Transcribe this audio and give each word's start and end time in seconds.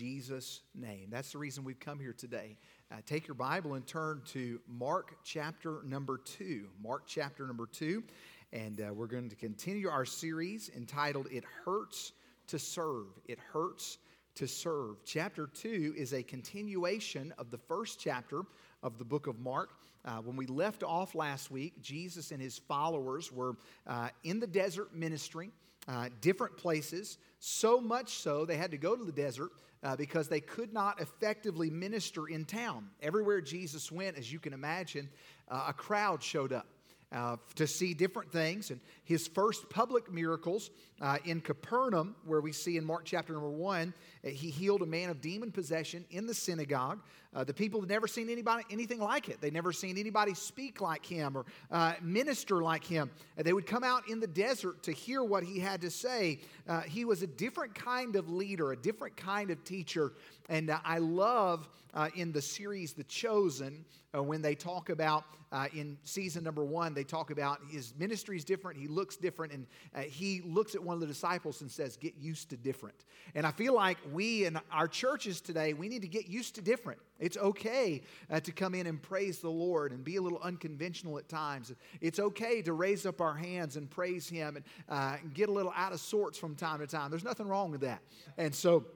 Jesus' 0.00 0.62
name. 0.74 1.08
That's 1.10 1.32
the 1.32 1.36
reason 1.36 1.62
we've 1.62 1.78
come 1.78 2.00
here 2.00 2.14
today. 2.14 2.56
Uh, 2.90 3.02
take 3.04 3.28
your 3.28 3.34
Bible 3.34 3.74
and 3.74 3.86
turn 3.86 4.22
to 4.28 4.58
Mark 4.66 5.14
chapter 5.24 5.82
number 5.84 6.16
two. 6.16 6.68
Mark 6.82 7.02
chapter 7.06 7.46
number 7.46 7.66
two. 7.66 8.02
And 8.50 8.80
uh, 8.80 8.94
we're 8.94 9.08
going 9.08 9.28
to 9.28 9.36
continue 9.36 9.90
our 9.90 10.06
series 10.06 10.70
entitled 10.74 11.28
It 11.30 11.44
Hurts 11.66 12.12
to 12.46 12.58
Serve. 12.58 13.08
It 13.28 13.38
Hurts 13.52 13.98
to 14.36 14.48
Serve. 14.48 15.04
Chapter 15.04 15.46
two 15.48 15.92
is 15.98 16.14
a 16.14 16.22
continuation 16.22 17.34
of 17.36 17.50
the 17.50 17.58
first 17.58 18.00
chapter 18.00 18.40
of 18.82 18.96
the 18.96 19.04
book 19.04 19.26
of 19.26 19.38
Mark. 19.38 19.68
Uh, 20.06 20.12
when 20.22 20.34
we 20.34 20.46
left 20.46 20.82
off 20.82 21.14
last 21.14 21.50
week, 21.50 21.74
Jesus 21.82 22.30
and 22.30 22.40
his 22.40 22.56
followers 22.56 23.30
were 23.30 23.54
uh, 23.86 24.08
in 24.24 24.40
the 24.40 24.46
desert 24.46 24.94
ministry, 24.94 25.50
uh, 25.88 26.08
different 26.22 26.56
places, 26.56 27.18
so 27.38 27.82
much 27.82 28.14
so 28.14 28.46
they 28.46 28.56
had 28.56 28.70
to 28.70 28.78
go 28.78 28.96
to 28.96 29.04
the 29.04 29.12
desert 29.12 29.50
uh, 29.82 29.96
because 29.96 30.28
they 30.28 30.40
could 30.40 30.72
not 30.72 31.00
effectively 31.00 31.70
minister 31.70 32.28
in 32.28 32.44
town. 32.44 32.88
Everywhere 33.02 33.40
Jesus 33.40 33.90
went, 33.90 34.16
as 34.18 34.32
you 34.32 34.38
can 34.38 34.52
imagine, 34.52 35.08
uh, 35.48 35.66
a 35.68 35.72
crowd 35.72 36.22
showed 36.22 36.52
up. 36.52 36.66
Uh, 37.12 37.36
to 37.56 37.66
see 37.66 37.92
different 37.92 38.30
things. 38.30 38.70
And 38.70 38.80
his 39.02 39.26
first 39.26 39.68
public 39.68 40.12
miracles 40.12 40.70
uh, 41.00 41.18
in 41.24 41.40
Capernaum, 41.40 42.14
where 42.24 42.40
we 42.40 42.52
see 42.52 42.76
in 42.76 42.84
Mark 42.84 43.04
chapter 43.04 43.32
number 43.32 43.50
one, 43.50 43.92
uh, 44.24 44.28
he 44.28 44.48
healed 44.48 44.80
a 44.82 44.86
man 44.86 45.10
of 45.10 45.20
demon 45.20 45.50
possession 45.50 46.04
in 46.12 46.28
the 46.28 46.34
synagogue. 46.34 47.00
Uh, 47.32 47.44
the 47.44 47.54
people 47.54 47.80
had 47.80 47.88
never 47.88 48.08
seen 48.08 48.28
anybody 48.28 48.64
anything 48.70 48.98
like 48.98 49.28
it. 49.28 49.40
They'd 49.40 49.52
never 49.52 49.72
seen 49.72 49.96
anybody 49.96 50.34
speak 50.34 50.80
like 50.80 51.06
him 51.06 51.36
or 51.36 51.46
uh, 51.70 51.94
minister 52.02 52.60
like 52.60 52.82
him. 52.82 53.08
And 53.36 53.46
they 53.46 53.52
would 53.52 53.66
come 53.66 53.84
out 53.84 54.08
in 54.08 54.18
the 54.18 54.26
desert 54.26 54.82
to 54.84 54.92
hear 54.92 55.22
what 55.22 55.44
he 55.44 55.60
had 55.60 55.80
to 55.82 55.90
say. 55.90 56.40
Uh, 56.68 56.80
he 56.80 57.04
was 57.04 57.22
a 57.22 57.28
different 57.28 57.74
kind 57.74 58.16
of 58.16 58.30
leader, 58.30 58.72
a 58.72 58.76
different 58.76 59.16
kind 59.16 59.50
of 59.50 59.62
teacher. 59.62 60.12
And 60.48 60.70
uh, 60.70 60.80
I 60.84 60.98
love 60.98 61.68
uh, 61.94 62.08
in 62.16 62.32
the 62.32 62.42
series 62.42 62.94
The 62.94 63.04
Chosen 63.04 63.84
uh, 64.12 64.22
when 64.22 64.42
they 64.42 64.56
talk 64.56 64.90
about 64.90 65.24
in 65.74 65.98
season 66.04 66.44
number 66.44 66.64
one, 66.64 66.94
they 66.94 67.02
talk 67.02 67.32
about 67.32 67.58
his 67.68 67.92
ministry 67.98 68.36
is 68.36 68.44
different. 68.44 68.78
He 68.78 68.86
looks 68.86 69.16
different, 69.16 69.52
and 69.52 69.66
he 70.06 70.42
looks 70.42 70.76
at 70.76 70.82
one 70.82 70.94
of 70.94 71.00
the 71.00 71.08
disciples 71.08 71.60
and 71.60 71.68
says, 71.68 71.96
"Get 71.96 72.14
used 72.16 72.50
to 72.50 72.56
different." 72.56 73.04
And 73.34 73.44
I 73.44 73.50
feel 73.50 73.74
like 73.74 73.98
we 74.12 74.46
in 74.46 74.60
our 74.70 74.86
churches 74.86 75.40
today, 75.40 75.72
we 75.72 75.88
need 75.88 76.02
to 76.02 76.08
get 76.08 76.28
used 76.28 76.54
to 76.54 76.62
different. 76.62 77.00
It's 77.20 77.36
okay 77.36 78.02
uh, 78.30 78.40
to 78.40 78.52
come 78.52 78.74
in 78.74 78.86
and 78.86 79.00
praise 79.00 79.38
the 79.38 79.50
Lord 79.50 79.92
and 79.92 80.02
be 80.02 80.16
a 80.16 80.22
little 80.22 80.40
unconventional 80.42 81.18
at 81.18 81.28
times. 81.28 81.72
It's 82.00 82.18
okay 82.18 82.62
to 82.62 82.72
raise 82.72 83.06
up 83.06 83.20
our 83.20 83.34
hands 83.34 83.76
and 83.76 83.88
praise 83.88 84.28
Him 84.28 84.56
and, 84.56 84.64
uh, 84.88 85.16
get 85.34 85.48
a 85.48 85.52
little 85.52 85.72
out 85.76 85.92
of 85.92 86.00
sorts 86.00 86.38
from 86.38 86.56
time 86.56 86.80
to 86.80 86.86
time. 86.86 87.10
There's 87.10 87.24
nothing 87.24 87.46
wrong 87.46 87.70
with 87.70 87.82
that. 87.82 88.00
And 88.38 88.54
so, 88.54 88.86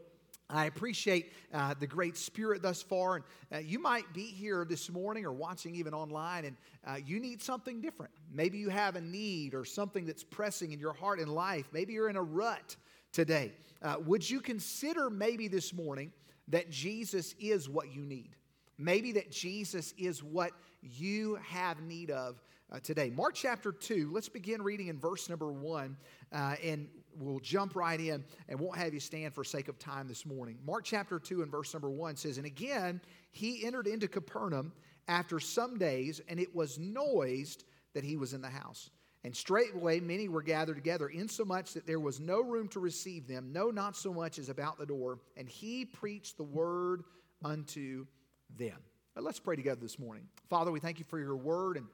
I 0.51 0.67
appreciate 0.67 1.33
uh, 1.55 1.75
the 1.79 1.87
great 1.87 2.17
spirit 2.17 2.61
thus 2.61 2.83
far. 2.83 3.17
And 3.17 3.25
uh, 3.53 3.59
you 3.59 3.79
might 3.79 4.13
be 4.13 4.25
here 4.25 4.67
this 4.69 4.91
morning 4.91 5.25
or 5.25 5.33
watching 5.33 5.75
even 5.75 5.95
online, 5.95 6.45
and 6.45 6.57
uh, 6.87 6.97
you 7.05 7.19
need 7.19 7.43
something 7.43 7.81
different. 7.81 8.13
Maybe 8.33 8.59
you 8.59 8.69
have 8.69 8.97
a 8.97 9.01
need 9.01 9.55
or 9.55 9.65
something 9.65 10.05
that's 10.05 10.23
pressing 10.23 10.73
in 10.73 10.79
your 10.79 10.93
heart 10.93 11.19
and 11.19 11.33
life. 11.35 11.69
Maybe 11.73 11.95
you're 11.95 12.11
in 12.11 12.17
a 12.17 12.23
rut 12.23 12.77
today. 13.13 13.53
Uh, 13.81 13.97
would 14.05 14.29
you 14.29 14.41
consider 14.41 15.09
maybe 15.09 15.49
this 15.49 15.73
morning 15.73 16.13
that 16.49 16.71
Jesus 16.71 17.35
is 17.39 17.69
what 17.69 17.93
you 17.93 18.03
need. 18.05 18.37
Maybe 18.79 19.13
that 19.13 19.31
Jesus 19.31 19.95
is 19.97 20.23
what 20.23 20.53
you 20.83 21.39
have 21.49 21.81
need 21.81 22.11
of 22.11 22.43
uh, 22.73 22.81
today. 22.81 23.11
Mark 23.11 23.35
chapter 23.35 23.73
2, 23.73 24.11
let's 24.13 24.29
begin 24.29 24.63
reading 24.63 24.89
in 24.89 24.99
verse 24.99 25.29
number 25.29 25.53
1, 25.53 25.97
uh, 26.33 26.57
and 26.63 26.89
we'll 27.17 27.39
jump 27.39 27.77
right 27.77 28.01
in 28.01 28.25
and 28.49 28.59
won't 28.59 28.77
have 28.77 28.93
you 28.93 29.01
stand 29.01 29.33
for 29.33 29.45
sake 29.45 29.69
of 29.69 29.79
time 29.79 30.09
this 30.09 30.27
morning. 30.27 30.59
Mark 30.67 30.85
chapter 30.85 31.19
2 31.19 31.43
and 31.43 31.51
verse 31.51 31.73
number 31.73 31.91
1 31.91 32.17
says, 32.17 32.37
And 32.37 32.47
again, 32.47 33.01
he 33.31 33.65
entered 33.65 33.87
into 33.87 34.09
Capernaum 34.09 34.73
after 35.07 35.39
some 35.39 35.79
days, 35.79 36.21
and 36.29 36.41
it 36.41 36.55
was 36.55 36.79
noised 36.79 37.65
that 37.95 38.03
he 38.03 38.17
was 38.17 38.35
in 38.35 38.43
the 38.43 38.51
house. 38.51 38.91
And 39.25 39.35
straightway 39.35 40.01
many 40.01 40.29
were 40.29 40.43
gathered 40.43 40.77
together, 40.77 41.09
insomuch 41.09 41.73
that 41.73 41.87
there 41.87 41.99
was 41.99 42.21
no 42.21 42.43
room 42.43 42.69
to 42.69 42.81
receive 42.81 43.27
them, 43.27 43.53
no, 43.53 43.71
not 43.71 43.97
so 43.97 44.13
much 44.13 44.39
as 44.39 44.51
about 44.51 44.79
the 44.79 44.85
door. 44.85 45.19
And 45.37 45.49
he 45.49 45.87
preached 45.87 46.37
the 46.37 46.45
word 46.45 47.05
unto 47.43 48.07
them. 48.59 48.77
But 49.15 49.25
let's 49.25 49.41
pray 49.41 49.57
together 49.57 49.81
this 49.81 49.99
morning. 49.99 50.29
Father, 50.51 50.71
we 50.71 50.79
thank 50.79 50.99
you 50.99 51.07
for 51.09 51.19
your 51.19 51.37
word 51.37 51.79
and 51.79 51.87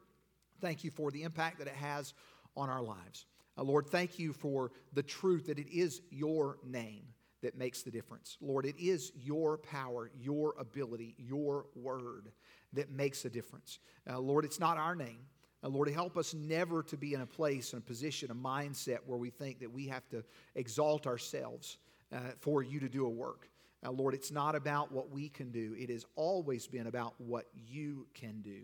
thank 0.61 0.83
you 0.83 0.91
for 0.91 1.13
the 1.13 1.23
impact 1.23 1.59
that 1.59 1.69
it 1.69 1.75
has 1.75 2.15
on 2.57 2.69
our 2.69 2.83
lives. 2.83 3.27
Uh, 3.57 3.63
Lord, 3.63 3.87
thank 3.87 4.19
you 4.19 4.33
for 4.33 4.73
the 4.93 5.03
truth 5.03 5.47
that 5.47 5.59
it 5.59 5.71
is 5.71 6.03
your 6.11 6.59
name 6.65 7.05
that 7.43 7.57
makes 7.57 7.83
the 7.83 7.91
difference. 7.91 8.39
Lord, 8.41 8.67
it 8.67 8.77
is 8.79 9.13
your 9.15 9.59
power, 9.59 10.11
your 10.21 10.55
ability, 10.59 11.15
your 11.17 11.67
word 11.75 12.33
that 12.73 12.91
makes 12.91 13.25
a 13.25 13.31
difference. 13.31 13.79
Uh, 14.09 14.19
Lord, 14.19 14.45
it's 14.45 14.61
not 14.61 14.79
our 14.79 14.95
name. 14.95 15.21
Uh, 15.63 15.69
Lord, 15.69 15.89
help 15.89 16.17
us 16.17 16.35
never 16.35 16.83
to 16.85 16.97
be 16.97 17.15
in 17.15 17.21
a 17.21 17.27
place, 17.27 17.73
in 17.73 17.79
a 17.79 17.83
position, 17.83 18.31
a 18.31 18.35
mindset 18.35 18.99
where 19.07 19.19
we 19.19 19.31
think 19.31 19.61
that 19.61 19.71
we 19.71 19.87
have 19.87 20.09
to 20.11 20.25
exalt 20.55 21.07
ourselves 21.07 21.79
uh, 22.13 22.19
for 22.39 22.63
you 22.63 22.81
to 22.81 22.89
do 22.89 23.07
a 23.07 23.11
work. 23.11 23.49
Uh, 23.85 23.91
Lord, 23.91 24.15
it's 24.15 24.31
not 24.31 24.55
about 24.55 24.93
what 24.93 25.11
we 25.11 25.29
can 25.29 25.51
do. 25.51 25.75
It 25.79 25.91
has 25.91 26.05
always 26.17 26.67
been 26.67 26.87
about 26.87 27.15
what 27.19 27.47
you 27.55 28.07
can 28.15 28.41
do 28.43 28.63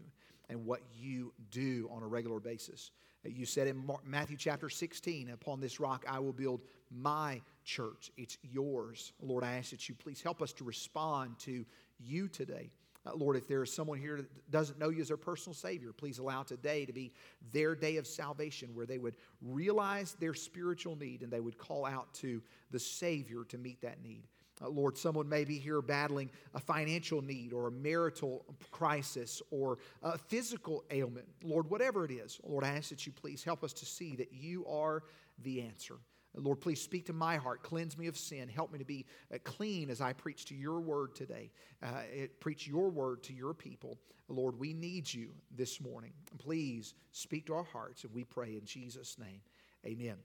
and 0.48 0.64
what 0.64 0.80
you 0.94 1.32
do 1.50 1.88
on 1.92 2.02
a 2.02 2.06
regular 2.06 2.40
basis. 2.40 2.90
Uh, 3.24 3.30
you 3.30 3.46
said 3.46 3.66
in 3.66 3.82
Matthew 4.04 4.36
chapter 4.36 4.68
16, 4.68 5.30
Upon 5.30 5.60
this 5.60 5.80
rock 5.80 6.04
I 6.08 6.18
will 6.18 6.32
build 6.32 6.62
my 6.90 7.40
church. 7.64 8.10
It's 8.16 8.38
yours. 8.42 9.12
Lord, 9.20 9.44
I 9.44 9.56
ask 9.56 9.70
that 9.70 9.88
you 9.88 9.94
please 9.94 10.22
help 10.22 10.42
us 10.42 10.52
to 10.54 10.64
respond 10.64 11.38
to 11.40 11.64
you 11.98 12.28
today. 12.28 12.70
Uh, 13.06 13.14
Lord, 13.14 13.36
if 13.36 13.46
there 13.46 13.62
is 13.62 13.72
someone 13.72 13.98
here 13.98 14.16
that 14.16 14.50
doesn't 14.50 14.78
know 14.78 14.88
you 14.88 15.00
as 15.00 15.08
their 15.08 15.16
personal 15.16 15.54
Savior, 15.54 15.92
please 15.92 16.18
allow 16.18 16.42
today 16.42 16.84
to 16.84 16.92
be 16.92 17.12
their 17.52 17.74
day 17.74 17.96
of 17.96 18.06
salvation 18.06 18.74
where 18.74 18.86
they 18.86 18.98
would 18.98 19.16
realize 19.42 20.16
their 20.18 20.34
spiritual 20.34 20.96
need 20.96 21.22
and 21.22 21.32
they 21.32 21.40
would 21.40 21.58
call 21.58 21.84
out 21.84 22.12
to 22.14 22.42
the 22.70 22.78
Savior 22.78 23.44
to 23.44 23.58
meet 23.58 23.80
that 23.82 24.02
need. 24.02 24.24
Uh, 24.62 24.68
Lord, 24.68 24.96
someone 24.96 25.28
may 25.28 25.44
be 25.44 25.58
here 25.58 25.82
battling 25.82 26.30
a 26.54 26.58
financial 26.58 27.20
need 27.20 27.52
or 27.52 27.68
a 27.68 27.70
marital 27.70 28.44
crisis 28.70 29.42
or 29.50 29.78
a 30.02 30.16
physical 30.16 30.82
ailment. 30.90 31.26
Lord, 31.44 31.68
whatever 31.68 32.04
it 32.04 32.10
is, 32.10 32.40
Lord, 32.42 32.64
I 32.64 32.68
ask 32.68 32.88
that 32.88 33.06
you 33.06 33.12
please 33.12 33.44
help 33.44 33.62
us 33.62 33.74
to 33.74 33.84
see 33.84 34.16
that 34.16 34.32
you 34.32 34.66
are 34.66 35.02
the 35.42 35.60
answer. 35.60 35.96
Lord, 36.36 36.60
please 36.60 36.80
speak 36.80 37.06
to 37.06 37.12
my 37.12 37.36
heart. 37.36 37.62
Cleanse 37.62 37.96
me 37.96 38.06
of 38.06 38.16
sin. 38.16 38.48
Help 38.48 38.72
me 38.72 38.78
to 38.78 38.84
be 38.84 39.06
uh, 39.32 39.38
clean 39.44 39.90
as 39.90 40.00
I 40.00 40.12
preach 40.12 40.44
to 40.46 40.54
your 40.54 40.80
word 40.80 41.14
today. 41.14 41.50
Uh, 41.82 42.02
preach 42.40 42.66
your 42.66 42.90
word 42.90 43.22
to 43.24 43.32
your 43.32 43.54
people. 43.54 43.98
Lord, 44.28 44.58
we 44.58 44.72
need 44.72 45.12
you 45.12 45.30
this 45.56 45.80
morning. 45.80 46.12
Please 46.38 46.94
speak 47.12 47.46
to 47.46 47.54
our 47.54 47.64
hearts, 47.64 48.04
and 48.04 48.12
we 48.12 48.24
pray 48.24 48.56
in 48.56 48.64
Jesus' 48.64 49.16
name. 49.18 49.40
Amen. 49.86 50.16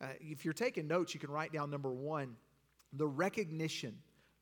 Uh, 0.00 0.06
if 0.20 0.44
you're 0.44 0.54
taking 0.54 0.86
notes, 0.86 1.14
you 1.14 1.20
can 1.20 1.30
write 1.30 1.52
down 1.52 1.70
number 1.70 1.92
one 1.92 2.36
the 2.92 3.06
recognition. 3.06 3.96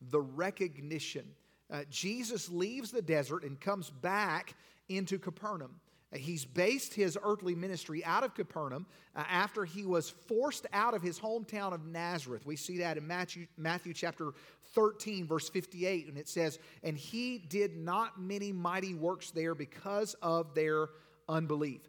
The 0.09 0.21
recognition. 0.21 1.25
Uh, 1.71 1.83
Jesus 1.89 2.49
leaves 2.49 2.91
the 2.91 3.01
desert 3.01 3.43
and 3.43 3.59
comes 3.59 3.89
back 3.89 4.53
into 4.89 5.17
Capernaum. 5.17 5.79
He's 6.13 6.45
based 6.45 6.93
his 6.93 7.17
earthly 7.23 7.55
ministry 7.55 8.03
out 8.05 8.23
of 8.23 8.35
Capernaum 8.35 8.85
uh, 9.15 9.23
after 9.29 9.65
he 9.65 9.85
was 9.85 10.09
forced 10.09 10.65
out 10.71 10.93
of 10.93 11.01
his 11.01 11.19
hometown 11.19 11.73
of 11.73 11.85
Nazareth. 11.85 12.45
We 12.45 12.55
see 12.55 12.77
that 12.79 12.97
in 12.97 13.05
Matthew, 13.05 13.47
Matthew 13.57 13.93
chapter 13.93 14.31
13, 14.73 15.25
verse 15.25 15.49
58, 15.49 16.07
and 16.07 16.17
it 16.17 16.29
says, 16.29 16.59
And 16.83 16.97
he 16.97 17.37
did 17.37 17.77
not 17.77 18.21
many 18.21 18.51
mighty 18.51 18.93
works 18.93 19.31
there 19.31 19.55
because 19.55 20.13
of 20.21 20.53
their 20.53 20.89
unbelief. 21.27 21.81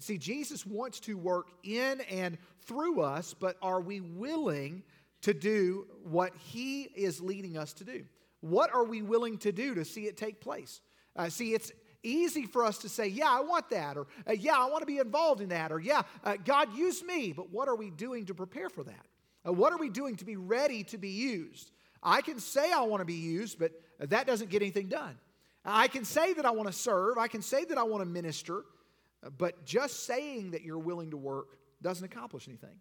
See, 0.00 0.18
Jesus 0.18 0.66
wants 0.66 1.00
to 1.00 1.16
work 1.16 1.48
in 1.62 2.00
and 2.02 2.38
through 2.62 3.00
us, 3.00 3.34
but 3.34 3.56
are 3.62 3.80
we 3.80 4.00
willing 4.00 4.82
to 5.22 5.32
do 5.32 5.86
what 6.02 6.34
he 6.36 6.82
is 6.82 7.20
leading 7.20 7.56
us 7.56 7.72
to 7.74 7.84
do? 7.84 8.04
What 8.40 8.74
are 8.74 8.84
we 8.84 9.02
willing 9.02 9.38
to 9.38 9.52
do 9.52 9.74
to 9.74 9.84
see 9.84 10.02
it 10.02 10.16
take 10.16 10.40
place? 10.40 10.80
Uh, 11.16 11.28
see, 11.28 11.54
it's 11.54 11.72
easy 12.04 12.46
for 12.46 12.64
us 12.64 12.78
to 12.78 12.88
say, 12.88 13.08
Yeah, 13.08 13.28
I 13.28 13.40
want 13.40 13.70
that, 13.70 13.96
or 13.96 14.06
uh, 14.28 14.32
Yeah, 14.32 14.54
I 14.56 14.66
want 14.66 14.82
to 14.82 14.86
be 14.86 14.98
involved 14.98 15.40
in 15.40 15.48
that, 15.48 15.72
or 15.72 15.80
Yeah, 15.80 16.02
uh, 16.22 16.36
God 16.44 16.76
used 16.76 17.04
me. 17.04 17.32
But 17.32 17.50
what 17.50 17.68
are 17.68 17.76
we 17.76 17.90
doing 17.90 18.26
to 18.26 18.34
prepare 18.34 18.68
for 18.68 18.84
that? 18.84 19.06
Uh, 19.46 19.52
what 19.52 19.72
are 19.72 19.78
we 19.78 19.88
doing 19.88 20.16
to 20.16 20.24
be 20.24 20.36
ready 20.36 20.84
to 20.84 20.98
be 20.98 21.08
used? 21.08 21.70
I 22.02 22.20
can 22.20 22.38
say 22.38 22.70
I 22.70 22.82
want 22.82 23.00
to 23.00 23.06
be 23.06 23.14
used, 23.14 23.58
but 23.58 23.72
that 23.98 24.26
doesn't 24.26 24.50
get 24.50 24.62
anything 24.62 24.88
done. 24.88 25.16
I 25.64 25.88
can 25.88 26.04
say 26.04 26.34
that 26.34 26.44
I 26.44 26.50
want 26.50 26.68
to 26.68 26.74
serve, 26.74 27.16
I 27.16 27.28
can 27.28 27.40
say 27.40 27.64
that 27.64 27.78
I 27.78 27.84
want 27.84 28.02
to 28.02 28.08
minister, 28.08 28.64
uh, 29.24 29.30
but 29.30 29.64
just 29.64 30.04
saying 30.04 30.50
that 30.50 30.62
you're 30.62 30.78
willing 30.78 31.10
to 31.12 31.16
work 31.16 31.56
doesn't 31.80 32.04
accomplish 32.04 32.48
anything. 32.48 32.76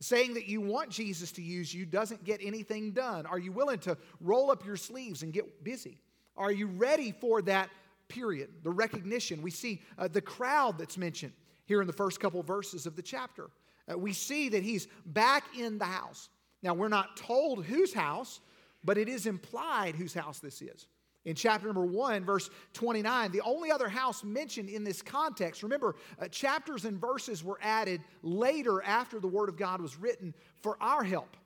Saying 0.00 0.34
that 0.34 0.46
you 0.46 0.60
want 0.60 0.90
Jesus 0.90 1.30
to 1.32 1.42
use 1.42 1.72
you 1.72 1.86
doesn't 1.86 2.24
get 2.24 2.40
anything 2.42 2.90
done. 2.90 3.26
Are 3.26 3.38
you 3.38 3.52
willing 3.52 3.78
to 3.80 3.96
roll 4.20 4.50
up 4.50 4.66
your 4.66 4.76
sleeves 4.76 5.22
and 5.22 5.32
get 5.32 5.62
busy? 5.62 5.98
Are 6.36 6.50
you 6.50 6.66
ready 6.66 7.12
for 7.12 7.42
that 7.42 7.70
period, 8.08 8.50
the 8.62 8.70
recognition. 8.70 9.42
We 9.42 9.50
see 9.50 9.82
uh, 9.98 10.08
the 10.08 10.20
crowd 10.20 10.78
that's 10.78 10.98
mentioned 10.98 11.32
here 11.66 11.80
in 11.80 11.86
the 11.86 11.92
first 11.92 12.20
couple 12.20 12.40
of 12.40 12.46
verses 12.46 12.86
of 12.86 12.96
the 12.96 13.02
chapter. 13.02 13.50
Uh, 13.90 13.98
we 13.98 14.12
see 14.12 14.48
that 14.50 14.62
he's 14.62 14.88
back 15.06 15.44
in 15.56 15.78
the 15.78 15.84
house. 15.84 16.28
Now, 16.62 16.74
we're 16.74 16.88
not 16.88 17.16
told 17.16 17.64
whose 17.64 17.92
house, 17.92 18.40
but 18.82 18.98
it 18.98 19.08
is 19.08 19.26
implied 19.26 19.94
whose 19.94 20.14
house 20.14 20.38
this 20.38 20.62
is. 20.62 20.86
In 21.24 21.34
chapter 21.34 21.66
number 21.66 21.84
1, 21.84 22.24
verse 22.24 22.50
29, 22.74 23.32
the 23.32 23.40
only 23.40 23.70
other 23.70 23.88
house 23.88 24.22
mentioned 24.22 24.68
in 24.68 24.84
this 24.84 25.00
context, 25.00 25.62
remember, 25.62 25.96
uh, 26.20 26.28
chapters 26.28 26.84
and 26.84 27.00
verses 27.00 27.42
were 27.42 27.58
added 27.62 28.02
later 28.22 28.82
after 28.82 29.20
the 29.20 29.26
Word 29.26 29.48
of 29.48 29.56
God 29.56 29.80
was 29.80 29.96
written 29.96 30.34
for 30.60 30.76
our 30.82 31.02
help. 31.02 31.36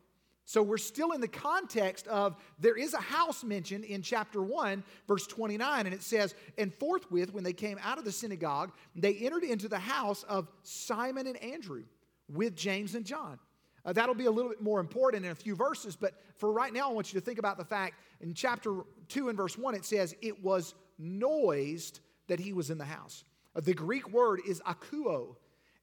So 0.49 0.62
we're 0.62 0.79
still 0.79 1.12
in 1.12 1.21
the 1.21 1.29
context 1.29 2.09
of 2.09 2.35
there 2.59 2.75
is 2.75 2.95
a 2.95 3.00
house 3.03 3.45
mentioned 3.45 3.85
in 3.85 4.00
chapter 4.00 4.41
1, 4.41 4.83
verse 5.06 5.27
29, 5.27 5.85
and 5.85 5.95
it 5.95 6.03
says, 6.03 6.35
And 6.56 6.73
forthwith, 6.73 7.35
when 7.35 7.45
they 7.45 7.53
came 7.53 7.79
out 7.85 7.99
of 7.99 8.06
the 8.06 8.12
synagogue, 8.12 8.73
they 8.97 9.12
entered 9.17 9.45
into 9.45 9.69
the 9.69 9.79
house 9.79 10.23
of 10.23 10.49
Simon 10.62 11.27
and 11.27 11.37
Andrew 11.43 11.85
with 12.31 12.56
James 12.56 12.95
and 12.95 13.05
John. 13.05 13.39
Uh, 13.85 13.93
that'll 13.93 14.15
be 14.15 14.25
a 14.25 14.31
little 14.31 14.49
bit 14.49 14.62
more 14.62 14.81
important 14.81 15.27
in 15.27 15.33
a 15.33 15.35
few 15.35 15.55
verses, 15.55 15.97
but 15.97 16.15
for 16.39 16.51
right 16.51 16.73
now, 16.73 16.89
I 16.89 16.94
want 16.94 17.12
you 17.12 17.21
to 17.21 17.27
think 17.27 17.39
about 17.39 17.59
the 17.59 17.65
fact 17.67 17.97
in 18.23 18.33
chapter 18.33 18.85
2 19.09 19.29
and 19.29 19.37
verse 19.37 19.59
1, 19.59 19.75
it 19.75 19.85
says, 19.85 20.17
It 20.23 20.43
was 20.43 20.75
noised 20.99 22.01
that 22.27 22.41
he 22.41 22.55
was 22.55 22.71
in 22.71 22.79
the 22.79 22.87
house. 22.87 23.25
Uh, 23.55 23.61
the 23.61 23.75
Greek 23.75 24.11
word 24.11 24.41
is 24.49 24.62
akuo, 24.62 25.37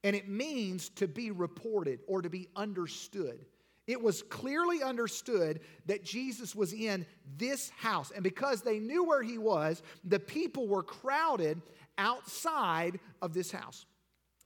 and 0.04 0.16
it 0.16 0.28
means 0.28 0.90
to 0.90 1.08
be 1.08 1.30
reported 1.30 2.00
or 2.08 2.24
to 2.24 2.32
be 2.32 2.48
understood. 2.56 3.46
It 3.88 4.02
was 4.02 4.24
clearly 4.24 4.82
understood 4.82 5.60
that 5.86 6.04
Jesus 6.04 6.56
was 6.56 6.74
in 6.74 7.06
this 7.38 7.70
house. 7.78 8.12
And 8.12 8.24
because 8.24 8.62
they 8.62 8.80
knew 8.80 9.04
where 9.04 9.22
he 9.22 9.38
was, 9.38 9.84
the 10.04 10.20
people 10.20 10.68
were 10.68 10.84
crowded 10.84 11.62
outside 11.98 13.00
of 13.22 13.34
this 13.34 13.52
house. 13.52 13.86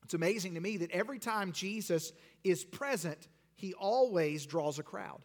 It's 0.03 0.13
amazing 0.13 0.55
to 0.55 0.59
me 0.59 0.77
that 0.77 0.91
every 0.91 1.19
time 1.19 1.51
Jesus 1.51 2.11
is 2.43 2.63
present, 2.63 3.27
he 3.55 3.73
always 3.73 4.45
draws 4.45 4.79
a 4.79 4.83
crowd. 4.83 5.21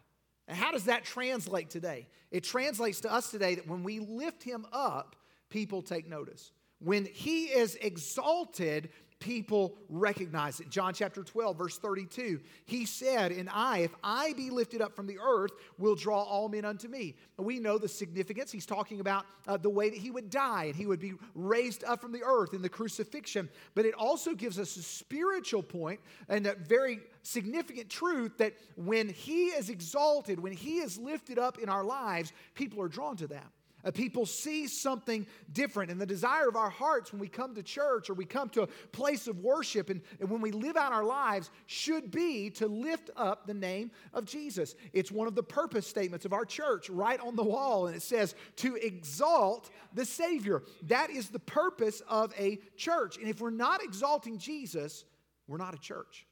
And 0.47 0.57
how 0.57 0.71
does 0.71 0.85
that 0.85 1.03
translate 1.03 1.69
today? 1.69 2.07
It 2.31 2.43
translates 2.43 3.01
to 3.01 3.11
us 3.11 3.31
today 3.31 3.55
that 3.55 3.67
when 3.67 3.83
we 3.83 3.99
lift 3.99 4.43
him 4.43 4.65
up, 4.71 5.15
people 5.49 5.81
take 5.81 6.07
notice. 6.07 6.51
When 6.79 7.05
he 7.05 7.45
is 7.45 7.75
exalted, 7.75 8.89
people 9.25 9.75
recognize 9.89 10.59
it. 10.59 10.69
John 10.69 10.93
chapter 10.93 11.23
12, 11.23 11.57
verse 11.57 11.79
32, 11.79 12.39
he 12.65 12.85
said, 12.85 13.31
And 13.31 13.49
I, 13.51 13.79
if 13.79 13.95
I 14.03 14.33
be 14.33 14.51
lifted 14.51 14.83
up 14.83 14.95
from 14.95 15.07
the 15.07 15.17
earth, 15.17 15.51
will 15.79 15.95
draw 15.95 16.21
all 16.21 16.47
men 16.47 16.63
unto 16.63 16.87
me. 16.87 17.15
We 17.37 17.57
know 17.59 17.79
the 17.79 17.87
significance. 17.87 18.51
He's 18.51 18.67
talking 18.67 18.99
about 18.99 19.25
uh, 19.47 19.57
the 19.57 19.69
way 19.69 19.89
that 19.89 19.97
he 19.97 20.11
would 20.11 20.29
die 20.29 20.65
and 20.65 20.75
he 20.75 20.85
would 20.85 20.99
be 20.99 21.13
raised 21.33 21.83
up 21.85 22.01
from 22.01 22.11
the 22.11 22.21
earth 22.23 22.53
in 22.53 22.61
the 22.61 22.69
crucifixion. 22.69 23.49
But 23.73 23.85
it 23.85 23.95
also 23.95 24.35
gives 24.35 24.59
us 24.59 24.77
a 24.77 24.83
spiritual 24.83 25.63
point 25.63 26.01
and 26.29 26.45
a 26.45 26.53
very 26.53 26.99
significant 27.23 27.89
truth 27.89 28.37
that 28.37 28.53
when 28.75 29.09
he 29.09 29.47
is 29.47 29.71
exalted, 29.71 30.39
when 30.39 30.53
he 30.53 30.77
is 30.77 30.99
lifted 30.99 31.39
up 31.39 31.57
in 31.57 31.67
our 31.67 31.83
lives, 31.83 32.31
people 32.53 32.79
are 32.79 32.87
drawn 32.87 33.17
to 33.17 33.27
that. 33.27 33.51
Uh, 33.85 33.91
people 33.91 34.25
see 34.25 34.67
something 34.67 35.27
different. 35.53 35.91
And 35.91 36.01
the 36.01 36.05
desire 36.05 36.49
of 36.49 36.55
our 36.55 36.69
hearts 36.69 37.11
when 37.11 37.21
we 37.21 37.27
come 37.27 37.53
to 37.55 37.63
church 37.63 38.09
or 38.09 38.15
we 38.15 38.25
come 38.25 38.49
to 38.49 38.63
a 38.63 38.67
place 38.67 39.27
of 39.27 39.39
worship 39.39 39.89
and, 39.89 40.01
and 40.19 40.29
when 40.29 40.41
we 40.41 40.51
live 40.51 40.75
out 40.75 40.91
our 40.91 41.03
lives 41.03 41.51
should 41.67 42.09
be 42.09 42.49
to 42.51 42.67
lift 42.67 43.11
up 43.15 43.45
the 43.45 43.53
name 43.53 43.91
of 44.13 44.25
Jesus. 44.25 44.75
It's 44.91 45.11
one 45.11 45.27
of 45.27 45.35
the 45.35 45.43
purpose 45.43 45.85
statements 45.85 46.25
of 46.25 46.33
our 46.33 46.45
church 46.45 46.89
right 46.89 47.19
on 47.19 47.35
the 47.35 47.43
wall. 47.43 47.87
And 47.87 47.95
it 47.95 48.01
says 48.01 48.33
to 48.57 48.75
exalt 48.75 49.69
the 49.93 50.05
Savior. 50.05 50.63
That 50.83 51.11
is 51.11 51.29
the 51.29 51.39
purpose 51.39 52.01
of 52.09 52.33
a 52.39 52.59
church. 52.75 53.17
And 53.17 53.29
if 53.29 53.39
we're 53.39 53.51
not 53.51 53.83
exalting 53.83 54.39
Jesus, 54.39 55.05
we're 55.47 55.57
not 55.57 55.75
a 55.75 55.79
church 55.79 56.25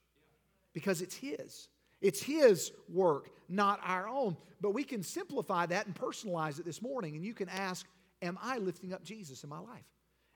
because 0.74 1.02
it's 1.02 1.16
His. 1.16 1.68
It's 2.02 2.22
His 2.22 2.72
work, 2.90 3.30
not 3.54 3.80
our 3.84 4.08
own. 4.08 4.38
But 4.62 4.74
we 4.74 4.84
can 4.84 5.04
simplify 5.04 5.66
that 5.66 5.86
and 5.86 5.96
personalize 5.96 6.60
it 6.60 6.66
this 6.66 6.82
morning. 6.82 7.16
And 7.16 7.26
you 7.26 7.34
can 7.34 7.50
ask, 7.50 7.86
Am 8.22 8.40
I 8.42 8.58
lifting 8.58 8.94
up 8.94 9.04
Jesus 9.04 9.44
in 9.44 9.50
my 9.50 9.60
life? 9.60 9.84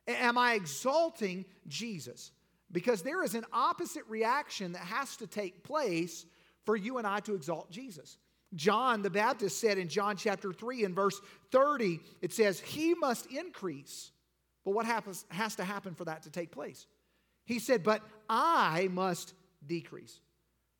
Am 0.07 0.37
I 0.37 0.53
exalting 0.53 1.45
Jesus? 1.67 2.31
Because 2.71 3.01
there 3.01 3.23
is 3.23 3.33
an 3.33 3.45
opposite 3.53 4.03
reaction 4.09 4.73
that 4.73 4.81
has 4.81 5.15
to 5.17 5.27
take 5.27 5.63
place 5.63 6.25
for 6.65 6.75
you 6.75 6.97
and 6.97 7.07
I 7.07 7.21
to 7.21 7.33
exalt 7.33 7.71
Jesus. 7.71 8.17
John 8.55 9.01
the 9.01 9.09
Baptist 9.09 9.59
said 9.59 9.77
in 9.77 9.87
John 9.87 10.17
chapter 10.17 10.51
3 10.51 10.85
and 10.85 10.95
verse 10.95 11.19
30, 11.51 11.99
it 12.21 12.33
says, 12.33 12.59
He 12.59 12.93
must 12.93 13.25
increase. 13.27 14.11
But 14.65 14.71
what 14.71 14.85
happens, 14.85 15.25
has 15.29 15.55
to 15.55 15.63
happen 15.63 15.95
for 15.95 16.05
that 16.05 16.23
to 16.23 16.29
take 16.29 16.51
place? 16.51 16.87
He 17.45 17.59
said, 17.59 17.83
But 17.83 18.01
I 18.29 18.89
must 18.91 19.33
decrease. 19.65 20.19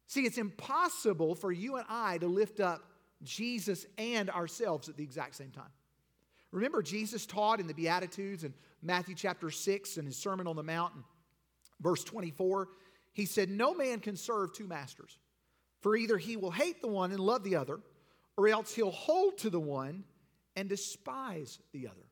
See, 0.07 0.25
it's 0.25 0.37
impossible 0.37 1.35
for 1.35 1.51
you 1.51 1.75
and 1.75 1.85
I 1.89 2.17
to 2.19 2.27
lift 2.27 2.59
up 2.59 2.81
Jesus 3.23 3.85
and 3.97 4.29
ourselves 4.29 4.89
at 4.89 4.97
the 4.97 5.03
exact 5.03 5.35
same 5.35 5.51
time. 5.51 5.71
Remember, 6.51 6.81
Jesus 6.81 7.25
taught 7.25 7.59
in 7.59 7.67
the 7.67 7.73
Beatitudes 7.73 8.45
in 8.45 8.53
Matthew 8.81 9.15
chapter 9.15 9.51
6 9.51 9.97
and 9.97 10.07
his 10.07 10.17
Sermon 10.17 10.47
on 10.47 10.55
the 10.55 10.63
Mount, 10.63 10.93
verse 11.81 12.03
24. 12.05 12.69
He 13.13 13.25
said, 13.25 13.49
No 13.49 13.73
man 13.73 13.99
can 13.99 14.15
serve 14.15 14.53
two 14.53 14.67
masters, 14.67 15.17
for 15.81 15.97
either 15.97 16.17
he 16.17 16.37
will 16.37 16.51
hate 16.51 16.81
the 16.81 16.87
one 16.87 17.11
and 17.11 17.19
love 17.19 17.43
the 17.43 17.57
other, 17.57 17.79
or 18.37 18.47
else 18.47 18.73
he'll 18.73 18.91
hold 18.91 19.37
to 19.39 19.49
the 19.49 19.59
one 19.59 20.05
and 20.55 20.69
despise 20.69 21.59
the 21.73 21.87
other. 21.87 22.07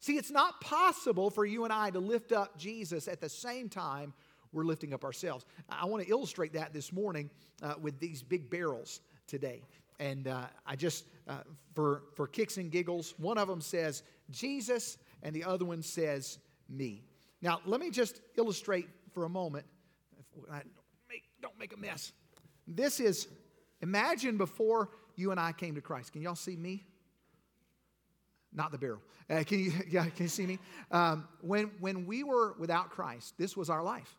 See, 0.00 0.16
it's 0.16 0.30
not 0.30 0.60
possible 0.60 1.28
for 1.28 1.44
you 1.44 1.64
and 1.64 1.72
I 1.72 1.90
to 1.90 1.98
lift 1.98 2.32
up 2.32 2.56
Jesus 2.56 3.08
at 3.08 3.20
the 3.20 3.28
same 3.28 3.68
time 3.68 4.14
we're 4.52 4.64
lifting 4.64 4.94
up 4.94 5.04
ourselves. 5.04 5.44
I 5.68 5.84
want 5.86 6.04
to 6.04 6.10
illustrate 6.10 6.52
that 6.54 6.72
this 6.72 6.92
morning 6.92 7.30
uh, 7.62 7.74
with 7.80 7.98
these 7.98 8.22
big 8.22 8.50
barrels 8.50 9.00
today. 9.26 9.62
And 10.00 10.28
uh, 10.28 10.46
I 10.66 10.76
just, 10.76 11.04
uh, 11.28 11.38
for, 11.74 12.02
for 12.14 12.26
kicks 12.26 12.56
and 12.56 12.70
giggles, 12.70 13.14
one 13.18 13.38
of 13.38 13.48
them 13.48 13.60
says 13.60 14.02
Jesus 14.30 14.98
and 15.22 15.34
the 15.34 15.44
other 15.44 15.64
one 15.64 15.82
says 15.82 16.38
me. 16.68 17.02
Now, 17.42 17.60
let 17.66 17.80
me 17.80 17.90
just 17.90 18.20
illustrate 18.36 18.88
for 19.12 19.24
a 19.24 19.28
moment. 19.28 19.66
Don't 20.36 20.64
make, 21.08 21.24
don't 21.42 21.58
make 21.58 21.72
a 21.72 21.76
mess. 21.76 22.12
This 22.66 23.00
is, 23.00 23.28
imagine 23.80 24.36
before 24.36 24.90
you 25.16 25.30
and 25.30 25.40
I 25.40 25.52
came 25.52 25.74
to 25.74 25.80
Christ. 25.80 26.12
Can 26.12 26.22
y'all 26.22 26.36
see 26.36 26.56
me? 26.56 26.84
Not 28.52 28.72
the 28.72 28.78
barrel. 28.78 29.00
Uh, 29.28 29.42
can 29.44 29.58
you, 29.58 29.72
yeah, 29.90 30.04
can 30.04 30.24
you 30.24 30.28
see 30.28 30.46
me? 30.46 30.58
Um, 30.90 31.28
when, 31.40 31.70
when 31.80 32.06
we 32.06 32.22
were 32.22 32.54
without 32.58 32.90
Christ, 32.90 33.34
this 33.38 33.56
was 33.56 33.68
our 33.68 33.82
life. 33.82 34.16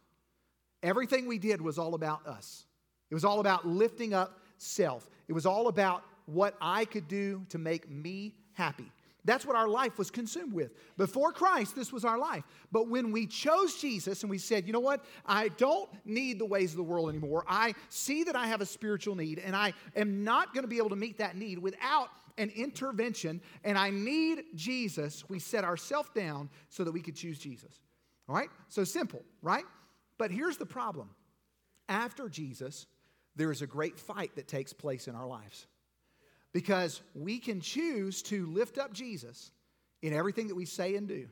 Everything 0.84 1.28
we 1.28 1.38
did 1.38 1.62
was 1.62 1.78
all 1.78 1.96
about 1.96 2.26
us. 2.26 2.66
It 3.10 3.14
was 3.14 3.26
all 3.26 3.40
about 3.40 3.68
lifting 3.68 4.14
up 4.14 4.40
self. 4.58 5.10
It 5.28 5.34
was 5.34 5.46
all 5.46 5.68
about 5.68 6.04
what 6.26 6.56
I 6.62 6.86
could 6.86 7.08
do 7.08 7.46
to 7.50 7.58
make 7.58 7.90
me 7.90 8.36
happy. 8.54 8.92
That's 9.26 9.46
what 9.46 9.56
our 9.56 9.68
life 9.68 9.98
was 9.98 10.10
consumed 10.10 10.54
with. 10.54 10.71
Before 10.98 11.31
Christ, 11.31 11.76
this 11.76 11.92
was 11.92 12.06
our 12.06 12.18
life. 12.18 12.44
But 12.71 12.88
when 12.88 13.12
we 13.12 13.28
chose 13.28 13.76
Jesus 13.76 14.24
and 14.24 14.30
we 14.30 14.38
said, 14.38 14.66
you 14.66 14.74
know 14.74 14.80
what? 14.80 15.04
I 15.26 15.50
don't 15.50 15.90
need 16.06 16.40
the 16.40 16.45
ways 16.45 16.71
of 16.71 16.78
the 16.78 16.83
world 16.83 17.09
anymore. 17.09 17.44
I 17.48 17.74
see 17.90 18.24
that 18.24 18.36
I 18.36 18.48
have 18.48 18.62
a 18.62 18.66
spiritual 18.66 19.16
need 19.16 19.40
and 19.40 19.56
I 19.56 19.74
am 19.95 20.24
not 20.24 20.54
going 20.54 20.64
to 20.64 20.69
be 20.69 20.78
able 20.78 20.90
to 20.90 20.95
meet 20.95 21.18
that 21.18 21.36
need 21.36 21.59
without 21.59 22.09
an 22.38 22.50
intervention 22.56 23.42
and 23.66 23.78
I 23.78 23.90
need 23.90 24.45
Jesus. 24.56 25.26
We 25.28 25.40
set 25.40 25.66
ourselves 25.66 26.09
down 26.16 26.50
so 26.69 26.86
that 26.86 26.92
we 26.92 27.02
could 27.02 27.16
choose 27.16 27.38
Jesus. 27.38 27.81
All 28.30 28.36
right? 28.36 28.50
So 28.69 28.83
simple, 28.86 29.21
right? 29.42 29.66
But 30.19 30.30
here's 30.30 30.57
the 30.57 30.68
problem 30.68 31.09
after 31.88 32.30
Jesus, 32.30 32.85
there 33.35 33.52
is 33.52 33.64
a 33.64 33.68
great 33.68 33.97
fight 33.97 34.35
that 34.35 34.47
takes 34.47 34.73
place 34.73 35.07
in 35.07 35.16
our 35.16 35.26
lives. 35.26 35.66
Because 36.54 37.02
we 37.16 37.40
can 37.40 37.61
choose 37.61 38.21
to 38.23 38.45
lift 38.47 38.78
up 38.78 38.94
Jesus 38.94 39.49
in 40.04 40.14
everything 40.14 40.49
that 40.49 40.56
we 40.56 40.66
say 40.66 40.95
and 40.95 41.07
do, 41.07 41.28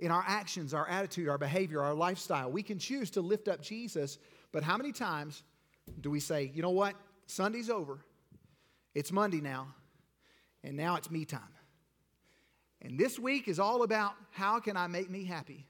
in 0.00 0.10
our 0.10 0.24
actions, 0.26 0.74
our 0.74 0.88
attitude, 0.88 1.28
our 1.28 1.38
behavior, 1.38 1.82
our 1.82 1.94
lifestyle. 1.94 2.50
We 2.50 2.62
can 2.62 2.78
choose 2.78 3.10
to 3.10 3.20
lift 3.20 3.48
up 3.48 3.60
Jesus, 3.60 4.18
but 4.50 4.62
how 4.62 4.76
many 4.76 4.92
times 4.92 5.42
do 6.00 6.10
we 6.10 6.20
say, 6.20 6.50
you 6.54 6.62
know 6.62 6.70
what? 6.70 6.94
Sunday's 7.26 7.70
over. 7.70 7.98
It's 8.94 9.12
Monday 9.12 9.40
now, 9.40 9.68
and 10.64 10.76
now 10.76 10.96
it's 10.96 11.10
me 11.10 11.24
time. 11.24 11.40
And 12.82 12.98
this 12.98 13.18
week 13.18 13.48
is 13.48 13.58
all 13.58 13.82
about 13.82 14.12
how 14.30 14.60
can 14.60 14.76
I 14.76 14.86
make 14.86 15.10
me 15.10 15.24
happy? 15.24 15.66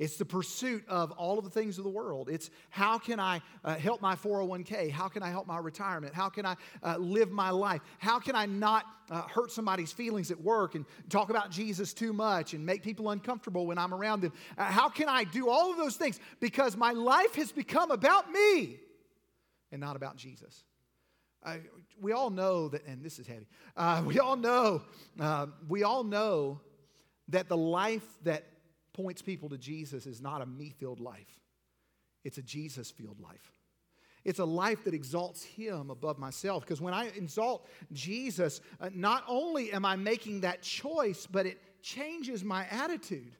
It's 0.00 0.16
the 0.16 0.24
pursuit 0.24 0.82
of 0.88 1.10
all 1.12 1.38
of 1.38 1.44
the 1.44 1.50
things 1.50 1.76
of 1.76 1.84
the 1.84 1.90
world. 1.90 2.30
It's 2.30 2.48
how 2.70 2.98
can 2.98 3.20
I 3.20 3.42
uh, 3.62 3.74
help 3.74 4.00
my 4.00 4.16
401k? 4.16 4.90
How 4.90 5.08
can 5.08 5.22
I 5.22 5.28
help 5.28 5.46
my 5.46 5.58
retirement? 5.58 6.14
How 6.14 6.30
can 6.30 6.46
I 6.46 6.56
uh, 6.82 6.96
live 6.96 7.30
my 7.30 7.50
life? 7.50 7.82
How 7.98 8.18
can 8.18 8.34
I 8.34 8.46
not 8.46 8.86
uh, 9.10 9.20
hurt 9.20 9.52
somebody's 9.52 9.92
feelings 9.92 10.30
at 10.30 10.40
work 10.40 10.74
and 10.74 10.86
talk 11.10 11.28
about 11.28 11.50
Jesus 11.50 11.92
too 11.92 12.14
much 12.14 12.54
and 12.54 12.64
make 12.64 12.82
people 12.82 13.10
uncomfortable 13.10 13.66
when 13.66 13.76
I'm 13.76 13.92
around 13.92 14.22
them? 14.22 14.32
Uh, 14.56 14.64
how 14.64 14.88
can 14.88 15.10
I 15.10 15.24
do 15.24 15.50
all 15.50 15.70
of 15.70 15.76
those 15.76 15.96
things? 15.96 16.18
Because 16.40 16.78
my 16.78 16.92
life 16.92 17.34
has 17.34 17.52
become 17.52 17.90
about 17.90 18.32
me 18.32 18.80
and 19.70 19.82
not 19.82 19.96
about 19.96 20.16
Jesus. 20.16 20.64
we 22.00 22.12
all 22.12 22.30
know 22.30 22.68
that, 22.68 22.86
and 22.86 23.04
this 23.04 23.18
is 23.18 23.26
heavy. 23.26 23.46
Uh, 23.76 24.02
we 24.06 24.18
all 24.18 24.36
know, 24.36 24.80
uh, 25.20 25.48
we 25.68 25.82
all 25.82 26.04
know 26.04 26.58
that 27.28 27.50
the 27.50 27.56
life 27.56 28.06
that 28.24 28.44
points 29.02 29.22
people 29.22 29.48
to 29.48 29.58
Jesus 29.58 30.06
is 30.06 30.20
not 30.20 30.42
a 30.42 30.46
me 30.46 30.70
filled 30.70 31.00
life, 31.00 31.40
it's 32.24 32.38
a 32.38 32.42
Jesus 32.42 32.90
filled 32.90 33.20
life. 33.20 33.52
It's 34.22 34.38
a 34.38 34.44
life 34.44 34.84
that 34.84 34.92
exalts 34.92 35.42
Him 35.42 35.88
above 35.88 36.18
myself. 36.18 36.62
Because 36.62 36.78
when 36.80 36.92
I 36.92 37.06
exalt 37.06 37.66
Jesus, 37.92 38.60
uh, 38.78 38.90
not 38.92 39.24
only 39.26 39.72
am 39.72 39.86
I 39.86 39.96
making 39.96 40.42
that 40.42 40.60
choice, 40.60 41.26
but 41.26 41.46
it 41.46 41.58
changes 41.80 42.44
my 42.44 42.66
attitude. 42.70 43.32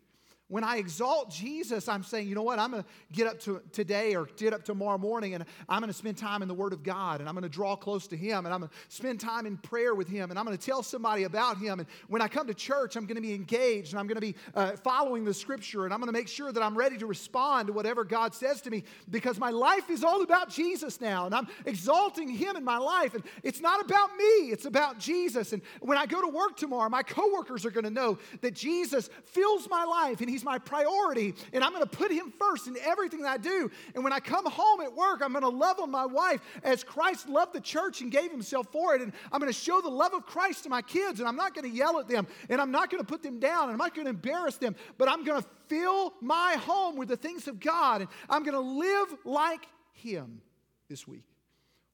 When 0.50 0.64
I 0.64 0.78
exalt 0.78 1.30
Jesus, 1.30 1.88
I'm 1.88 2.02
saying, 2.02 2.28
you 2.28 2.34
know 2.34 2.42
what? 2.42 2.58
I'm 2.58 2.72
going 2.72 2.82
to 2.82 2.88
get 3.12 3.28
up 3.28 3.38
to 3.42 3.62
today 3.70 4.16
or 4.16 4.26
get 4.36 4.52
up 4.52 4.64
tomorrow 4.64 4.98
morning 4.98 5.34
and 5.34 5.44
I'm 5.68 5.78
going 5.78 5.92
to 5.92 5.96
spend 5.96 6.18
time 6.18 6.42
in 6.42 6.48
the 6.48 6.54
Word 6.54 6.72
of 6.72 6.82
God 6.82 7.20
and 7.20 7.28
I'm 7.28 7.36
going 7.36 7.44
to 7.44 7.48
draw 7.48 7.76
close 7.76 8.08
to 8.08 8.16
Him 8.16 8.46
and 8.46 8.52
I'm 8.52 8.58
going 8.58 8.68
to 8.68 8.76
spend 8.88 9.20
time 9.20 9.46
in 9.46 9.56
prayer 9.58 9.94
with 9.94 10.08
Him 10.08 10.30
and 10.30 10.36
I'm 10.36 10.44
going 10.44 10.58
to 10.58 10.62
tell 10.62 10.82
somebody 10.82 11.22
about 11.22 11.58
Him. 11.58 11.78
And 11.78 11.88
when 12.08 12.20
I 12.20 12.26
come 12.26 12.48
to 12.48 12.54
church, 12.54 12.96
I'm 12.96 13.06
going 13.06 13.14
to 13.14 13.22
be 13.22 13.32
engaged 13.32 13.92
and 13.92 14.00
I'm 14.00 14.08
going 14.08 14.16
to 14.16 14.20
be 14.20 14.34
uh, 14.56 14.72
following 14.72 15.24
the 15.24 15.32
Scripture 15.32 15.84
and 15.84 15.94
I'm 15.94 16.00
going 16.00 16.12
to 16.12 16.18
make 16.18 16.26
sure 16.26 16.50
that 16.50 16.62
I'm 16.64 16.76
ready 16.76 16.98
to 16.98 17.06
respond 17.06 17.68
to 17.68 17.72
whatever 17.72 18.02
God 18.02 18.34
says 18.34 18.60
to 18.62 18.70
me 18.70 18.82
because 19.08 19.38
my 19.38 19.50
life 19.50 19.88
is 19.88 20.02
all 20.02 20.22
about 20.22 20.50
Jesus 20.50 21.00
now 21.00 21.26
and 21.26 21.34
I'm 21.34 21.46
exalting 21.64 22.28
Him 22.28 22.56
in 22.56 22.64
my 22.64 22.78
life. 22.78 23.14
And 23.14 23.22
it's 23.44 23.60
not 23.60 23.84
about 23.84 24.16
me, 24.16 24.50
it's 24.50 24.64
about 24.64 24.98
Jesus. 24.98 25.52
And 25.52 25.62
when 25.80 25.96
I 25.96 26.06
go 26.06 26.20
to 26.20 26.28
work 26.28 26.56
tomorrow, 26.56 26.88
my 26.88 27.04
coworkers 27.04 27.64
are 27.64 27.70
going 27.70 27.84
to 27.84 27.90
know 27.90 28.18
that 28.40 28.54
Jesus 28.54 29.10
fills 29.26 29.70
my 29.70 29.84
life 29.84 30.20
and 30.20 30.28
He's 30.28 30.39
He's 30.40 30.44
my 30.46 30.58
priority, 30.58 31.34
and 31.52 31.62
I'm 31.62 31.72
going 31.72 31.84
to 31.86 31.96
put 31.96 32.10
Him 32.10 32.32
first 32.38 32.66
in 32.66 32.74
everything 32.82 33.20
that 33.22 33.30
I 33.30 33.36
do. 33.36 33.70
And 33.94 34.02
when 34.02 34.14
I 34.14 34.20
come 34.20 34.46
home 34.46 34.80
at 34.80 34.94
work, 34.94 35.20
I'm 35.22 35.32
going 35.32 35.42
to 35.42 35.50
love 35.50 35.78
on 35.80 35.90
my 35.90 36.06
wife 36.06 36.40
as 36.62 36.82
Christ 36.82 37.28
loved 37.28 37.52
the 37.52 37.60
church 37.60 38.00
and 38.00 38.10
gave 38.10 38.30
Himself 38.30 38.68
for 38.72 38.94
it. 38.94 39.02
And 39.02 39.12
I'm 39.30 39.38
going 39.38 39.52
to 39.52 39.58
show 39.58 39.82
the 39.82 39.90
love 39.90 40.14
of 40.14 40.24
Christ 40.24 40.64
to 40.64 40.70
my 40.70 40.80
kids, 40.80 41.20
and 41.20 41.28
I'm 41.28 41.36
not 41.36 41.54
going 41.54 41.70
to 41.70 41.76
yell 41.76 41.98
at 42.00 42.08
them, 42.08 42.26
and 42.48 42.58
I'm 42.58 42.70
not 42.70 42.88
going 42.88 43.02
to 43.02 43.06
put 43.06 43.22
them 43.22 43.38
down, 43.38 43.64
and 43.64 43.72
I'm 43.72 43.76
not 43.76 43.94
going 43.94 44.06
to 44.06 44.10
embarrass 44.10 44.56
them, 44.56 44.74
but 44.96 45.10
I'm 45.10 45.24
going 45.24 45.42
to 45.42 45.48
fill 45.68 46.14
my 46.22 46.56
home 46.60 46.96
with 46.96 47.08
the 47.08 47.18
things 47.18 47.46
of 47.46 47.60
God, 47.60 48.00
and 48.00 48.10
I'm 48.30 48.42
going 48.42 48.54
to 48.54 48.60
live 48.60 49.14
like 49.26 49.66
Him 49.92 50.40
this 50.88 51.06
week. 51.06 51.26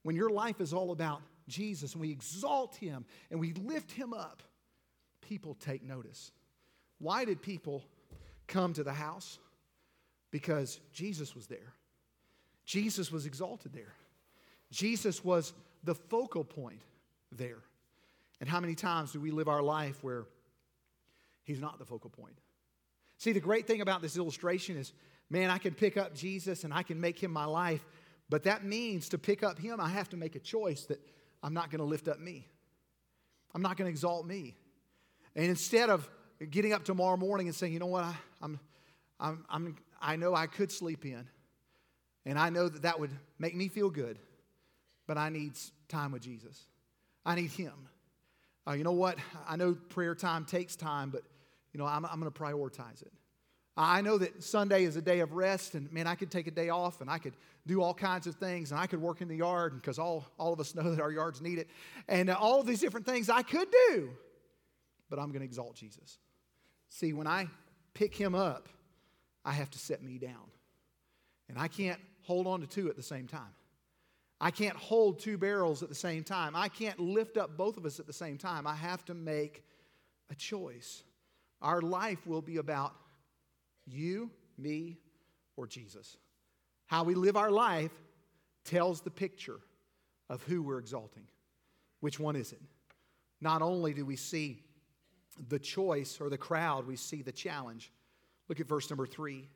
When 0.03 0.15
your 0.15 0.29
life 0.29 0.61
is 0.61 0.71
all 0.71 0.91
about 0.91 1.21
Jesus 1.49 1.91
and 1.93 2.01
we 2.01 2.11
exalt 2.11 2.77
Him 2.77 3.03
and 3.29 3.41
we 3.41 3.51
lift 3.51 3.91
Him 3.91 4.13
up, 4.13 4.41
people 5.19 5.53
take 5.55 5.83
notice. 5.83 6.31
Why 6.99 7.25
did 7.25 7.41
people 7.41 7.83
come 8.47 8.73
to 8.73 8.83
the 8.83 8.93
house? 8.93 9.39
Because 10.31 10.79
Jesus 10.93 11.35
was 11.35 11.47
there. 11.47 11.73
Jesus 12.65 13.11
was 13.11 13.25
exalted 13.25 13.73
there. 13.73 13.93
Jesus 14.71 15.23
was 15.23 15.53
the 15.83 15.95
focal 15.95 16.43
point 16.43 16.81
there. 17.31 17.59
And 18.39 18.49
how 18.49 18.59
many 18.59 18.75
times 18.75 19.13
do 19.13 19.19
we 19.19 19.31
live 19.31 19.47
our 19.47 19.61
life 19.61 20.03
where 20.03 20.25
he's 21.43 21.61
not 21.61 21.79
the 21.79 21.85
focal 21.85 22.09
point? 22.09 22.37
See, 23.17 23.31
the 23.31 23.39
great 23.39 23.65
thing 23.65 23.81
about 23.81 24.01
this 24.01 24.17
illustration 24.17 24.77
is 24.77 24.93
man, 25.29 25.49
I 25.49 25.57
can 25.57 25.73
pick 25.73 25.97
up 25.97 26.13
Jesus 26.13 26.63
and 26.63 26.73
I 26.73 26.83
can 26.83 27.01
make 27.01 27.21
him 27.21 27.31
my 27.31 27.45
life, 27.45 27.85
but 28.29 28.43
that 28.43 28.63
means 28.63 29.09
to 29.09 29.17
pick 29.17 29.43
up 29.43 29.59
him, 29.59 29.79
I 29.79 29.89
have 29.89 30.09
to 30.09 30.17
make 30.17 30.35
a 30.35 30.39
choice 30.39 30.83
that 30.85 30.99
I'm 31.43 31.53
not 31.53 31.69
going 31.69 31.79
to 31.79 31.85
lift 31.85 32.07
up 32.07 32.19
me. 32.19 32.47
I'm 33.53 33.61
not 33.61 33.77
going 33.77 33.87
to 33.87 33.91
exalt 33.91 34.25
me. 34.25 34.55
And 35.35 35.45
instead 35.45 35.89
of 35.89 36.09
getting 36.45 36.73
up 36.73 36.83
tomorrow 36.83 37.17
morning 37.17 37.47
and 37.47 37.55
saying, 37.55 37.73
you 37.73 37.79
know 37.79 37.87
what, 37.87 38.03
I, 38.03 38.15
I'm, 38.41 38.59
I'm, 39.19 39.45
I'm, 39.49 39.75
I 40.01 40.15
know 40.15 40.35
I 40.35 40.47
could 40.47 40.71
sleep 40.71 41.05
in, 41.05 41.27
and 42.25 42.37
I 42.37 42.49
know 42.49 42.69
that 42.69 42.83
that 42.83 42.99
would 42.99 43.11
make 43.39 43.55
me 43.55 43.67
feel 43.67 43.89
good, 43.89 44.19
but 45.07 45.17
I 45.17 45.29
need 45.29 45.53
time 45.87 46.11
with 46.11 46.21
Jesus. 46.21 46.65
I 47.25 47.35
need 47.35 47.51
Him. 47.51 47.73
Uh, 48.67 48.73
you 48.73 48.83
know 48.83 48.91
what? 48.91 49.17
I 49.47 49.55
know 49.55 49.73
prayer 49.73 50.13
time 50.13 50.45
takes 50.45 50.75
time, 50.75 51.09
but 51.09 51.23
you 51.73 51.79
know 51.79 51.85
I'm, 51.85 52.05
I'm 52.05 52.19
going 52.19 52.31
to 52.31 52.39
prioritize 52.39 53.01
it. 53.01 53.11
I 53.77 54.01
know 54.01 54.17
that 54.17 54.43
Sunday 54.43 54.85
is 54.85 54.95
a 54.95 55.01
day 55.01 55.19
of 55.19 55.33
rest, 55.33 55.75
and 55.75 55.91
man, 55.93 56.07
I 56.07 56.15
could 56.15 56.31
take 56.31 56.47
a 56.47 56.51
day 56.51 56.69
off 56.69 56.99
and 56.99 57.09
I 57.09 57.19
could 57.19 57.33
do 57.67 57.81
all 57.81 57.93
kinds 57.93 58.25
of 58.25 58.35
things, 58.35 58.71
and 58.71 58.79
I 58.79 58.87
could 58.87 58.99
work 58.99 59.21
in 59.21 59.27
the 59.27 59.35
yard 59.35 59.75
because 59.75 59.99
all, 59.99 60.25
all 60.39 60.51
of 60.51 60.59
us 60.59 60.73
know 60.75 60.89
that 60.91 60.99
our 60.99 61.11
yards 61.11 61.41
need 61.41 61.59
it, 61.59 61.67
and 62.07 62.29
uh, 62.29 62.37
all 62.39 62.63
these 62.63 62.79
different 62.79 63.05
things 63.05 63.29
I 63.29 63.43
could 63.43 63.67
do, 63.89 64.09
but 65.09 65.19
I'm 65.19 65.27
going 65.27 65.41
to 65.41 65.45
exalt 65.45 65.75
Jesus. 65.75 66.17
See, 66.89 67.13
when 67.13 67.27
I 67.27 67.47
pick 67.93 68.15
him 68.15 68.35
up, 68.35 68.69
I 69.43 69.53
have 69.53 69.69
to 69.71 69.79
set 69.79 70.03
me 70.03 70.17
down. 70.17 70.51
And 71.49 71.57
I 71.57 71.67
can't 71.67 71.99
hold 72.23 72.47
on 72.47 72.61
to 72.61 72.67
two 72.67 72.89
at 72.89 72.95
the 72.95 73.03
same 73.03 73.27
time. 73.27 73.53
I 74.39 74.51
can't 74.51 74.77
hold 74.77 75.19
two 75.19 75.37
barrels 75.37 75.81
at 75.81 75.89
the 75.89 75.95
same 75.95 76.23
time. 76.23 76.55
I 76.55 76.67
can't 76.67 76.99
lift 76.99 77.37
up 77.37 77.57
both 77.57 77.77
of 77.77 77.85
us 77.85 77.99
at 77.99 78.05
the 78.05 78.13
same 78.13 78.37
time. 78.37 78.67
I 78.67 78.75
have 78.75 79.03
to 79.05 79.13
make 79.13 79.63
a 80.29 80.35
choice. 80.35 81.03
Our 81.61 81.81
life 81.81 82.27
will 82.27 82.41
be 82.41 82.57
about 82.57 82.93
you, 83.87 84.29
me, 84.57 84.97
or 85.55 85.65
Jesus. 85.65 86.17
How 86.85 87.03
we 87.03 87.15
live 87.15 87.35
our 87.35 87.49
life 87.49 87.91
tells 88.63 89.01
the 89.01 89.09
picture 89.09 89.59
of 90.29 90.43
who 90.43 90.61
we're 90.61 90.79
exalting. 90.79 91.23
Which 92.01 92.19
one 92.19 92.35
is 92.35 92.51
it? 92.51 92.61
Not 93.41 93.61
only 93.61 93.93
do 93.93 94.05
we 94.05 94.17
see 94.17 94.61
the 95.49 95.59
choice 95.59 96.19
or 96.19 96.29
the 96.29 96.37
crowd, 96.37 96.87
we 96.87 96.95
see 96.95 97.21
the 97.21 97.31
challenge. 97.31 97.91
Look 98.47 98.59
at 98.59 98.67
verse 98.67 98.89
number 98.89 99.05
three. 99.05 99.49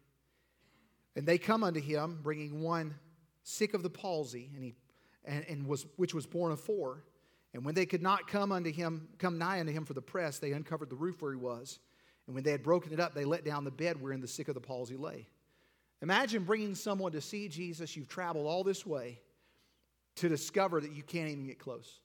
And 1.15 1.25
they 1.25 1.37
come 1.37 1.63
unto 1.63 1.81
him, 1.81 2.19
bringing 2.21 2.61
one 2.61 2.95
sick 3.43 3.73
of 3.73 3.83
the 3.83 3.89
palsy, 3.89 4.49
and 4.55 4.63
he 4.63 4.75
and, 5.25 5.45
and 5.47 5.67
was 5.67 5.85
which 5.97 6.13
was 6.13 6.25
borne 6.25 6.51
of 6.51 6.59
four. 6.59 7.03
And 7.53 7.65
when 7.65 7.75
they 7.75 7.85
could 7.85 8.01
not 8.01 8.27
come 8.27 8.51
unto 8.51 8.71
him, 8.71 9.09
come 9.17 9.37
nigh 9.37 9.59
unto 9.59 9.73
him 9.73 9.85
for 9.85 9.93
the 9.93 10.01
press, 10.01 10.39
they 10.39 10.53
uncovered 10.53 10.89
the 10.89 10.95
roof 10.95 11.21
where 11.21 11.31
he 11.31 11.37
was. 11.37 11.79
And 12.27 12.35
when 12.35 12.43
they 12.43 12.51
had 12.51 12.63
broken 12.63 12.93
it 12.93 12.99
up, 12.99 13.13
they 13.13 13.25
let 13.25 13.43
down 13.43 13.65
the 13.65 13.71
bed 13.71 14.01
wherein 14.01 14.21
the 14.21 14.27
sick 14.27 14.47
of 14.47 14.55
the 14.55 14.61
palsy 14.61 14.95
lay. 14.95 15.27
Imagine 16.01 16.43
bringing 16.43 16.75
someone 16.75 17.11
to 17.11 17.21
see 17.21 17.47
Jesus. 17.49 17.95
You've 17.95 18.07
traveled 18.07 18.47
all 18.47 18.63
this 18.63 18.85
way 18.85 19.19
to 20.15 20.29
discover 20.29 20.79
that 20.79 20.93
you 20.93 21.03
can't 21.03 21.29
even 21.29 21.45
get 21.45 21.59
close. 21.59 21.99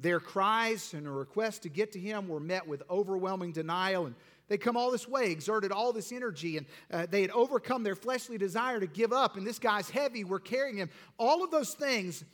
Their 0.00 0.20
cries 0.20 0.94
and 0.94 1.06
a 1.06 1.10
request 1.10 1.62
to 1.62 1.68
get 1.68 1.92
to 1.92 2.00
him 2.00 2.28
were 2.28 2.40
met 2.40 2.66
with 2.66 2.82
overwhelming 2.88 3.52
denial. 3.52 4.06
And 4.06 4.14
they 4.48 4.56
come 4.56 4.76
all 4.76 4.90
this 4.90 5.06
way, 5.06 5.30
exerted 5.30 5.72
all 5.72 5.92
this 5.92 6.10
energy, 6.10 6.56
and 6.56 6.66
uh, 6.90 7.06
they 7.08 7.22
had 7.22 7.30
overcome 7.30 7.82
their 7.82 7.94
fleshly 7.94 8.38
desire 8.38 8.80
to 8.80 8.86
give 8.86 9.12
up. 9.12 9.36
And 9.36 9.46
this 9.46 9.58
guy's 9.58 9.90
heavy, 9.90 10.24
we're 10.24 10.40
carrying 10.40 10.76
him. 10.76 10.90
All 11.18 11.44
of 11.44 11.50
those 11.50 11.74
things 11.74 12.24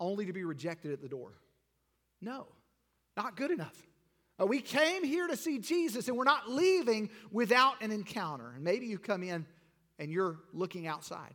only 0.00 0.26
to 0.26 0.32
be 0.32 0.44
rejected 0.44 0.92
at 0.92 1.02
the 1.02 1.08
door. 1.08 1.32
No, 2.20 2.46
not 3.16 3.36
good 3.36 3.50
enough. 3.50 3.76
Uh, 4.40 4.46
we 4.46 4.60
came 4.60 5.04
here 5.04 5.26
to 5.26 5.36
see 5.36 5.58
Jesus, 5.58 6.06
and 6.06 6.16
we're 6.16 6.24
not 6.24 6.48
leaving 6.48 7.10
without 7.32 7.82
an 7.82 7.90
encounter. 7.90 8.52
And 8.54 8.62
maybe 8.62 8.86
you 8.86 8.98
come 8.98 9.22
in 9.22 9.44
and 9.98 10.12
you're 10.12 10.38
looking 10.52 10.86
outside. 10.86 11.34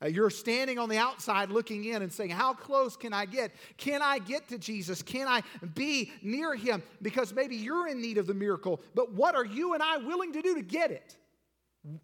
Uh, 0.00 0.06
you're 0.06 0.30
standing 0.30 0.78
on 0.78 0.88
the 0.88 0.96
outside 0.96 1.50
looking 1.50 1.84
in 1.84 2.02
and 2.02 2.12
saying, 2.12 2.30
How 2.30 2.54
close 2.54 2.96
can 2.96 3.12
I 3.12 3.26
get? 3.26 3.52
Can 3.76 4.00
I 4.00 4.18
get 4.18 4.48
to 4.48 4.58
Jesus? 4.58 5.02
Can 5.02 5.26
I 5.26 5.42
be 5.74 6.12
near 6.22 6.54
him? 6.54 6.82
Because 7.02 7.34
maybe 7.34 7.56
you're 7.56 7.88
in 7.88 8.00
need 8.00 8.18
of 8.18 8.26
the 8.26 8.34
miracle, 8.34 8.80
but 8.94 9.12
what 9.12 9.34
are 9.34 9.44
you 9.44 9.74
and 9.74 9.82
I 9.82 9.96
willing 9.98 10.32
to 10.34 10.42
do 10.42 10.54
to 10.54 10.62
get 10.62 10.90
it? 10.90 11.16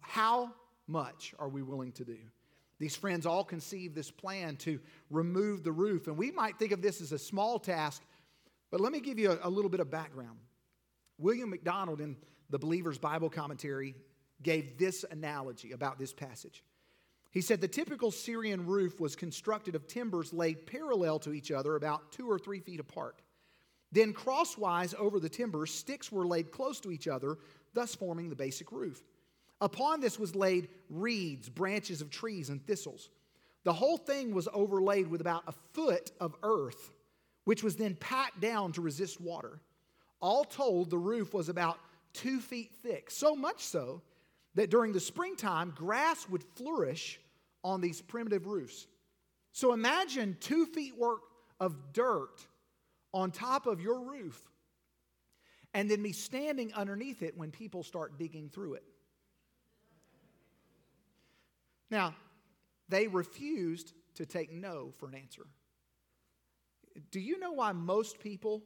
How 0.01 0.51
much 0.87 1.33
are 1.39 1.49
we 1.49 1.61
willing 1.61 1.91
to 1.93 2.03
do? 2.03 2.17
These 2.79 2.95
friends 2.95 3.25
all 3.25 3.45
conceived 3.45 3.95
this 3.95 4.11
plan 4.11 4.57
to 4.57 4.79
remove 5.09 5.63
the 5.63 5.71
roof, 5.71 6.07
and 6.07 6.17
we 6.17 6.31
might 6.31 6.59
think 6.59 6.73
of 6.73 6.81
this 6.81 6.99
as 6.99 7.13
a 7.13 7.19
small 7.19 7.57
task, 7.59 8.03
but 8.71 8.81
let 8.81 8.91
me 8.91 8.99
give 8.99 9.17
you 9.17 9.31
a, 9.31 9.47
a 9.47 9.49
little 9.49 9.69
bit 9.69 9.79
of 9.79 9.89
background. 9.89 10.37
William 11.17 11.49
MacDonald, 11.49 12.01
in 12.01 12.17
the 12.49 12.59
Believer's 12.59 12.97
Bible 12.97 13.29
Commentary, 13.29 13.95
gave 14.43 14.77
this 14.77 15.05
analogy 15.09 15.71
about 15.71 15.97
this 15.97 16.11
passage. 16.11 16.61
He 17.35 17.41
said 17.41 17.59
the 17.59 17.67
typical 17.67 18.11
Syrian 18.11 18.65
roof 18.65 19.01
was 19.01 19.17
constructed 19.17 19.75
of 19.75 19.87
timbers 19.87 20.31
laid 20.31 20.65
parallel 20.65 21.19
to 21.19 21.33
each 21.33 21.51
other, 21.51 21.75
about 21.75 22.13
two 22.13 22.31
or 22.31 22.39
three 22.39 22.61
feet 22.61 22.79
apart. 22.79 23.21
Then, 23.91 24.13
crosswise 24.13 24.95
over 24.97 25.19
the 25.19 25.27
timbers, 25.27 25.73
sticks 25.73 26.13
were 26.13 26.25
laid 26.25 26.49
close 26.49 26.79
to 26.79 26.91
each 26.91 27.09
other, 27.09 27.37
thus 27.73 27.93
forming 27.93 28.29
the 28.29 28.37
basic 28.37 28.71
roof. 28.71 29.03
Upon 29.59 29.99
this 29.99 30.17
was 30.17 30.33
laid 30.33 30.69
reeds, 30.89 31.49
branches 31.49 31.99
of 31.99 32.09
trees, 32.09 32.49
and 32.49 32.65
thistles. 32.65 33.09
The 33.65 33.73
whole 33.73 33.97
thing 33.97 34.33
was 34.33 34.47
overlaid 34.53 35.07
with 35.07 35.19
about 35.19 35.43
a 35.45 35.53
foot 35.73 36.13
of 36.21 36.37
earth, 36.41 36.93
which 37.43 37.63
was 37.63 37.75
then 37.75 37.95
packed 37.95 38.39
down 38.39 38.71
to 38.73 38.81
resist 38.81 39.19
water. 39.19 39.59
All 40.21 40.45
told, 40.45 40.89
the 40.89 40.97
roof 40.97 41.33
was 41.33 41.49
about 41.49 41.79
two 42.13 42.39
feet 42.39 42.71
thick, 42.81 43.11
so 43.11 43.35
much 43.35 43.59
so 43.59 44.03
that 44.53 44.69
during 44.69 44.93
the 44.93 45.01
springtime, 45.01 45.73
grass 45.75 46.29
would 46.29 46.43
flourish 46.55 47.19
on 47.65 47.81
these 47.81 47.99
primitive 47.99 48.45
roofs. 48.45 48.85
So 49.51 49.73
imagine 49.73 50.37
two 50.39 50.67
feet 50.67 50.95
worth 50.95 51.21
of 51.59 51.93
dirt 51.93 52.45
on 53.11 53.31
top 53.31 53.65
of 53.65 53.81
your 53.81 54.01
roof, 54.01 54.39
and 55.73 55.89
then 55.89 56.01
me 56.01 56.11
standing 56.11 56.73
underneath 56.73 57.23
it 57.23 57.35
when 57.35 57.49
people 57.49 57.81
start 57.81 58.19
digging 58.19 58.49
through 58.49 58.75
it. 58.75 58.83
Now, 61.89 62.13
they 62.87 63.07
refused 63.07 63.93
to 64.15 64.25
take 64.25 64.51
no 64.51 64.91
for 64.99 65.09
an 65.09 65.15
answer. 65.15 65.47
Do 67.09 67.19
you 67.19 67.39
know 67.39 67.53
why 67.53 67.71
most 67.71 68.19
people 68.19 68.63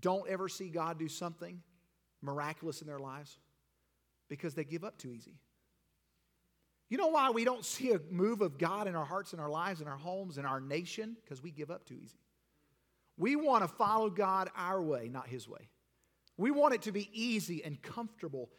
don't 0.00 0.28
ever 0.28 0.48
see 0.48 0.68
God 0.68 0.98
do 0.98 1.08
something 1.08 1.62
miraculous 2.22 2.80
in 2.80 2.88
their 2.88 2.98
lives? 2.98 3.38
Because 4.28 4.54
they 4.54 4.64
give 4.64 4.84
up 4.84 4.98
too 4.98 5.12
easy. 5.12 5.36
You 6.90 6.98
know 6.98 7.06
why 7.06 7.30
we 7.30 7.44
don't 7.44 7.64
see 7.64 7.92
a 7.92 8.00
move 8.10 8.42
of 8.42 8.58
God 8.58 8.88
in 8.88 8.96
our 8.96 9.04
hearts, 9.04 9.32
in 9.32 9.38
our 9.38 9.48
lives, 9.48 9.80
in 9.80 9.86
our 9.86 9.96
homes, 9.96 10.38
in 10.38 10.44
our 10.44 10.60
nation? 10.60 11.16
Because 11.22 11.40
we 11.40 11.52
give 11.52 11.70
up 11.70 11.86
too 11.86 11.94
easy. 11.94 12.18
We 13.16 13.36
want 13.36 13.62
to 13.62 13.68
follow 13.68 14.10
God 14.10 14.50
our 14.56 14.82
way, 14.82 15.08
not 15.08 15.28
His 15.28 15.48
way. 15.48 15.68
We 16.36 16.50
want 16.50 16.74
it 16.74 16.82
to 16.82 16.92
be 16.92 17.08
easy 17.12 17.62
and 17.64 17.80
comfortable. 17.80 18.50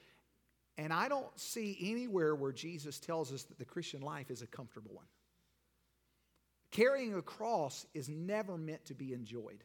And 0.78 0.94
I 0.94 1.10
don't 1.10 1.38
see 1.38 1.78
anywhere 1.82 2.34
where 2.34 2.54
Jesus 2.54 3.00
tells 3.00 3.34
us 3.34 3.44
that 3.44 3.60
the 3.60 3.66
Christian 3.66 4.02
life 4.02 4.32
is 4.32 4.42
a 4.42 4.48
comfortable 4.48 4.92
one. 4.94 5.08
Carrying 6.72 7.14
a 7.16 7.22
cross 7.22 7.86
is 7.94 8.08
never 8.08 8.58
meant 8.58 8.86
to 8.86 8.94
be 8.94 9.12
enjoyed, 9.12 9.62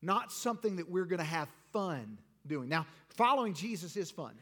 not 0.00 0.32
something 0.32 0.76
that 0.76 0.88
we're 0.88 1.04
going 1.04 1.18
to 1.18 1.24
have 1.24 1.48
fun 1.74 2.18
doing. 2.46 2.70
Now, 2.70 2.86
following 3.10 3.52
Jesus 3.52 3.96
is 3.98 4.10
fun. 4.10 4.32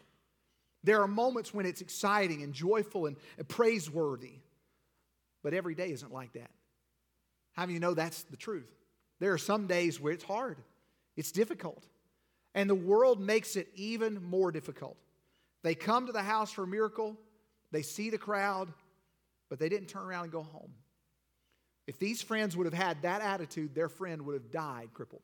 There 0.86 1.02
are 1.02 1.08
moments 1.08 1.52
when 1.52 1.66
it's 1.66 1.80
exciting 1.80 2.44
and 2.44 2.52
joyful 2.52 3.06
and, 3.06 3.16
praiseworthy, 3.48 4.34
but 5.42 5.52
every 5.52 5.74
day 5.74 5.90
isn't 5.90 6.12
like 6.12 6.32
that. 6.34 6.50
How 7.54 7.66
do 7.66 7.72
you 7.72 7.80
know 7.80 7.92
that's 7.92 8.22
the 8.22 8.36
truth? 8.36 8.70
There 9.18 9.32
are 9.32 9.38
some 9.38 9.66
days 9.66 10.00
where 10.00 10.12
it's 10.12 10.22
hard, 10.22 10.58
it's 11.16 11.32
difficult, 11.32 11.84
and 12.54 12.70
the 12.70 12.76
world 12.76 13.20
makes 13.20 13.56
it 13.56 13.68
even 13.74 14.22
more 14.22 14.52
difficult. 14.52 14.96
They 15.64 15.74
come 15.74 16.06
to 16.06 16.12
the 16.12 16.22
house 16.22 16.52
for 16.52 16.62
a 16.62 16.68
miracle, 16.68 17.16
they 17.72 17.82
see 17.82 18.08
the 18.08 18.16
crowd, 18.16 18.72
but 19.50 19.58
they 19.58 19.68
didn't 19.68 19.88
turn 19.88 20.04
around 20.04 20.24
and 20.24 20.32
go 20.32 20.42
home. 20.42 20.70
If 21.88 21.98
these 21.98 22.22
friends 22.22 22.56
would 22.56 22.66
have 22.66 22.74
had 22.74 23.02
that 23.02 23.22
attitude, 23.22 23.74
their 23.74 23.88
friend 23.88 24.22
would 24.22 24.34
have 24.34 24.52
died 24.52 24.90
crippled. 24.94 25.22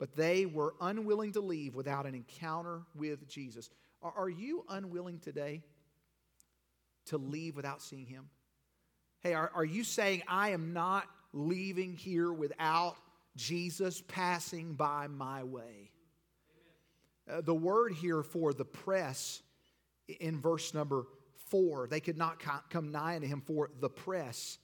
But 0.00 0.16
they 0.16 0.46
were 0.46 0.74
unwilling 0.80 1.32
to 1.34 1.40
leave 1.40 1.76
without 1.76 2.06
an 2.06 2.14
encounter 2.16 2.82
with 2.96 3.28
Jesus. 3.28 3.70
Are 4.16 4.28
you 4.28 4.64
unwilling 4.68 5.18
today 5.18 5.62
to 7.06 7.18
leave 7.18 7.56
without 7.56 7.82
seeing 7.82 8.06
him? 8.06 8.28
Hey, 9.22 9.34
are, 9.34 9.50
are 9.54 9.64
you 9.64 9.84
saying, 9.84 10.22
I 10.28 10.50
am 10.50 10.72
not 10.72 11.04
leaving 11.32 11.94
here 11.94 12.32
without 12.32 12.96
Jesus 13.36 14.02
passing 14.06 14.74
by 14.74 15.06
my 15.08 15.44
way? 15.44 15.90
Uh, 17.28 17.40
the 17.40 17.54
word 17.54 17.92
here 17.92 18.22
for 18.22 18.52
the 18.52 18.64
press 18.64 19.42
in 20.20 20.40
verse 20.40 20.72
number 20.74 21.06
four, 21.48 21.88
they 21.88 22.00
could 22.00 22.16
not 22.16 22.40
come 22.70 22.92
nigh 22.92 23.16
unto 23.16 23.26
him 23.26 23.42
for 23.44 23.70
the 23.80 23.88
press. 23.88 24.58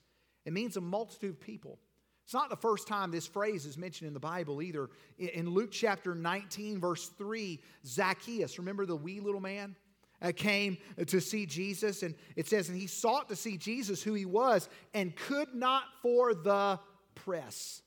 It 0.45 0.53
means 0.53 0.77
a 0.77 0.81
multitude 0.81 1.31
of 1.31 1.41
people. 1.41 1.79
It's 2.25 2.35
not 2.35 2.50
the 2.50 2.57
first 2.57 2.87
time 2.87 3.11
this 3.11 3.26
phrase 3.26 3.67
is 3.67 3.76
mentioned 3.76 4.09
in 4.09 4.14
the 4.14 4.21
Bible 4.21 4.62
either. 4.62 4.91
In 5.19 5.50
Luke 5.50 5.71
chapter 5.71 6.14
19, 6.14 6.81
verse 6.81 7.09
3, 7.19 7.61
Zacchaeus, 7.85 8.59
remember 8.59 8.87
the 8.87 8.97
wee 8.97 9.21
little 9.21 9.41
man? 9.41 9.76
Uh, 10.21 10.31
came 10.31 10.79
to 11.05 11.21
see 11.21 11.47
Jesus, 11.47 12.05
and 12.05 12.14
it 12.37 12.47
says, 12.47 12.69
and 12.69 12.79
he 12.79 12.87
sought 12.87 13.29
to 13.29 13.35
see 13.35 13.57
Jesus, 13.57 14.05
who 14.05 14.14
he 14.14 14.25
was, 14.25 14.69
and 14.95 15.17
could 15.17 15.52
not 15.52 15.83
for 16.00 16.33
the 16.33 16.79
press. 17.17 17.83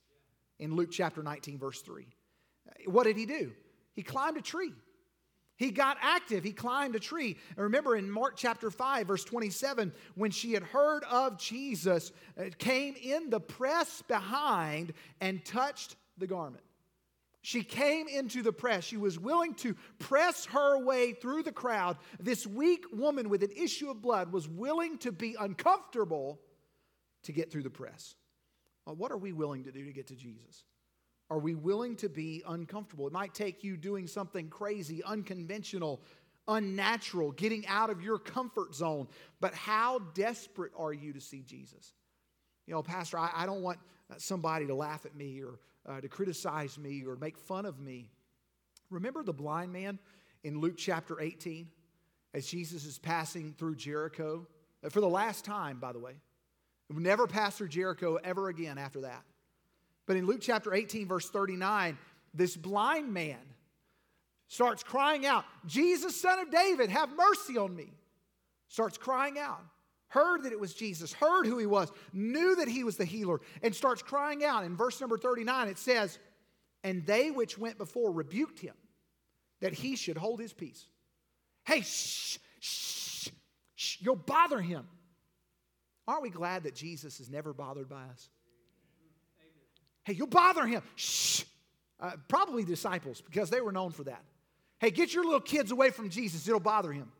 In 0.59 0.75
Luke 0.75 0.91
chapter 0.91 1.23
19, 1.23 1.57
verse 1.57 1.81
3. 1.81 2.05
What 2.87 3.05
did 3.05 3.15
he 3.15 3.25
do? 3.25 3.53
He 3.93 4.03
climbed 4.03 4.35
a 4.35 4.41
tree. 4.41 4.73
He 5.57 5.71
got 5.71 5.97
active. 6.01 6.43
He 6.43 6.51
climbed 6.51 6.95
a 6.95 6.99
tree. 6.99 7.37
And 7.55 7.63
remember 7.63 7.95
in 7.95 8.09
Mark 8.09 8.33
chapter 8.35 8.69
5, 8.69 9.07
verse 9.07 9.23
27, 9.23 9.93
when 10.15 10.31
she 10.31 10.53
had 10.53 10.63
heard 10.63 11.03
of 11.05 11.37
Jesus, 11.37 12.11
uh, 12.37 12.45
came 12.57 12.95
in 13.01 13.29
the 13.29 13.39
press 13.39 14.01
behind 14.07 14.93
and 15.21 15.43
touched 15.45 15.95
the 16.17 16.27
garment. 16.27 16.63
She 17.41 17.63
came 17.63 18.07
into 18.07 18.41
the 18.41 18.51
press. 18.51 18.83
She 18.83 18.97
was 18.97 19.19
willing 19.19 19.53
to 19.55 19.75
press 19.99 20.45
her 20.47 20.83
way 20.83 21.13
through 21.13 21.43
the 21.43 21.51
crowd. 21.51 21.97
This 22.19 22.47
weak 22.47 22.85
woman 22.91 23.29
with 23.29 23.43
an 23.43 23.51
issue 23.55 23.91
of 23.91 24.01
blood 24.01 24.31
was 24.33 24.49
willing 24.49 24.97
to 24.99 25.11
be 25.11 25.35
uncomfortable 25.39 26.41
to 27.23 27.31
get 27.31 27.51
through 27.51 27.63
the 27.63 27.69
press. 27.69 28.15
Well, 28.85 28.95
what 28.95 29.11
are 29.11 29.17
we 29.17 29.31
willing 29.31 29.63
to 29.65 29.71
do 29.71 29.85
to 29.85 29.93
get 29.93 30.07
to 30.07 30.15
Jesus? 30.15 30.63
Are 31.35 31.39
we 31.39 31.53
willing 31.53 31.97
to 31.97 32.07
be 32.07 32.43
uncomfortable? 32.47 33.07
It 33.07 33.11
might 33.11 33.33
take 33.33 33.61
you 33.61 33.75
doing 33.75 34.07
something 34.07 34.47
crazy, 34.47 35.03
unconventional, 35.03 36.01
unnatural, 36.47 37.33
getting 37.33 37.67
out 37.67 37.89
of 37.89 38.01
your 38.01 38.17
comfort 38.17 38.73
zone. 38.73 39.09
But 39.41 39.53
how 39.53 39.99
desperate 40.13 40.71
are 40.77 40.93
you 40.93 41.11
to 41.11 41.19
see 41.19 41.41
Jesus? 41.41 41.91
You 42.67 42.73
know, 42.73 42.81
Pastor, 42.81 43.19
I, 43.19 43.31
I 43.35 43.45
don't 43.45 43.61
want 43.63 43.79
somebody 44.15 44.65
to 44.67 44.75
laugh 44.75 45.05
at 45.05 45.13
me 45.13 45.41
or 45.43 45.59
uh, 45.85 45.99
to 45.99 46.07
criticize 46.07 46.77
me 46.77 47.03
or 47.05 47.17
make 47.17 47.37
fun 47.37 47.65
of 47.65 47.81
me. 47.81 48.11
Remember 48.89 49.21
the 49.21 49.33
blind 49.33 49.73
man 49.73 49.99
in 50.45 50.61
Luke 50.61 50.77
chapter 50.77 51.19
18 51.19 51.67
as 52.33 52.47
Jesus 52.47 52.85
is 52.85 52.97
passing 52.97 53.53
through 53.57 53.75
Jericho? 53.75 54.47
Uh, 54.81 54.87
for 54.87 55.01
the 55.01 55.09
last 55.09 55.43
time, 55.43 55.79
by 55.81 55.91
the 55.91 55.99
way. 55.99 56.13
Never 56.89 57.27
pass 57.27 57.57
through 57.57 57.67
Jericho 57.67 58.19
ever 58.23 58.47
again 58.47 58.77
after 58.77 59.01
that. 59.01 59.25
But 60.05 60.17
in 60.17 60.25
Luke 60.25 60.41
chapter 60.41 60.73
18, 60.73 61.07
verse 61.07 61.29
39, 61.29 61.97
this 62.33 62.55
blind 62.55 63.13
man 63.13 63.39
starts 64.47 64.83
crying 64.83 65.25
out, 65.25 65.45
Jesus, 65.65 66.19
son 66.19 66.39
of 66.39 66.51
David, 66.51 66.89
have 66.89 67.09
mercy 67.15 67.57
on 67.57 67.75
me. 67.75 67.91
Starts 68.67 68.97
crying 68.97 69.39
out. 69.39 69.63
Heard 70.07 70.43
that 70.43 70.51
it 70.51 70.59
was 70.59 70.73
Jesus, 70.73 71.11
heard 71.11 71.45
who 71.45 71.57
he 71.57 71.65
was, 71.65 71.91
knew 72.13 72.55
that 72.55 72.67
he 72.67 72.83
was 72.83 72.95
the 72.95 73.05
healer, 73.05 73.41
and 73.63 73.75
starts 73.75 74.01
crying 74.01 74.45
out. 74.45 74.63
In 74.63 74.75
verse 74.77 75.01
number 75.01 75.17
39, 75.17 75.67
it 75.67 75.77
says, 75.77 76.19
And 76.83 77.05
they 77.05 77.31
which 77.31 77.57
went 77.57 77.77
before 77.77 78.11
rebuked 78.11 78.59
him 78.59 78.75
that 79.61 79.73
he 79.73 79.95
should 79.95 80.17
hold 80.17 80.39
his 80.39 80.53
peace. 80.53 80.85
Hey, 81.65 81.81
shh, 81.81 82.37
shh, 82.59 83.29
shh, 83.75 83.97
you'll 83.99 84.15
bother 84.15 84.61
him. 84.61 84.87
Aren't 86.07 86.21
we 86.21 86.29
glad 86.29 86.63
that 86.63 86.75
Jesus 86.75 87.19
is 87.19 87.29
never 87.29 87.51
bothered 87.51 87.89
by 87.89 88.03
us? 88.03 88.29
Hey, 90.05 90.13
you'll 90.13 90.27
bother 90.27 90.65
him. 90.65 90.81
Shh. 90.95 91.43
Uh, 91.99 92.11
probably 92.27 92.63
disciples 92.63 93.21
because 93.21 93.49
they 93.49 93.61
were 93.61 93.71
known 93.71 93.91
for 93.91 94.03
that. 94.03 94.23
Hey, 94.79 94.91
get 94.91 95.13
your 95.13 95.23
little 95.23 95.39
kids 95.39 95.71
away 95.71 95.89
from 95.89 96.09
Jesus, 96.09 96.47
it'll 96.47 96.59
bother 96.59 96.91
him. 96.91 97.11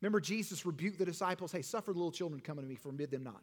Remember, 0.00 0.20
Jesus 0.20 0.66
rebuked 0.66 0.98
the 0.98 1.04
disciples 1.04 1.52
hey, 1.52 1.62
suffer 1.62 1.92
the 1.92 1.98
little 1.98 2.10
children 2.10 2.40
to 2.40 2.46
come 2.46 2.58
unto 2.58 2.68
me, 2.68 2.74
forbid 2.74 3.10
them 3.10 3.22
not. 3.22 3.40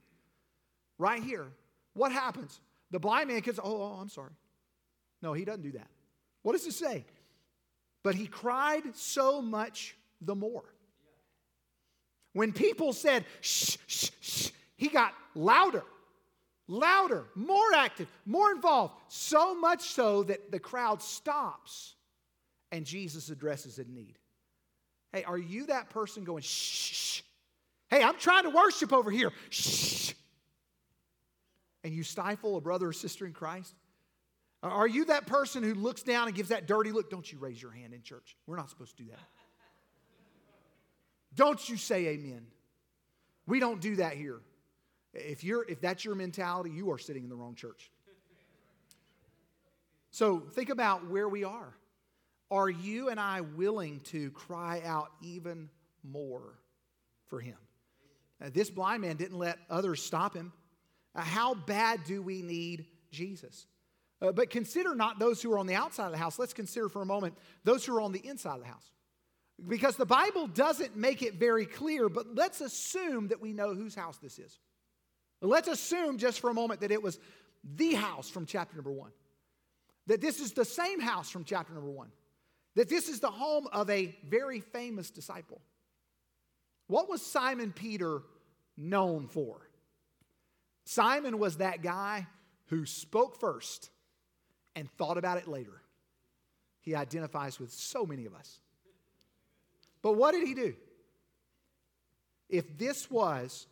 Right 0.97 1.23
here, 1.23 1.47
what 1.93 2.11
happens? 2.11 2.59
The 2.91 2.99
blind 2.99 3.29
man 3.29 3.43
says, 3.43 3.59
oh, 3.63 3.81
oh, 3.81 3.99
I'm 4.01 4.09
sorry. 4.09 4.33
No, 5.21 5.33
he 5.33 5.45
doesn't 5.45 5.61
do 5.61 5.71
that. 5.73 5.87
What 6.41 6.53
does 6.53 6.65
it 6.65 6.73
say? 6.73 7.05
But 8.03 8.15
he 8.15 8.27
cried 8.27 8.83
so 8.95 9.41
much 9.41 9.95
the 10.21 10.35
more. 10.35 10.63
When 12.33 12.51
people 12.51 12.93
said, 12.93 13.25
shh, 13.41 13.77
shh, 13.87 14.09
shh, 14.21 14.49
he 14.75 14.87
got 14.87 15.13
louder 15.35 15.83
louder, 16.69 17.25
more 17.36 17.73
active, 17.75 18.08
more 18.25 18.51
involved, 18.51 18.93
so 19.10 19.53
much 19.53 19.82
so 19.82 20.23
that 20.23 20.51
the 20.51 20.60
crowd 20.60 21.01
stops 21.01 21.95
and 22.71 22.86
Jesus 22.86 23.29
addresses 23.29 23.79
a 23.79 23.84
need. 23.84 24.17
Hey, 25.12 25.23
are 25.23 25.38
you 25.38 25.65
that 25.65 25.89
person 25.89 26.23
going, 26.23 26.43
shh? 26.43 27.21
Hey, 27.89 28.03
I'm 28.03 28.15
trying 28.17 28.43
to 28.43 28.51
worship 28.51 28.93
over 28.93 29.10
here. 29.10 29.34
Shh. 29.49 30.13
And 31.84 31.93
you 31.93 32.03
stifle 32.03 32.55
a 32.55 32.62
brother 32.62 32.89
or 32.89 32.93
sister 32.93 33.25
in 33.25 33.34
Christ? 33.34 33.73
Are 34.62 34.88
you 34.88 35.05
that 35.05 35.25
person 35.25 35.63
who 35.63 35.73
looks 35.73 36.03
down 36.03 36.27
and 36.27 36.36
gives 36.36 36.49
that 36.49 36.67
dirty 36.67 36.91
look? 36.91 37.10
Don't 37.10 37.29
you 37.32 37.39
raise 37.39 37.62
your 37.62 37.71
hand 37.71 37.93
in 37.93 38.03
church. 38.03 38.36
We're 38.45 38.58
not 38.58 38.69
supposed 38.69 38.97
to 38.97 39.03
do 39.03 39.10
that. 39.10 39.19
Don't 41.34 41.67
you 41.69 41.77
say 41.77 42.08
amen. 42.08 42.45
We 43.47 43.60
don't 43.60 43.79
do 43.79 43.95
that 43.97 44.13
here. 44.13 44.39
If, 45.13 45.43
you're, 45.43 45.65
if 45.67 45.81
that's 45.81 46.05
your 46.05 46.15
mentality, 46.15 46.71
you 46.71 46.91
are 46.91 46.97
sitting 46.97 47.23
in 47.23 47.29
the 47.29 47.35
wrong 47.35 47.55
church. 47.55 47.91
So 50.11 50.39
think 50.39 50.69
about 50.69 51.09
where 51.09 51.27
we 51.29 51.43
are. 51.43 51.73
Are 52.51 52.69
you 52.69 53.09
and 53.09 53.19
I 53.19 53.41
willing 53.41 53.99
to 54.05 54.31
cry 54.31 54.81
out 54.83 55.11
even 55.21 55.69
more 56.03 56.57
for 57.27 57.39
him? 57.39 57.57
Uh, 58.43 58.49
this 58.51 58.69
blind 58.69 59.01
man 59.01 59.17
didn't 59.17 59.37
let 59.37 59.59
others 59.69 60.01
stop 60.01 60.33
him. 60.33 60.51
Uh, 61.13 61.21
how 61.21 61.53
bad 61.53 62.03
do 62.05 62.21
we 62.21 62.41
need 62.41 62.85
Jesus? 63.11 63.67
Uh, 64.21 64.31
but 64.31 64.49
consider 64.49 64.95
not 64.95 65.19
those 65.19 65.41
who 65.41 65.51
are 65.53 65.59
on 65.59 65.67
the 65.67 65.75
outside 65.75 66.07
of 66.07 66.11
the 66.11 66.17
house. 66.17 66.39
Let's 66.39 66.53
consider 66.53 66.89
for 66.89 67.01
a 67.01 67.05
moment 67.05 67.37
those 67.63 67.85
who 67.85 67.95
are 67.95 68.01
on 68.01 68.11
the 68.11 68.25
inside 68.25 68.55
of 68.55 68.61
the 68.61 68.67
house. 68.67 68.91
Because 69.67 69.95
the 69.97 70.05
Bible 70.05 70.47
doesn't 70.47 70.95
make 70.95 71.21
it 71.21 71.35
very 71.35 71.65
clear, 71.65 72.09
but 72.09 72.33
let's 72.33 72.61
assume 72.61 73.27
that 73.27 73.41
we 73.41 73.53
know 73.53 73.75
whose 73.75 73.93
house 73.93 74.17
this 74.17 74.39
is. 74.39 74.57
Let's 75.41 75.67
assume 75.67 76.17
just 76.17 76.39
for 76.39 76.49
a 76.49 76.54
moment 76.54 76.82
that 76.82 76.91
it 76.91 77.02
was 77.02 77.19
the 77.63 77.93
house 77.93 78.30
from 78.30 78.45
chapter 78.45 78.75
number 78.75 78.91
one. 78.91 79.12
That 80.08 80.21
this 80.21 80.39
is 80.39 80.54
the 80.54 80.65
same 80.65 80.99
house 80.99 81.30
from 81.30 81.43
chapter 81.43 81.73
number 81.73 81.89
one. 81.89 82.12
That 82.75 82.89
this 82.89 83.10
is 83.10 83.19
the 83.19 83.32
home 83.32 83.67
of 83.71 83.89
a 83.89 84.15
very 84.28 84.60
famous 84.60 85.10
disciple. 85.10 85.62
What 86.88 87.10
was 87.10 87.21
Simon 87.21 87.71
Peter 87.71 88.21
known 88.78 89.28
for? 89.28 89.69
Simon 90.86 91.38
was 91.38 91.58
that 91.58 91.82
guy 91.84 92.28
who 92.67 92.86
spoke 92.86 93.39
first 93.39 93.89
and 94.75 94.89
thought 94.91 95.17
about 95.17 95.38
it 95.38 95.47
later. 95.47 95.82
He 96.82 96.95
identifies 96.95 97.60
with 97.60 97.71
so 97.71 98.06
many 98.06 98.25
of 98.25 98.34
us. 98.34 98.60
But 100.02 100.13
what 100.13 100.32
did 100.32 100.47
he 100.47 100.54
do? 100.54 100.75
if 102.49 102.78
this 102.78 103.10
was 103.10 103.67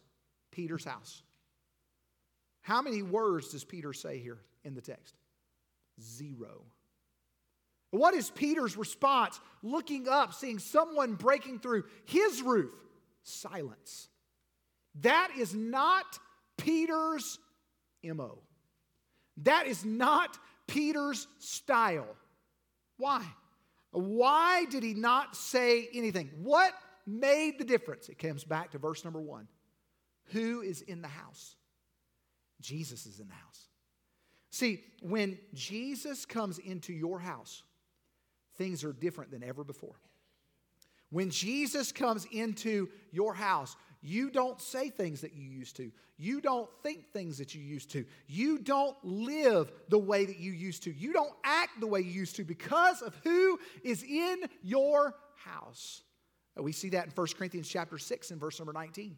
Peter's 0.52 0.86
house. 0.86 1.24
How 2.68 2.82
many 2.82 3.02
words 3.02 3.48
does 3.48 3.64
Peter 3.64 3.94
say 3.94 4.20
here 4.20 4.40
in 4.66 4.76
the 4.76 4.82
text? 4.82 5.16
Zero. 6.02 6.66
What 7.92 8.14
is 8.14 8.30
Peter's 8.30 8.76
response 8.76 9.40
looking 9.64 10.10
up, 10.10 10.34
seeing 10.34 10.60
someone 10.60 11.14
breaking 11.14 11.60
through 11.60 11.86
his 12.04 12.42
roof? 12.42 12.74
Silence. 13.24 14.10
That 15.00 15.32
is 15.38 15.56
not 15.56 16.20
Peter's 16.58 17.40
MO. 18.04 18.40
That 19.44 19.68
is 19.68 19.86
not 19.86 20.38
Peter's 20.68 21.26
style. 21.40 22.18
Why? 22.98 23.26
Why 23.92 24.66
did 24.66 24.84
he 24.84 24.94
not 24.94 25.38
say 25.38 25.88
anything? 25.94 26.32
What 26.44 26.74
made 27.06 27.60
the 27.60 27.64
difference? 27.64 28.10
It 28.10 28.20
comes 28.20 28.44
back 28.44 28.72
to 28.72 28.78
verse 28.78 29.06
number 29.06 29.22
one. 29.22 29.48
Who 30.34 30.60
is 30.60 30.82
in 30.82 31.02
the 31.02 31.08
house? 31.08 31.57
Jesus 32.62 33.06
is 33.06 33.20
in 33.20 33.28
the 33.28 33.34
house. 33.34 33.68
See, 34.50 34.84
when 35.02 35.38
Jesus 35.54 36.26
comes 36.26 36.58
into 36.58 36.94
your 36.94 37.20
house, 37.20 37.64
things 38.56 38.84
are 38.84 38.94
different 38.94 39.32
than 39.32 39.44
ever 39.44 39.64
before. 39.64 40.00
When 41.10 41.30
Jesus 41.30 41.92
comes 41.92 42.26
into 42.32 42.90
your 43.12 43.34
house, 43.34 43.76
you 44.02 44.30
don't 44.30 44.60
say 44.62 44.90
things 44.90 45.22
that 45.22 45.34
you 45.34 45.44
used 45.44 45.76
to. 45.78 45.92
You 46.18 46.42
don't 46.42 46.70
think 46.84 47.12
things 47.12 47.38
that 47.38 47.54
you 47.54 47.62
used 47.62 47.92
to. 47.92 48.06
You 48.28 48.58
don't 48.58 48.98
live 49.04 49.72
the 49.90 50.00
way 50.00 50.26
that 50.26 50.40
you 50.40 50.52
used 50.52 50.84
to. 50.84 50.94
You 50.94 51.14
don't 51.14 51.34
act 51.44 51.80
the 51.80 51.88
way 51.88 52.02
you 52.02 52.12
used 52.12 52.36
to 52.38 52.44
because 52.44 53.02
of 53.02 53.16
who 53.24 53.60
is 53.84 54.04
in 54.04 54.44
your 54.64 55.16
house. 55.36 56.02
We 56.56 56.72
see 56.72 56.90
that 56.90 57.06
in 57.06 57.12
1 57.12 57.28
Corinthians 57.38 57.70
chapter 57.70 57.98
6 57.98 58.32
and 58.32 58.40
verse 58.40 58.60
number 58.60 58.74
19. 58.74 59.18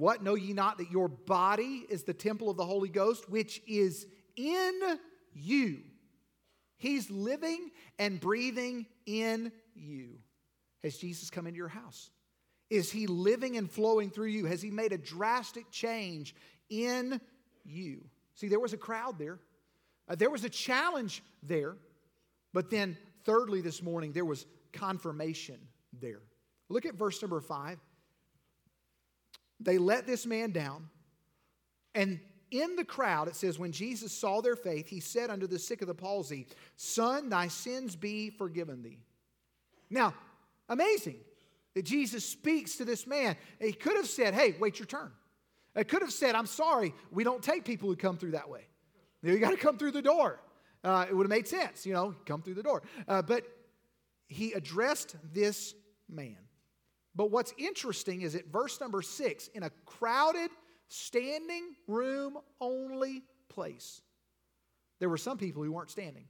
What 0.00 0.22
know 0.22 0.34
ye 0.34 0.54
not 0.54 0.78
that 0.78 0.90
your 0.90 1.08
body 1.08 1.84
is 1.90 2.04
the 2.04 2.14
temple 2.14 2.48
of 2.48 2.56
the 2.56 2.64
Holy 2.64 2.88
Ghost, 2.88 3.28
which 3.28 3.60
is 3.68 4.06
in 4.34 4.80
you? 5.34 5.80
He's 6.78 7.10
living 7.10 7.70
and 7.98 8.18
breathing 8.18 8.86
in 9.04 9.52
you. 9.74 10.20
Has 10.82 10.96
Jesus 10.96 11.28
come 11.28 11.46
into 11.46 11.58
your 11.58 11.68
house? 11.68 12.08
Is 12.70 12.90
he 12.90 13.06
living 13.06 13.58
and 13.58 13.70
flowing 13.70 14.08
through 14.08 14.28
you? 14.28 14.46
Has 14.46 14.62
he 14.62 14.70
made 14.70 14.92
a 14.92 14.96
drastic 14.96 15.70
change 15.70 16.34
in 16.70 17.20
you? 17.66 18.00
See, 18.36 18.48
there 18.48 18.58
was 18.58 18.72
a 18.72 18.78
crowd 18.78 19.18
there, 19.18 19.38
uh, 20.08 20.14
there 20.14 20.30
was 20.30 20.44
a 20.44 20.48
challenge 20.48 21.22
there, 21.42 21.76
but 22.54 22.70
then, 22.70 22.96
thirdly, 23.26 23.60
this 23.60 23.82
morning, 23.82 24.12
there 24.12 24.24
was 24.24 24.46
confirmation 24.72 25.58
there. 25.92 26.22
Look 26.70 26.86
at 26.86 26.94
verse 26.94 27.20
number 27.20 27.42
five. 27.42 27.78
They 29.60 29.78
let 29.78 30.06
this 30.06 30.26
man 30.26 30.52
down, 30.52 30.88
and 31.94 32.20
in 32.50 32.76
the 32.76 32.84
crowd, 32.84 33.28
it 33.28 33.36
says, 33.36 33.58
when 33.58 33.72
Jesus 33.72 34.12
saw 34.12 34.40
their 34.40 34.56
faith, 34.56 34.88
he 34.88 35.00
said 35.00 35.30
unto 35.30 35.46
the 35.46 35.58
sick 35.58 35.82
of 35.82 35.88
the 35.88 35.94
palsy, 35.94 36.46
Son, 36.76 37.28
thy 37.28 37.48
sins 37.48 37.94
be 37.94 38.30
forgiven 38.30 38.82
thee. 38.82 38.98
Now, 39.88 40.14
amazing 40.68 41.16
that 41.74 41.84
Jesus 41.84 42.24
speaks 42.24 42.76
to 42.76 42.84
this 42.84 43.06
man. 43.06 43.36
He 43.60 43.72
could 43.72 43.96
have 43.96 44.08
said, 44.08 44.34
Hey, 44.34 44.56
wait 44.58 44.78
your 44.78 44.86
turn. 44.86 45.12
It 45.76 45.86
could 45.88 46.02
have 46.02 46.12
said, 46.12 46.34
I'm 46.34 46.46
sorry, 46.46 46.92
we 47.12 47.22
don't 47.22 47.42
take 47.42 47.64
people 47.64 47.88
who 47.88 47.94
come 47.94 48.16
through 48.16 48.32
that 48.32 48.48
way. 48.48 48.66
You 49.22 49.38
got 49.38 49.50
to 49.50 49.56
come 49.56 49.78
through 49.78 49.92
the 49.92 50.02
door. 50.02 50.40
Uh, 50.82 51.06
it 51.08 51.14
would 51.14 51.24
have 51.24 51.30
made 51.30 51.46
sense, 51.46 51.86
you 51.86 51.92
know, 51.92 52.14
come 52.24 52.42
through 52.42 52.54
the 52.54 52.62
door. 52.62 52.82
Uh, 53.06 53.22
but 53.22 53.44
he 54.26 54.52
addressed 54.52 55.14
this 55.32 55.74
man. 56.08 56.38
But 57.14 57.30
what's 57.30 57.52
interesting 57.58 58.22
is 58.22 58.34
at 58.34 58.46
verse 58.46 58.80
number 58.80 59.02
six, 59.02 59.48
in 59.48 59.62
a 59.62 59.70
crowded, 59.84 60.50
standing 60.88 61.74
room 61.86 62.38
only 62.60 63.22
place, 63.48 64.00
there 64.98 65.08
were 65.08 65.16
some 65.16 65.38
people 65.38 65.62
who 65.62 65.72
weren't 65.72 65.90
standing. 65.90 66.24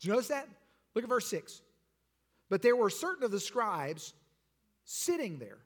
Did 0.00 0.06
you 0.06 0.12
notice 0.12 0.28
that? 0.28 0.48
Look 0.94 1.04
at 1.04 1.10
verse 1.10 1.26
six. 1.26 1.60
But 2.50 2.62
there 2.62 2.76
were 2.76 2.90
certain 2.90 3.24
of 3.24 3.30
the 3.30 3.40
scribes 3.40 4.12
sitting 4.84 5.38
there. 5.38 5.58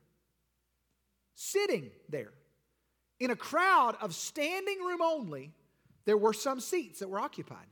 Sitting 1.35 1.90
there. 2.09 2.33
In 3.21 3.31
a 3.31 3.37
crowd 3.37 3.97
of 4.01 4.14
standing 4.14 4.79
room 4.79 5.03
only, 5.03 5.53
there 6.05 6.16
were 6.16 6.33
some 6.33 6.61
seats 6.61 7.01
that 7.01 7.11
were 7.11 7.18
occupied. 7.21 7.66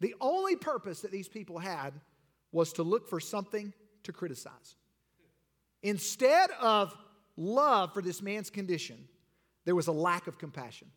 The 0.00 0.14
only 0.20 0.56
purpose 0.56 1.00
that 1.00 1.12
these 1.12 1.28
people 1.28 1.58
had 1.58 1.94
was 2.52 2.72
to 2.74 2.82
look 2.82 3.08
for 3.08 3.20
something 3.20 3.72
to 4.02 4.12
criticize. 4.12 4.76
Instead 5.84 6.50
of 6.60 6.96
love 7.36 7.92
for 7.92 8.02
this 8.02 8.22
man's 8.22 8.48
condition, 8.48 9.06
there 9.66 9.74
was 9.74 9.86
a 9.86 9.92
lack 9.92 10.26
of 10.26 10.38
compassion. 10.38 10.88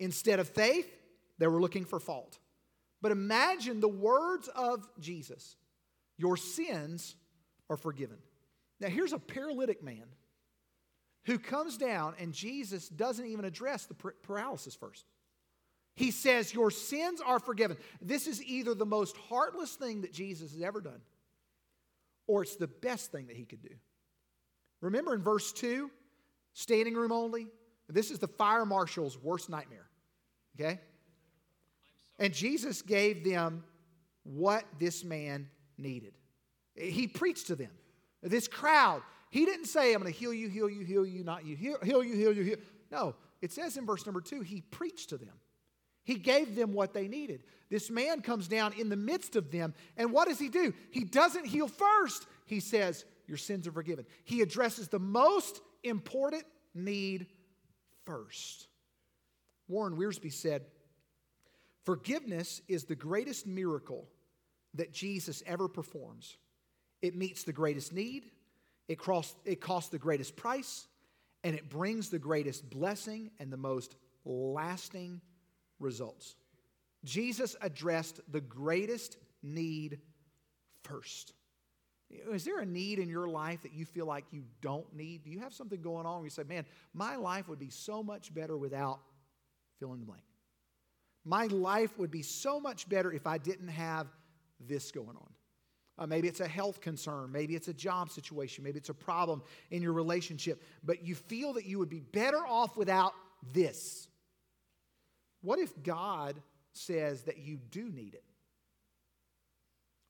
Instead 0.00 0.40
of 0.40 0.48
faith, 0.48 0.92
they 1.38 1.46
were 1.46 1.60
looking 1.60 1.84
for 1.84 2.00
fault. 2.00 2.38
But 3.00 3.12
imagine 3.12 3.80
the 3.80 3.88
words 3.88 4.48
of 4.48 4.86
Jesus 5.00 5.56
Your 6.18 6.36
sins 6.36 7.16
are 7.70 7.76
forgiven. 7.76 8.18
Now, 8.80 8.88
here's 8.88 9.12
a 9.12 9.18
paralytic 9.18 9.82
man 9.82 10.04
who 11.24 11.38
comes 11.38 11.78
down, 11.78 12.14
and 12.18 12.32
Jesus 12.32 12.88
doesn't 12.88 13.26
even 13.26 13.44
address 13.44 13.86
the 13.86 13.94
paralysis 13.94 14.74
first. 14.74 15.06
He 15.94 16.10
says, 16.10 16.52
Your 16.52 16.72
sins 16.72 17.20
are 17.24 17.38
forgiven. 17.38 17.76
This 18.00 18.26
is 18.26 18.42
either 18.42 18.74
the 18.74 18.86
most 18.86 19.16
heartless 19.16 19.74
thing 19.76 20.00
that 20.00 20.12
Jesus 20.12 20.52
has 20.52 20.62
ever 20.62 20.80
done, 20.80 21.00
or 22.26 22.42
it's 22.42 22.56
the 22.56 22.66
best 22.66 23.12
thing 23.12 23.28
that 23.28 23.36
he 23.36 23.44
could 23.44 23.62
do. 23.62 23.74
Remember 24.82 25.14
in 25.14 25.22
verse 25.22 25.52
2, 25.52 25.90
standing 26.52 26.94
room 26.94 27.12
only? 27.12 27.46
This 27.88 28.10
is 28.10 28.18
the 28.18 28.28
fire 28.28 28.66
marshal's 28.66 29.16
worst 29.16 29.48
nightmare. 29.48 29.88
Okay? 30.60 30.80
And 32.18 32.34
Jesus 32.34 32.82
gave 32.82 33.24
them 33.24 33.64
what 34.24 34.64
this 34.78 35.04
man 35.04 35.48
needed. 35.78 36.12
He 36.76 37.06
preached 37.06 37.46
to 37.46 37.56
them. 37.56 37.70
This 38.22 38.48
crowd, 38.48 39.02
he 39.30 39.44
didn't 39.44 39.66
say, 39.66 39.94
I'm 39.94 40.00
going 40.00 40.12
to 40.12 40.18
heal 40.18 40.32
you, 40.32 40.48
heal 40.48 40.70
you, 40.70 40.84
heal 40.84 41.06
you, 41.06 41.24
not 41.24 41.44
you, 41.44 41.56
heal, 41.56 41.78
heal 41.82 42.04
you, 42.04 42.14
heal 42.14 42.32
you, 42.32 42.42
heal. 42.42 42.56
No, 42.90 43.14
it 43.40 43.52
says 43.52 43.76
in 43.76 43.86
verse 43.86 44.06
number 44.06 44.20
two, 44.20 44.42
he 44.42 44.60
preached 44.60 45.08
to 45.10 45.16
them. 45.16 45.34
He 46.04 46.14
gave 46.16 46.56
them 46.56 46.72
what 46.72 46.92
they 46.92 47.08
needed. 47.08 47.44
This 47.70 47.90
man 47.90 48.22
comes 48.22 48.48
down 48.48 48.72
in 48.78 48.88
the 48.88 48.96
midst 48.96 49.36
of 49.36 49.50
them, 49.50 49.74
and 49.96 50.12
what 50.12 50.28
does 50.28 50.38
he 50.38 50.48
do? 50.48 50.74
He 50.90 51.04
doesn't 51.04 51.46
heal 51.46 51.68
first. 51.68 52.26
He 52.46 52.60
says, 52.60 53.04
Your 53.26 53.36
sins 53.36 53.66
are 53.66 53.72
forgiven. 53.72 54.06
He 54.24 54.42
addresses 54.42 54.88
the 54.88 54.98
most 54.98 55.60
important 55.82 56.44
need 56.74 57.26
first. 58.04 58.68
Warren 59.68 59.96
Wiersbe 59.96 60.32
said, 60.32 60.66
Forgiveness 61.84 62.62
is 62.68 62.84
the 62.84 62.94
greatest 62.94 63.46
miracle 63.46 64.08
that 64.74 64.92
Jesus 64.92 65.42
ever 65.46 65.68
performs. 65.68 66.36
It 67.00 67.16
meets 67.16 67.42
the 67.42 67.52
greatest 67.52 67.92
need, 67.92 68.30
it, 68.88 68.98
cross, 68.98 69.34
it 69.44 69.60
costs 69.60 69.90
the 69.90 69.98
greatest 69.98 70.36
price, 70.36 70.86
and 71.42 71.56
it 71.56 71.68
brings 71.68 72.08
the 72.08 72.18
greatest 72.18 72.70
blessing 72.70 73.30
and 73.40 73.52
the 73.52 73.56
most 73.56 73.96
lasting 74.24 75.20
results. 75.80 76.36
Jesus 77.04 77.56
addressed 77.60 78.20
the 78.30 78.40
greatest 78.40 79.16
need 79.42 79.98
first. 80.84 81.32
Is 82.32 82.44
there 82.44 82.60
a 82.60 82.66
need 82.66 82.98
in 82.98 83.08
your 83.08 83.28
life 83.28 83.62
that 83.62 83.72
you 83.72 83.84
feel 83.84 84.06
like 84.06 84.24
you 84.30 84.44
don't 84.60 84.92
need? 84.94 85.24
Do 85.24 85.30
you 85.30 85.40
have 85.40 85.52
something 85.52 85.80
going 85.80 86.06
on 86.06 86.16
where 86.16 86.24
you 86.24 86.30
say, 86.30 86.42
man, 86.44 86.66
my 86.92 87.16
life 87.16 87.48
would 87.48 87.58
be 87.58 87.70
so 87.70 88.02
much 88.02 88.32
better 88.34 88.56
without 88.56 89.00
fill 89.78 89.92
in 89.94 90.00
the 90.00 90.06
blank? 90.06 90.22
My 91.24 91.46
life 91.46 91.98
would 91.98 92.10
be 92.10 92.22
so 92.22 92.60
much 92.60 92.88
better 92.88 93.12
if 93.12 93.26
I 93.26 93.38
didn't 93.38 93.68
have 93.68 94.08
this 94.60 94.90
going 94.90 95.16
on. 95.16 95.28
Uh, 95.98 96.06
maybe 96.06 96.26
it's 96.26 96.40
a 96.40 96.48
health 96.48 96.80
concern. 96.80 97.30
Maybe 97.30 97.54
it's 97.54 97.68
a 97.68 97.74
job 97.74 98.10
situation. 98.10 98.64
Maybe 98.64 98.78
it's 98.78 98.88
a 98.88 98.94
problem 98.94 99.42
in 99.70 99.82
your 99.82 99.92
relationship. 99.92 100.62
But 100.82 101.04
you 101.04 101.14
feel 101.14 101.52
that 101.54 101.66
you 101.66 101.78
would 101.78 101.90
be 101.90 102.00
better 102.00 102.38
off 102.38 102.76
without 102.76 103.12
this. 103.52 104.08
What 105.42 105.58
if 105.58 105.70
God 105.82 106.40
says 106.72 107.22
that 107.24 107.38
you 107.38 107.58
do 107.70 107.88
need 107.90 108.14
it? 108.14 108.24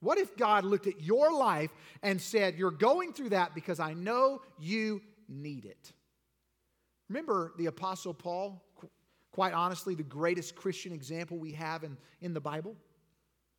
What 0.03 0.19
if 0.19 0.37
God 0.37 0.65
looked 0.65 0.89
at 0.89 1.01
your 1.01 1.33
life 1.33 1.71
and 2.03 2.21
said, 2.21 2.57
You're 2.59 2.73
going 2.73 3.13
through 3.13 3.31
that 3.31 3.55
because 3.55 3.79
I 3.79 3.95
know 3.95 4.43
you 4.59 5.01
need 5.29 5.65
it? 5.65 5.93
Remember 7.09 7.53
the 7.57 7.67
Apostle 7.67 8.13
Paul, 8.13 8.61
quite 9.31 9.55
honestly, 9.55 9.95
the 9.95 10.03
greatest 10.03 10.57
Christian 10.57 10.93
example 10.93 11.39
we 11.39 11.53
have 11.53 11.85
in, 11.85 11.97
in 12.21 12.35
the 12.35 12.41
Bible? 12.41 12.75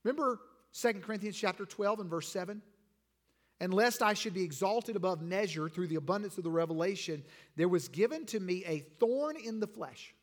Remember 0.03 0.41
2 0.73 0.95
Corinthians 0.95 1.37
chapter 1.37 1.65
12 1.65 2.01
and 2.01 2.09
verse 2.09 2.27
7? 2.27 2.61
And 3.61 3.73
lest 3.73 4.03
I 4.03 4.13
should 4.13 4.33
be 4.33 4.43
exalted 4.43 4.97
above 4.97 5.21
measure 5.21 5.69
through 5.69 5.87
the 5.87 5.95
abundance 5.95 6.37
of 6.37 6.43
the 6.43 6.51
revelation, 6.51 7.23
there 7.55 7.69
was 7.69 7.87
given 7.87 8.25
to 8.25 8.39
me 8.41 8.65
a 8.65 8.79
thorn 8.99 9.37
in 9.37 9.61
the 9.61 9.67
flesh, 9.67 10.13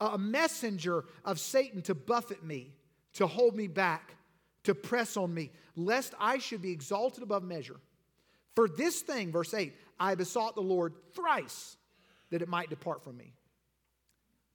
a 0.00 0.16
messenger 0.16 1.04
of 1.26 1.38
Satan 1.38 1.82
to 1.82 1.94
buffet 1.94 2.42
me, 2.42 2.72
to 3.14 3.26
hold 3.26 3.54
me 3.54 3.66
back, 3.66 4.16
to 4.64 4.74
press 4.74 5.16
on 5.16 5.32
me, 5.32 5.50
lest 5.76 6.14
I 6.18 6.38
should 6.38 6.62
be 6.62 6.70
exalted 6.70 7.22
above 7.22 7.42
measure. 7.42 7.80
For 8.54 8.68
this 8.68 9.00
thing, 9.00 9.32
verse 9.32 9.54
8, 9.54 9.72
I 9.98 10.14
besought 10.14 10.54
the 10.54 10.60
Lord 10.60 10.94
thrice 11.14 11.76
that 12.30 12.42
it 12.42 12.48
might 12.48 12.70
depart 12.70 13.02
from 13.02 13.16
me. 13.16 13.32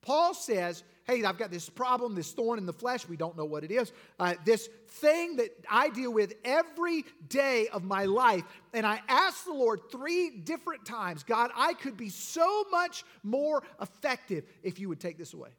Paul 0.02 0.34
says, 0.34 0.84
Hey, 1.06 1.24
I've 1.24 1.38
got 1.38 1.52
this 1.52 1.70
problem, 1.70 2.15
this 2.15 2.34
thorn 2.34 2.60
in 2.60 2.65
the 2.65 2.74
flesh. 2.74 3.08
We 3.08 3.15
don't 3.15 3.38
know 3.38 3.46
what 3.46 3.63
it 3.63 3.72
is. 3.72 3.93
Uh, 4.20 4.36
this 4.43 4.67
thing 4.89 5.38
that 5.38 5.50
I 5.70 5.89
deal 5.89 6.12
with 6.12 6.34
every 6.43 7.06
day 7.30 7.70
of 7.72 7.86
my 7.86 8.06
life. 8.06 8.43
And 8.74 8.86
I 8.86 9.02
asked 9.08 9.46
the 9.46 9.54
Lord 9.54 9.80
three 9.89 10.30
different 10.30 10.86
times 10.86 11.24
God, 11.24 11.52
I 11.56 11.74
could 11.74 11.96
be 11.96 12.10
so 12.10 12.65
much 12.72 13.06
more 13.24 13.63
effective 13.82 14.43
if 14.63 14.80
you 14.80 14.89
would 14.89 15.00
take 15.00 15.17
this 15.17 15.34
away. 15.34 15.50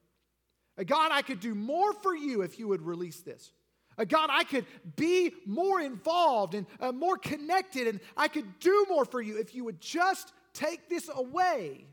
Uh, 0.79 0.83
God, 0.85 1.13
I 1.13 1.23
could 1.23 1.41
do 1.41 1.55
more 1.55 1.95
for 1.95 2.15
you 2.15 2.43
if 2.43 2.59
you 2.59 2.69
would 2.69 2.83
release 2.83 3.21
this. 3.21 3.51
Uh, 3.99 4.05
God, 4.05 4.31
I 4.33 4.45
could 4.45 4.65
be 4.97 5.33
more 5.45 5.81
involved 5.81 6.55
and 6.55 6.67
uh, 6.81 6.93
more 6.93 7.19
connected, 7.19 7.89
and 7.89 8.01
I 8.17 8.29
could 8.29 8.61
do 8.61 8.87
more 8.89 9.05
for 9.05 9.21
you 9.21 9.39
if 9.39 9.55
you 9.55 9.65
would 9.65 9.81
just 9.81 10.33
take 10.55 10.89
this 10.89 11.11
away. 11.13 11.85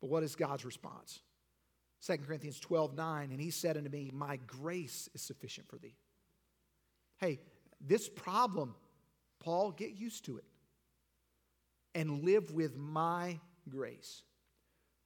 But 0.00 0.10
what 0.10 0.22
is 0.22 0.36
God's 0.36 0.64
response? 0.64 1.20
2 2.06 2.18
Corinthians 2.18 2.60
12 2.60 2.94
9, 2.94 3.30
and 3.30 3.40
he 3.40 3.50
said 3.50 3.76
unto 3.76 3.88
me, 3.88 4.10
My 4.12 4.36
grace 4.46 5.08
is 5.14 5.22
sufficient 5.22 5.68
for 5.68 5.78
thee. 5.78 5.96
Hey, 7.18 7.40
this 7.80 8.08
problem, 8.08 8.74
Paul, 9.40 9.72
get 9.72 9.96
used 9.96 10.26
to 10.26 10.36
it 10.36 10.44
and 11.94 12.22
live 12.22 12.52
with 12.52 12.76
my 12.76 13.40
grace. 13.70 14.22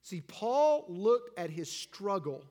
See, 0.03 0.21
Paul 0.21 0.85
looked 0.89 1.39
at 1.39 1.51
his 1.51 1.71
struggle 1.71 2.45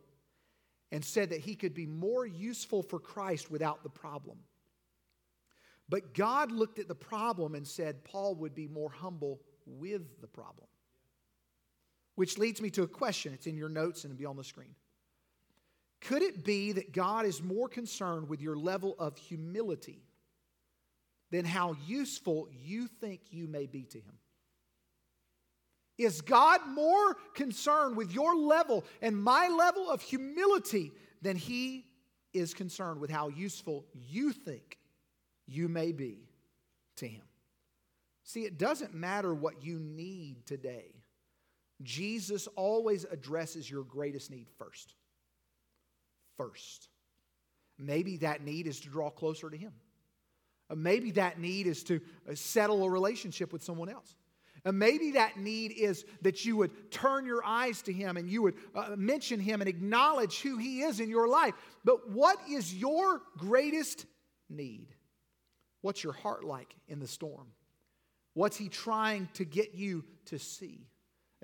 and 0.91 1.04
said 1.04 1.30
that 1.30 1.41
he 1.41 1.56
could 1.56 1.73
be 1.73 1.86
more 1.86 2.25
useful 2.25 2.82
for 2.82 2.99
Christ 2.99 3.52
without 3.52 3.84
the 3.84 3.89
problem. 3.89 4.39
But 5.88 6.13
God 6.13 6.52
looked 6.52 6.80
at 6.80 6.88
the 6.88 6.95
problem 6.95 7.56
and 7.56 7.67
said 7.67 8.04
Paul 8.04 8.36
would 8.36 8.56
be 8.56 8.67
more 8.67 8.91
humble 8.91 9.41
with 9.65 10.21
the 10.21 10.28
problem. 10.28 10.67
Which 12.15 12.38
leads 12.38 12.62
me 12.62 12.69
to 12.71 12.84
a 12.84 12.88
question. 12.88 13.34
It's 13.34 13.47
in 13.47 13.58
your 13.58 13.69
notes 13.69 14.04
and 14.04 14.12
it'll 14.12 14.19
be 14.19 14.25
on 14.25 14.38
the 14.38 14.43
screen. 14.43 14.75
Could 16.02 16.21
it 16.21 16.45
be 16.45 16.71
that 16.73 16.93
God 16.93 17.25
is 17.25 17.41
more 17.41 17.67
concerned 17.67 18.30
with 18.30 18.41
your 18.41 18.56
level 18.56 18.95
of 18.99 19.17
humility 19.17 20.04
than 21.32 21.45
how 21.45 21.75
useful 21.86 22.47
you 22.63 22.88
think 22.88 23.21
you 23.32 23.47
may 23.47 23.65
be 23.65 23.84
to 23.84 23.97
Him? 23.97 24.17
Is 25.99 26.21
God 26.21 26.62
more 26.65 27.17
concerned 27.35 27.97
with 27.97 28.13
your 28.13 28.33
level 28.33 28.85
and 29.01 29.21
my 29.21 29.49
level 29.49 29.91
of 29.91 30.01
humility 30.01 30.93
than 31.21 31.35
He 31.35 31.85
is 32.33 32.53
concerned 32.53 33.01
with 33.01 33.12
how 33.12 33.27
useful 33.27 33.85
you 33.93 34.31
think 34.31 34.77
you 35.45 35.67
may 35.67 35.91
be 35.91 36.29
to 36.95 37.07
Him? 37.07 37.23
See, 38.23 38.45
it 38.45 38.57
doesn't 38.57 38.93
matter 38.93 39.33
what 39.33 39.62
you 39.65 39.77
need 39.77 40.45
today. 40.45 41.03
Jesus 41.83 42.47
always 42.55 43.03
addresses 43.03 43.69
your 43.69 43.83
greatest 43.83 44.31
need 44.31 44.47
first. 44.57 44.93
First. 46.38 46.88
Maybe 47.77 48.17
that 48.17 48.41
need 48.41 48.67
is 48.67 48.79
to 48.81 48.89
draw 48.89 49.09
closer 49.09 49.49
to 49.49 49.57
Him. 49.57 49.73
Maybe 50.73 51.12
that 51.12 51.39
need 51.39 51.67
is 51.67 51.83
to 51.85 51.99
uh, 52.29 52.35
settle 52.35 52.85
a 52.85 52.89
relationship 52.89 53.51
with 53.51 53.63
someone 53.63 53.89
else. 53.89 54.15
And 54.65 54.77
maybe 54.77 55.11
that 55.11 55.37
need 55.37 55.71
is 55.71 56.05
that 56.21 56.45
you 56.45 56.57
would 56.57 56.91
turn 56.91 57.25
your 57.25 57.43
eyes 57.45 57.81
to 57.83 57.93
Him 57.93 58.17
and 58.17 58.29
you 58.29 58.41
would 58.41 58.55
uh, 58.75 58.95
mention 58.97 59.39
Him 59.39 59.61
and 59.61 59.69
acknowledge 59.69 60.41
who 60.41 60.57
He 60.57 60.81
is 60.81 60.99
in 60.99 61.09
your 61.09 61.27
life. 61.27 61.53
But 61.85 62.09
what 62.09 62.37
is 62.49 62.73
your 62.73 63.21
greatest 63.37 64.05
need? 64.49 64.87
What's 65.81 66.03
your 66.03 66.13
heart 66.13 66.43
like 66.43 66.75
in 66.87 66.99
the 66.99 67.07
storm? 67.07 67.47
What's 68.33 68.57
He 68.57 68.69
trying 68.69 69.29
to 69.35 69.45
get 69.45 69.75
you 69.75 70.03
to 70.25 70.37
see? 70.37 70.87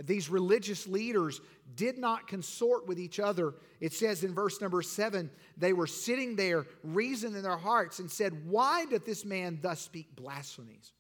These 0.04 0.30
religious 0.30 0.88
leaders 0.88 1.40
did 1.76 1.98
not 1.98 2.28
consort 2.28 2.86
with 2.86 3.00
each 3.00 3.18
other. 3.18 3.54
It 3.80 3.94
says 3.94 4.26
in 4.26 4.34
verse 4.34 4.60
number 4.60 4.82
seven, 4.82 5.32
they 5.56 5.72
were 5.72 5.88
sitting 5.88 6.36
there, 6.36 6.66
reasoning 6.84 7.38
in 7.38 7.44
their 7.44 7.56
hearts, 7.56 8.00
and 8.00 8.12
said, 8.12 8.46
Why 8.46 8.86
doth 8.86 9.06
this 9.06 9.24
man 9.24 9.60
thus 9.62 9.80
speak 9.80 10.14
blasphemies? 10.14 10.92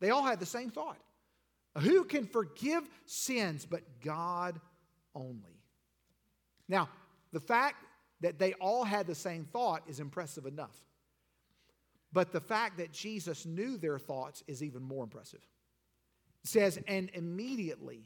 They 0.00 0.10
all 0.10 0.24
had 0.24 0.40
the 0.40 0.46
same 0.46 0.70
thought. 0.70 0.98
Who 1.78 2.04
can 2.04 2.26
forgive 2.26 2.88
sins 3.06 3.66
but 3.66 4.00
God 4.00 4.60
only? 5.14 5.60
Now, 6.68 6.88
the 7.32 7.40
fact 7.40 7.84
that 8.20 8.38
they 8.38 8.52
all 8.54 8.84
had 8.84 9.06
the 9.06 9.14
same 9.14 9.44
thought 9.44 9.82
is 9.88 10.00
impressive 10.00 10.46
enough. 10.46 10.76
But 12.12 12.32
the 12.32 12.40
fact 12.40 12.78
that 12.78 12.92
Jesus 12.92 13.46
knew 13.46 13.76
their 13.76 13.98
thoughts 13.98 14.42
is 14.46 14.62
even 14.62 14.82
more 14.82 15.02
impressive. 15.02 15.40
It 16.44 16.50
says, 16.50 16.78
And 16.86 17.10
immediately, 17.14 18.04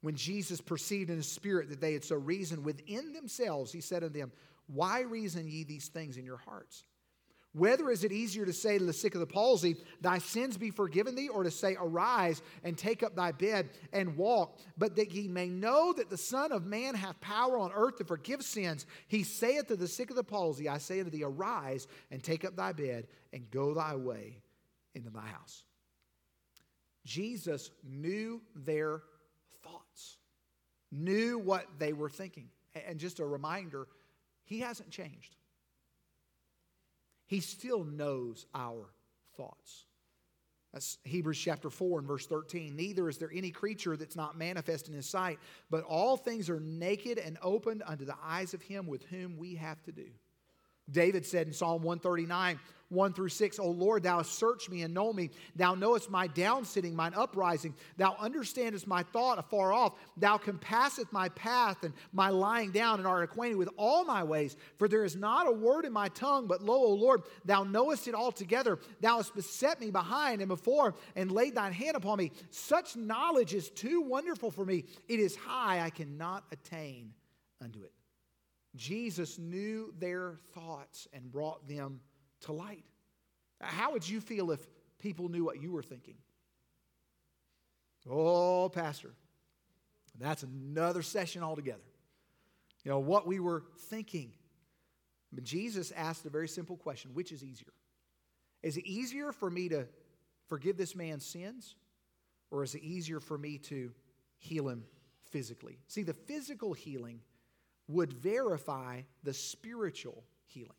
when 0.00 0.16
Jesus 0.16 0.60
perceived 0.60 1.10
in 1.10 1.16
his 1.16 1.28
spirit 1.28 1.68
that 1.70 1.80
they 1.80 1.92
had 1.92 2.04
so 2.04 2.16
reasoned 2.16 2.64
within 2.64 3.12
themselves, 3.12 3.70
he 3.70 3.80
said 3.80 4.02
unto 4.02 4.18
them, 4.18 4.32
Why 4.66 5.00
reason 5.00 5.46
ye 5.46 5.64
these 5.64 5.88
things 5.88 6.16
in 6.16 6.24
your 6.24 6.38
hearts? 6.38 6.84
Whether 7.54 7.88
is 7.90 8.02
it 8.02 8.10
easier 8.10 8.44
to 8.44 8.52
say 8.52 8.78
to 8.78 8.84
the 8.84 8.92
sick 8.92 9.14
of 9.14 9.20
the 9.20 9.26
palsy, 9.26 9.76
Thy 10.00 10.18
sins 10.18 10.56
be 10.56 10.70
forgiven 10.70 11.14
thee, 11.14 11.28
or 11.28 11.44
to 11.44 11.52
say, 11.52 11.76
Arise 11.78 12.42
and 12.64 12.76
take 12.76 13.04
up 13.04 13.14
thy 13.14 13.30
bed 13.30 13.70
and 13.92 14.16
walk, 14.16 14.58
but 14.76 14.96
that 14.96 15.12
ye 15.12 15.28
may 15.28 15.48
know 15.48 15.92
that 15.92 16.10
the 16.10 16.16
Son 16.16 16.50
of 16.50 16.66
Man 16.66 16.96
hath 16.96 17.20
power 17.20 17.56
on 17.56 17.70
earth 17.72 17.98
to 17.98 18.04
forgive 18.04 18.42
sins. 18.42 18.86
He 19.06 19.22
saith 19.22 19.68
to 19.68 19.76
the 19.76 19.86
sick 19.86 20.10
of 20.10 20.16
the 20.16 20.24
palsy, 20.24 20.68
I 20.68 20.78
say 20.78 20.98
unto 20.98 21.12
thee, 21.12 21.22
Arise 21.22 21.86
and 22.10 22.22
take 22.22 22.44
up 22.44 22.56
thy 22.56 22.72
bed 22.72 23.06
and 23.32 23.48
go 23.52 23.72
thy 23.72 23.94
way 23.94 24.40
into 24.96 25.10
thy 25.10 25.26
house. 25.26 25.62
Jesus 27.04 27.70
knew 27.84 28.42
their 28.56 29.02
thoughts, 29.62 30.16
knew 30.90 31.38
what 31.38 31.66
they 31.78 31.92
were 31.92 32.10
thinking. 32.10 32.48
And 32.88 32.98
just 32.98 33.20
a 33.20 33.24
reminder, 33.24 33.86
he 34.42 34.58
hasn't 34.58 34.90
changed. 34.90 35.36
He 37.34 37.40
still 37.40 37.82
knows 37.82 38.46
our 38.54 38.86
thoughts. 39.36 39.86
That's 40.72 40.98
Hebrews 41.02 41.36
chapter 41.36 41.68
4 41.68 41.98
and 41.98 42.06
verse 42.06 42.28
13. 42.28 42.76
Neither 42.76 43.08
is 43.08 43.18
there 43.18 43.30
any 43.34 43.50
creature 43.50 43.96
that's 43.96 44.14
not 44.14 44.38
manifest 44.38 44.86
in 44.86 44.94
his 44.94 45.06
sight, 45.06 45.40
but 45.68 45.82
all 45.82 46.16
things 46.16 46.48
are 46.48 46.60
naked 46.60 47.18
and 47.18 47.36
opened 47.42 47.82
unto 47.84 48.04
the 48.04 48.14
eyes 48.22 48.54
of 48.54 48.62
him 48.62 48.86
with 48.86 49.02
whom 49.06 49.36
we 49.36 49.56
have 49.56 49.82
to 49.82 49.90
do. 49.90 50.06
David 50.90 51.24
said 51.24 51.46
in 51.46 51.52
Psalm 51.52 51.82
139, 51.82 52.58
1 52.90 53.12
through 53.12 53.28
6, 53.28 53.58
O 53.58 53.68
Lord, 53.68 54.02
thou 54.02 54.18
hast 54.18 54.32
searched 54.32 54.70
me 54.70 54.82
and 54.82 54.94
known 54.94 55.16
me. 55.16 55.30
Thou 55.56 55.74
knowest 55.74 56.10
my 56.10 56.28
downsitting, 56.28 56.94
mine 56.94 57.12
uprising. 57.14 57.74
Thou 57.96 58.16
understandest 58.20 58.86
my 58.86 59.02
thought 59.02 59.38
afar 59.38 59.72
off. 59.72 59.94
Thou 60.16 60.36
compasseth 60.36 61.10
my 61.12 61.28
path 61.30 61.82
and 61.82 61.94
my 62.12 62.28
lying 62.28 62.70
down, 62.70 62.98
and 62.98 63.06
art 63.06 63.24
acquainted 63.24 63.56
with 63.56 63.70
all 63.76 64.04
my 64.04 64.22
ways. 64.22 64.56
For 64.78 64.86
there 64.86 65.04
is 65.04 65.16
not 65.16 65.48
a 65.48 65.52
word 65.52 65.84
in 65.84 65.92
my 65.92 66.08
tongue, 66.08 66.46
but 66.46 66.62
lo, 66.62 66.74
O 66.74 66.92
Lord, 66.92 67.22
thou 67.44 67.64
knowest 67.64 68.06
it 68.06 68.14
altogether. 68.14 68.78
Thou 69.00 69.16
hast 69.16 69.34
beset 69.34 69.80
me 69.80 69.90
behind 69.90 70.40
and 70.40 70.48
before, 70.48 70.94
and 71.16 71.32
laid 71.32 71.54
thine 71.54 71.72
hand 71.72 71.96
upon 71.96 72.18
me. 72.18 72.32
Such 72.50 72.96
knowledge 72.96 73.54
is 73.54 73.70
too 73.70 74.02
wonderful 74.02 74.50
for 74.50 74.64
me. 74.64 74.84
It 75.08 75.20
is 75.20 75.34
high, 75.36 75.80
I 75.80 75.90
cannot 75.90 76.44
attain 76.52 77.12
unto 77.60 77.82
it. 77.82 77.92
Jesus 78.76 79.38
knew 79.38 79.92
their 79.98 80.38
thoughts 80.52 81.06
and 81.12 81.30
brought 81.30 81.68
them 81.68 82.00
to 82.42 82.52
light. 82.52 82.84
How 83.60 83.92
would 83.92 84.08
you 84.08 84.20
feel 84.20 84.50
if 84.50 84.66
people 84.98 85.28
knew 85.28 85.44
what 85.44 85.62
you 85.62 85.70
were 85.70 85.82
thinking? 85.82 86.16
Oh, 88.10 88.68
Pastor, 88.68 89.14
that's 90.18 90.42
another 90.42 91.02
session 91.02 91.42
altogether. 91.42 91.84
You 92.84 92.90
know, 92.90 92.98
what 92.98 93.26
we 93.26 93.40
were 93.40 93.64
thinking. 93.88 94.32
But 95.32 95.44
Jesus 95.44 95.92
asked 95.92 96.24
a 96.26 96.30
very 96.30 96.48
simple 96.48 96.76
question 96.76 97.12
which 97.14 97.32
is 97.32 97.42
easier? 97.42 97.72
Is 98.62 98.76
it 98.76 98.86
easier 98.86 99.32
for 99.32 99.50
me 99.50 99.68
to 99.70 99.86
forgive 100.48 100.76
this 100.76 100.94
man's 100.94 101.24
sins, 101.24 101.76
or 102.50 102.62
is 102.62 102.74
it 102.74 102.82
easier 102.82 103.20
for 103.20 103.38
me 103.38 103.58
to 103.58 103.92
heal 104.38 104.68
him 104.68 104.84
physically? 105.30 105.78
See, 105.86 106.02
the 106.02 106.14
physical 106.14 106.72
healing 106.72 107.20
would 107.88 108.12
verify 108.12 109.02
the 109.22 109.34
spiritual 109.34 110.24
healing. 110.46 110.70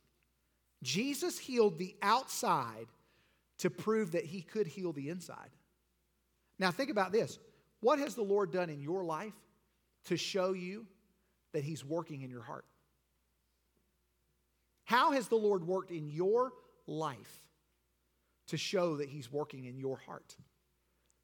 Jesus 0.83 1.37
healed 1.37 1.77
the 1.77 1.95
outside 2.01 2.87
to 3.59 3.69
prove 3.69 4.11
that 4.11 4.25
he 4.25 4.41
could 4.41 4.67
heal 4.67 4.91
the 4.91 5.09
inside. 5.09 5.49
Now, 6.59 6.71
think 6.71 6.89
about 6.89 7.11
this. 7.11 7.39
What 7.81 7.99
has 7.99 8.15
the 8.15 8.23
Lord 8.23 8.51
done 8.51 8.69
in 8.69 8.81
your 8.81 9.03
life 9.03 9.33
to 10.05 10.17
show 10.17 10.53
you 10.53 10.85
that 11.53 11.63
he's 11.63 11.85
working 11.85 12.21
in 12.21 12.29
your 12.29 12.41
heart? 12.41 12.65
How 14.83 15.11
has 15.11 15.27
the 15.27 15.35
Lord 15.35 15.65
worked 15.65 15.91
in 15.91 16.09
your 16.09 16.53
life 16.87 17.41
to 18.47 18.57
show 18.57 18.97
that 18.97 19.09
he's 19.09 19.31
working 19.31 19.65
in 19.65 19.77
your 19.77 19.97
heart? 19.97 20.35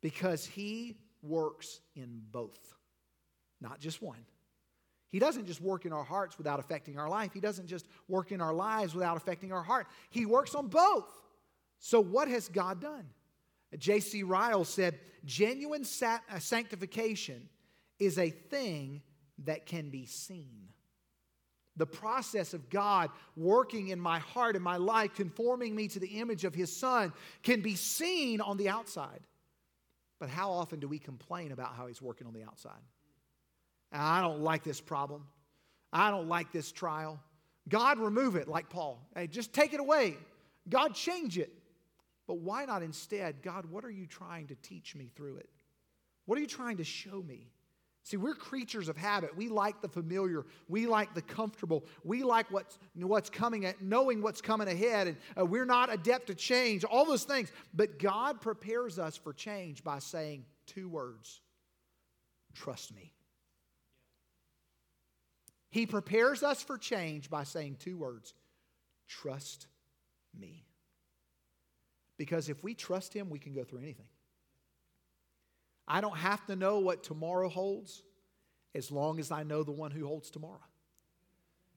Because 0.01 0.45
he 0.45 0.97
works 1.21 1.79
in 1.95 2.21
both, 2.31 2.75
not 3.59 3.79
just 3.79 4.01
one. 4.01 4.25
He 5.11 5.19
doesn't 5.19 5.45
just 5.45 5.61
work 5.61 5.85
in 5.85 5.91
our 5.91 6.05
hearts 6.05 6.37
without 6.37 6.59
affecting 6.59 6.97
our 6.97 7.09
life. 7.09 7.31
He 7.33 7.41
doesn't 7.41 7.67
just 7.67 7.85
work 8.07 8.31
in 8.31 8.39
our 8.39 8.53
lives 8.53 8.95
without 8.95 9.17
affecting 9.17 9.51
our 9.51 9.61
heart. 9.61 9.87
He 10.09 10.25
works 10.25 10.55
on 10.55 10.67
both. 10.67 11.05
So, 11.79 11.99
what 11.99 12.29
has 12.29 12.47
God 12.47 12.79
done? 12.79 13.09
J.C. 13.77 14.23
Ryle 14.23 14.63
said, 14.63 14.99
genuine 15.25 15.83
uh, 16.03 16.39
sanctification 16.39 17.49
is 17.99 18.17
a 18.17 18.29
thing 18.29 19.01
that 19.45 19.65
can 19.65 19.89
be 19.89 20.05
seen. 20.05 20.67
The 21.77 21.85
process 21.85 22.53
of 22.53 22.69
God 22.69 23.09
working 23.35 23.89
in 23.89 23.99
my 23.99 24.19
heart 24.19 24.55
and 24.55 24.63
my 24.63 24.77
life, 24.77 25.13
conforming 25.15 25.75
me 25.75 25.87
to 25.89 25.99
the 25.99 26.19
image 26.19 26.43
of 26.43 26.53
His 26.53 26.75
Son, 26.75 27.13
can 27.43 27.61
be 27.61 27.75
seen 27.75 28.41
on 28.41 28.57
the 28.57 28.69
outside. 28.69 29.21
But 30.19 30.29
how 30.29 30.51
often 30.51 30.79
do 30.79 30.87
we 30.87 30.99
complain 30.99 31.51
about 31.51 31.75
how 31.75 31.87
He's 31.87 32.01
working 32.01 32.27
on 32.27 32.33
the 32.33 32.43
outside? 32.43 32.81
I 33.91 34.21
don't 34.21 34.41
like 34.41 34.63
this 34.63 34.79
problem. 34.79 35.25
I 35.91 36.11
don't 36.11 36.27
like 36.27 36.51
this 36.51 36.71
trial. 36.71 37.19
God, 37.67 37.99
remove 37.99 38.35
it, 38.35 38.47
like 38.47 38.69
Paul. 38.69 39.05
Hey, 39.15 39.27
just 39.27 39.53
take 39.53 39.73
it 39.73 39.79
away. 39.79 40.17
God, 40.69 40.95
change 40.95 41.37
it. 41.37 41.51
But 42.27 42.39
why 42.39 42.65
not 42.65 42.81
instead, 42.81 43.41
God, 43.41 43.65
what 43.65 43.83
are 43.83 43.91
you 43.91 44.05
trying 44.05 44.47
to 44.47 44.55
teach 44.55 44.95
me 44.95 45.11
through 45.15 45.37
it? 45.37 45.49
What 46.25 46.37
are 46.37 46.41
you 46.41 46.47
trying 46.47 46.77
to 46.77 46.83
show 46.83 47.21
me? 47.21 47.51
See, 48.03 48.17
we're 48.17 48.33
creatures 48.33 48.89
of 48.89 48.97
habit. 48.97 49.35
We 49.35 49.47
like 49.47 49.81
the 49.81 49.87
familiar. 49.87 50.45
We 50.67 50.87
like 50.87 51.13
the 51.13 51.21
comfortable. 51.21 51.85
We 52.03 52.23
like 52.23 52.49
what's, 52.49 52.79
what's 52.95 53.29
coming 53.29 53.65
at, 53.65 53.81
knowing 53.81 54.21
what's 54.21 54.41
coming 54.41 54.67
ahead. 54.67 55.07
And 55.07 55.17
uh, 55.37 55.45
we're 55.45 55.65
not 55.65 55.93
adept 55.93 56.27
to 56.27 56.35
change, 56.35 56.83
all 56.83 57.05
those 57.05 57.25
things. 57.25 57.51
But 57.73 57.99
God 57.99 58.41
prepares 58.41 58.97
us 58.97 59.17
for 59.17 59.33
change 59.33 59.83
by 59.83 59.99
saying 59.99 60.45
two 60.65 60.89
words 60.89 61.41
trust 62.53 62.93
me. 62.93 63.13
He 65.71 65.85
prepares 65.85 66.43
us 66.43 66.61
for 66.61 66.77
change 66.77 67.29
by 67.29 67.43
saying 67.43 67.77
two 67.79 67.97
words 67.97 68.33
trust 69.07 69.67
me. 70.37 70.65
Because 72.17 72.49
if 72.49 72.63
we 72.63 72.75
trust 72.75 73.13
Him, 73.13 73.29
we 73.29 73.39
can 73.39 73.53
go 73.53 73.63
through 73.63 73.79
anything. 73.79 74.07
I 75.87 76.01
don't 76.01 76.17
have 76.17 76.45
to 76.45 76.55
know 76.55 76.79
what 76.79 77.03
tomorrow 77.03 77.49
holds 77.49 78.03
as 78.75 78.91
long 78.91 79.19
as 79.19 79.31
I 79.31 79.43
know 79.43 79.63
the 79.63 79.71
one 79.71 79.91
who 79.91 80.05
holds 80.05 80.29
tomorrow. 80.29 80.59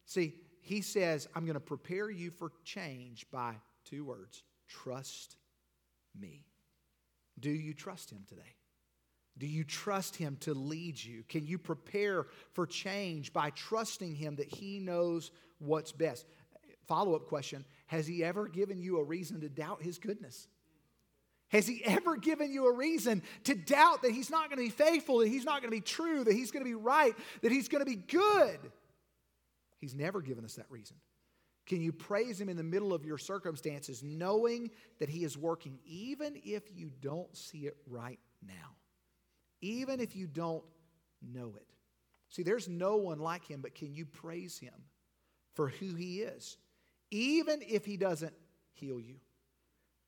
See, 0.05 0.35
He 0.61 0.81
says, 0.83 1.29
I'm 1.35 1.45
going 1.45 1.55
to 1.55 1.61
prepare 1.61 2.11
you 2.11 2.31
for 2.31 2.53
change 2.65 3.27
by 3.31 3.55
two 3.85 4.05
words 4.05 4.43
trust 4.69 5.37
me. 6.19 6.47
Do 7.39 7.51
you 7.51 7.75
trust 7.75 8.11
Him 8.11 8.25
today? 8.29 8.57
Do 9.39 9.47
you 9.47 9.65
trust 9.65 10.17
Him 10.17 10.37
to 10.41 10.55
lead 10.55 11.03
you? 11.03 11.25
Can 11.29 11.47
you 11.47 11.59
prepare 11.59 12.27
for 12.53 12.67
change 12.67 13.33
by 13.33 13.51
trusting 13.51 14.15
Him 14.15 14.37
that 14.37 14.49
He 14.49 14.79
knows 14.79 15.31
what's 15.59 15.93
best? 15.93 16.27
Follow 16.87 17.15
up 17.15 17.27
question 17.27 17.65
Has 17.87 18.07
He 18.07 18.23
ever 18.23 18.49
given 18.49 18.81
you 18.81 18.99
a 18.99 19.05
reason 19.05 19.41
to 19.41 19.49
doubt 19.49 19.83
His 19.83 19.99
goodness? 19.99 20.47
Has 21.49 21.67
He 21.67 21.83
ever 21.85 22.17
given 22.17 22.53
you 22.53 22.67
a 22.67 22.73
reason 22.73 23.23
to 23.45 23.55
doubt 23.55 24.03
that 24.03 24.13
He's 24.13 24.31
not 24.31 24.51
going 24.51 24.59
to 24.59 24.65
be 24.65 24.85
faithful, 24.85 25.19
that 25.19 25.29
He's 25.29 25.45
not 25.45 25.61
going 25.61 25.71
to 25.71 25.77
be 25.77 25.81
true, 25.81 26.23
that 26.25 26.33
He's 26.33 26.53
going 26.53 26.65
to 26.65 26.71
be 26.71 26.75
right, 26.75 27.15
that 27.43 27.51
He's 27.51 27.69
going 27.69 27.85
to 27.85 27.91
be 27.91 27.97
good? 27.97 28.59
He's 29.81 29.95
never 29.95 30.23
given 30.23 30.45
us 30.45 30.55
that 30.55 30.67
reason. 30.71 30.97
Can 31.67 31.81
you 31.81 31.93
praise 31.93 32.41
Him 32.41 32.49
in 32.49 32.57
the 32.57 32.63
middle 32.63 32.93
of 32.93 33.05
your 33.05 33.19
circumstances, 33.19 34.03
knowing 34.03 34.71
that 35.01 35.09
He 35.09 35.25
is 35.25 35.37
working, 35.37 35.79
even 35.85 36.41
if 36.45 36.63
you 36.75 36.91
don't 37.01 37.35
see 37.37 37.67
it 37.67 37.77
right 37.89 38.21
now? 38.47 38.77
Even 39.65 39.99
if 39.99 40.15
you 40.15 40.27
don't 40.27 40.63
know 41.23 41.55
it. 41.57 41.67
See, 42.29 42.43
there's 42.43 42.69
no 42.69 42.97
one 42.97 43.19
like 43.19 43.47
him, 43.47 43.63
but 43.63 43.75
can 43.75 43.95
you 43.95 44.05
praise 44.05 44.59
him 44.59 44.75
for 45.55 45.69
who 45.69 45.95
he 45.95 46.21
is? 46.21 46.59
Even 47.11 47.61
if 47.63 47.87
he 47.87 47.97
doesn't 47.97 48.35
heal 48.75 49.01
you, 49.01 49.17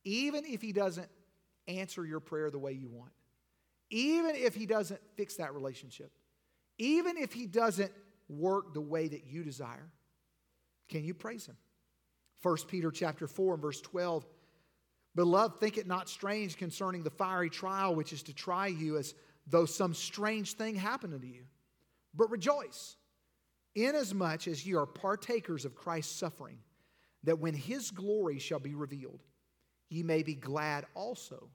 even 0.05 0.45
if 0.45 0.61
he 0.61 0.73
doesn't 0.73 1.09
answer 1.67 2.05
your 2.05 2.21
prayer 2.21 2.51
the 2.51 2.59
way 2.59 2.73
you 2.73 2.91
want, 2.91 3.13
even 3.89 4.37
if 4.37 4.55
he 4.55 4.67
doesn't 4.67 5.01
fix 5.15 5.37
that 5.37 5.55
relationship, 5.55 6.13
even 6.77 7.17
if 7.17 7.33
he 7.33 7.47
doesn't 7.47 7.93
work 8.29 8.75
the 8.75 8.81
way 8.81 9.09
that 9.09 9.25
you 9.25 9.43
desire, 9.43 9.91
can 10.91 11.03
you 11.03 11.15
praise 11.15 11.47
him? 11.47 11.57
1 12.43 12.57
Peter 12.69 12.91
chapter 12.91 13.27
4 13.27 13.55
and 13.55 13.63
verse 13.63 13.81
12. 13.81 14.27
Beloved, 15.15 15.61
think 15.61 15.79
it 15.79 15.87
not 15.87 16.11
strange 16.11 16.59
concerning 16.59 17.03
the 17.03 17.11
fiery 17.11 17.49
trial 17.49 17.95
which 17.95 18.13
is 18.13 18.23
to 18.25 18.35
try 18.35 18.67
you 18.67 18.99
as 18.99 19.15
though 19.47 19.67
some 19.67 19.95
strange 19.95 20.55
thing 20.55 20.75
happen 20.75 21.15
unto 21.15 21.27
you. 21.27 21.45
But 22.15 22.31
rejoice, 22.31 22.97
inasmuch 23.75 24.49
as 24.49 24.67
ye 24.67 24.75
are 24.75 24.87
partakers 24.87 25.65
of 25.65 25.75
Christ's 25.75 26.17
suffering, 26.17 26.59
that 27.25 27.39
when 27.39 27.55
his 27.55 27.91
glory 27.91 28.39
shall 28.39 28.59
be 28.59 28.75
revealed, 28.75 29.23
ye 29.89 30.03
may 30.03 30.23
be 30.23 30.35
glad 30.35 30.87
also 30.95 31.51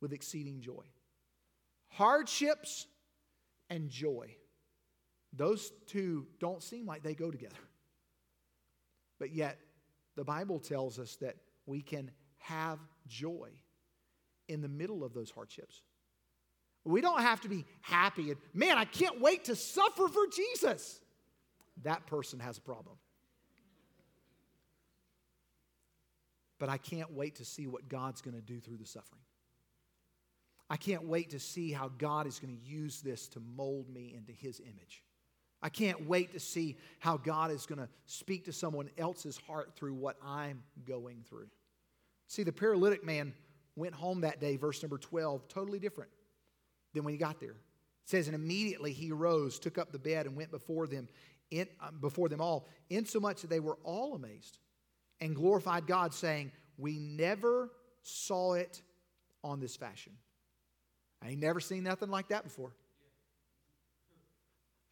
with 0.00 0.12
exceeding 0.12 0.60
joy. 0.60 0.84
Hardships 1.88 2.86
and 3.68 3.88
joy, 3.88 4.34
those 5.32 5.72
two 5.86 6.26
don't 6.38 6.62
seem 6.62 6.86
like 6.86 7.02
they 7.02 7.14
go 7.14 7.30
together. 7.30 7.56
But 9.18 9.34
yet, 9.34 9.58
the 10.16 10.24
Bible 10.24 10.58
tells 10.58 10.98
us 10.98 11.16
that 11.16 11.36
we 11.66 11.82
can 11.82 12.10
have 12.38 12.78
joy 13.06 13.50
in 14.48 14.62
the 14.62 14.68
middle 14.68 15.04
of 15.04 15.12
those 15.12 15.30
hardships. 15.30 15.82
We 16.84 17.00
don't 17.00 17.20
have 17.20 17.40
to 17.42 17.48
be 17.48 17.66
happy 17.82 18.30
and, 18.30 18.40
man, 18.54 18.78
I 18.78 18.84
can't 18.84 19.20
wait 19.20 19.44
to 19.44 19.56
suffer 19.56 20.08
for 20.08 20.26
Jesus. 20.28 21.00
That 21.82 22.06
person 22.06 22.40
has 22.40 22.58
a 22.58 22.60
problem. 22.60 22.96
But 26.58 26.68
I 26.68 26.78
can't 26.78 27.12
wait 27.12 27.36
to 27.36 27.44
see 27.44 27.66
what 27.66 27.88
God's 27.88 28.20
going 28.20 28.34
to 28.34 28.42
do 28.42 28.60
through 28.60 28.76
the 28.78 28.86
suffering. 28.86 29.22
I 30.68 30.76
can't 30.76 31.04
wait 31.04 31.30
to 31.30 31.40
see 31.40 31.72
how 31.72 31.90
God 31.98 32.26
is 32.26 32.38
going 32.38 32.56
to 32.56 32.62
use 32.62 33.00
this 33.00 33.28
to 33.28 33.40
mold 33.40 33.88
me 33.88 34.14
into 34.16 34.32
His 34.32 34.60
image. 34.60 35.02
I 35.62 35.68
can't 35.68 36.06
wait 36.06 36.32
to 36.32 36.40
see 36.40 36.78
how 37.00 37.16
God 37.16 37.50
is 37.50 37.66
going 37.66 37.80
to 37.80 37.88
speak 38.06 38.44
to 38.44 38.52
someone 38.52 38.88
else's 38.96 39.36
heart 39.36 39.72
through 39.74 39.94
what 39.94 40.16
I'm 40.24 40.62
going 40.86 41.24
through. 41.28 41.48
See, 42.28 42.44
the 42.44 42.52
paralytic 42.52 43.04
man 43.04 43.34
went 43.74 43.94
home 43.94 44.22
that 44.22 44.40
day, 44.40 44.56
verse 44.56 44.82
number 44.82 44.96
12, 44.96 45.48
totally 45.48 45.78
different 45.78 46.10
than 46.94 47.04
when 47.04 47.12
he 47.12 47.18
got 47.18 47.40
there. 47.40 47.50
It 47.50 47.56
says, 48.10 48.26
and 48.26 48.34
immediately 48.34 48.92
he 48.92 49.12
arose, 49.12 49.58
took 49.58 49.78
up 49.78 49.92
the 49.92 49.98
bed, 49.98 50.26
and 50.26 50.36
went 50.36 50.50
before 50.50 50.86
them, 50.86 51.08
in, 51.50 51.68
uh, 51.80 51.90
before 52.00 52.28
them 52.28 52.40
all, 52.40 52.68
insomuch 52.88 53.42
that 53.42 53.50
they 53.50 53.60
were 53.60 53.78
all 53.84 54.14
amazed, 54.14 54.58
and 55.20 55.34
glorified 55.34 55.86
God, 55.86 56.14
saying, 56.14 56.52
We 56.76 56.98
never 56.98 57.70
saw 58.02 58.54
it 58.54 58.82
on 59.44 59.60
this 59.60 59.76
fashion. 59.76 60.12
I 61.22 61.30
ain't 61.30 61.40
never 61.40 61.60
seen 61.60 61.84
nothing 61.84 62.10
like 62.10 62.28
that 62.28 62.44
before. 62.44 62.72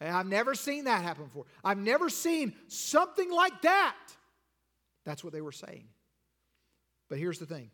I've 0.00 0.26
never 0.26 0.54
seen 0.54 0.84
that 0.84 1.02
happen 1.02 1.24
before. 1.24 1.46
I've 1.64 1.78
never 1.78 2.08
seen 2.08 2.54
something 2.68 3.32
like 3.32 3.62
that. 3.62 3.96
That's 5.04 5.24
what 5.24 5.32
they 5.32 5.40
were 5.40 5.52
saying. 5.52 5.88
But 7.08 7.18
here's 7.18 7.38
the 7.38 7.46
thing 7.46 7.70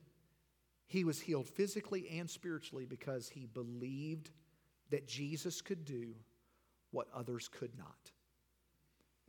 he 0.87 1.05
was 1.05 1.21
healed 1.21 1.49
physically 1.49 2.09
and 2.19 2.29
spiritually 2.29 2.85
because 2.85 3.29
he 3.29 3.47
believed 3.47 4.31
that 4.91 5.07
Jesus 5.07 5.61
could 5.61 5.85
do 5.85 6.15
what 6.91 7.09
others 7.15 7.49
could 7.49 7.77
not. 7.77 8.13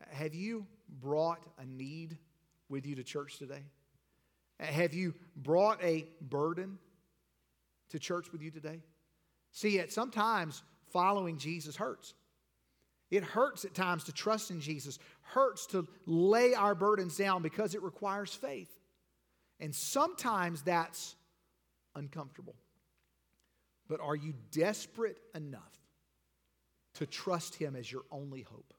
Have 0.10 0.36
you 0.36 0.66
brought 1.02 1.44
a 1.58 1.66
need 1.66 2.18
with 2.70 2.86
you 2.86 2.96
to 2.96 3.04
church 3.04 3.38
today? 3.38 3.64
Have 4.60 4.94
you 4.94 5.14
brought 5.36 5.84
a 5.84 6.06
burden 6.22 6.78
to 7.90 8.00
church 8.00 8.32
with 8.32 8.42
you 8.42 8.52
today? 8.52 8.82
See, 9.52 9.80
at 9.80 9.92
sometimes 9.92 10.64
following 10.92 11.38
Jesus 11.38 11.76
hurts. 11.76 12.14
It 13.12 13.24
hurts 13.24 13.66
at 13.66 13.74
times 13.74 14.06
to 14.06 14.12
trust 14.12 14.52
in 14.52 14.60
Jesus, 14.60 15.00
hurts 15.22 15.68
to 15.68 15.88
lay 16.06 16.54
our 16.54 16.76
burdens 16.76 17.18
down 17.18 17.42
because 17.42 17.76
it 17.76 17.84
requires 17.84 18.34
faith. 18.34 18.70
And 19.60 19.74
sometimes 19.74 20.62
that's 20.64 21.16
uncomfortable. 21.96 22.56
But 23.88 24.00
are 24.02 24.16
you 24.16 24.34
desperate 24.52 25.20
enough 25.34 25.62
to 26.96 27.06
trust 27.06 27.56
Him 27.56 27.76
as 27.76 27.92
your 27.92 28.04
only 28.12 28.42
hope? 28.42 28.74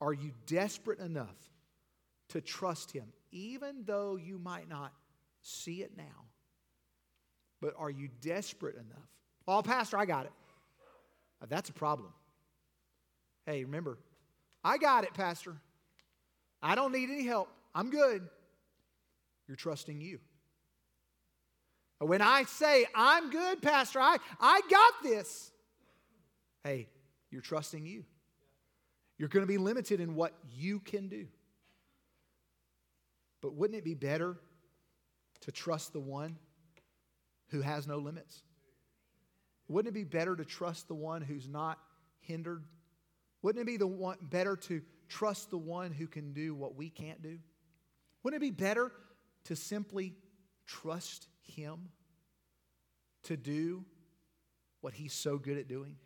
Are 0.00 0.12
you 0.12 0.32
desperate 0.46 1.00
enough 1.00 1.36
to 2.30 2.40
trust 2.40 2.92
Him, 2.92 3.12
even 3.32 3.84
though 3.84 4.16
you 4.16 4.38
might 4.38 4.68
not 4.68 4.92
see 5.42 5.82
it 5.82 5.96
now? 5.96 6.26
But 7.60 7.74
are 7.78 7.90
you 7.90 8.08
desperate 8.20 8.76
enough? 8.76 9.08
Oh, 9.46 9.62
Pastor, 9.62 9.98
I 9.98 10.06
got 10.06 10.26
it. 10.26 10.32
That's 11.48 11.68
a 11.70 11.74
problem. 11.74 12.12
Hey, 13.46 13.64
remember, 13.64 13.98
I 14.62 14.78
got 14.78 15.04
it, 15.04 15.14
Pastor. 15.14 15.56
I 16.62 16.74
don't 16.74 16.92
need 16.92 17.10
any 17.10 17.24
help. 17.24 17.48
I'm 17.74 17.90
good. 17.90 18.28
You're 19.48 19.56
trusting 19.56 20.00
you. 20.00 20.20
When 22.00 22.22
I 22.22 22.44
say, 22.44 22.86
I'm 22.94 23.30
good, 23.30 23.60
Pastor, 23.60 24.00
I, 24.00 24.16
I 24.40 24.62
got 24.70 24.92
this, 25.02 25.50
hey, 26.64 26.88
you're 27.30 27.42
trusting 27.42 27.84
you. 27.84 28.04
You're 29.18 29.28
going 29.28 29.42
to 29.42 29.46
be 29.46 29.58
limited 29.58 30.00
in 30.00 30.14
what 30.14 30.32
you 30.56 30.80
can 30.80 31.08
do. 31.08 31.26
But 33.42 33.54
wouldn't 33.54 33.78
it 33.78 33.84
be 33.84 33.94
better 33.94 34.38
to 35.42 35.52
trust 35.52 35.92
the 35.92 36.00
one 36.00 36.38
who 37.48 37.60
has 37.60 37.86
no 37.86 37.98
limits? 37.98 38.42
Wouldn't 39.68 39.94
it 39.94 39.94
be 39.94 40.04
better 40.04 40.34
to 40.34 40.44
trust 40.44 40.88
the 40.88 40.94
one 40.94 41.20
who's 41.20 41.46
not 41.46 41.78
hindered? 42.20 42.64
Wouldn't 43.42 43.60
it 43.60 43.66
be 43.66 43.76
the 43.76 43.86
one 43.86 44.16
better 44.22 44.56
to 44.56 44.80
trust 45.08 45.50
the 45.50 45.58
one 45.58 45.92
who 45.92 46.06
can 46.06 46.32
do 46.32 46.54
what 46.54 46.76
we 46.76 46.88
can't 46.88 47.22
do? 47.22 47.38
Wouldn't 48.22 48.42
it 48.42 48.46
be 48.46 48.50
better 48.50 48.90
to 49.44 49.54
simply 49.54 50.14
trust 50.66 51.28
him 51.50 51.90
to 53.24 53.36
do 53.36 53.84
what 54.80 54.94
he's 54.94 55.12
so 55.12 55.36
good 55.36 55.58
at 55.58 55.68
doing? 55.68 55.96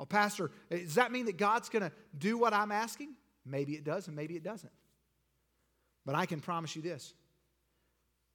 Oh, 0.00 0.06
Pastor, 0.06 0.50
does 0.70 0.94
that 0.94 1.12
mean 1.12 1.26
that 1.26 1.36
God's 1.36 1.68
going 1.68 1.82
to 1.82 1.92
do 2.16 2.38
what 2.38 2.54
I'm 2.54 2.72
asking? 2.72 3.14
Maybe 3.44 3.74
it 3.74 3.84
does, 3.84 4.06
and 4.06 4.14
maybe 4.14 4.36
it 4.36 4.44
doesn't. 4.44 4.72
But 6.06 6.14
I 6.14 6.26
can 6.26 6.40
promise 6.40 6.74
you 6.74 6.82
this 6.82 7.12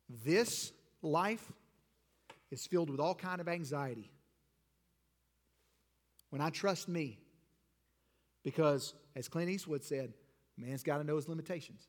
this 0.09 0.71
life 1.01 1.51
is 2.51 2.67
filled 2.67 2.89
with 2.89 2.99
all 2.99 3.15
kind 3.15 3.41
of 3.41 3.47
anxiety. 3.47 4.11
When 6.29 6.41
I 6.41 6.49
trust 6.49 6.87
me, 6.87 7.19
because 8.43 8.93
as 9.15 9.27
Clint 9.27 9.49
Eastwood 9.49 9.83
said, 9.83 10.13
man's 10.57 10.83
got 10.83 10.97
to 10.97 11.03
know 11.03 11.15
his 11.15 11.27
limitations. 11.29 11.87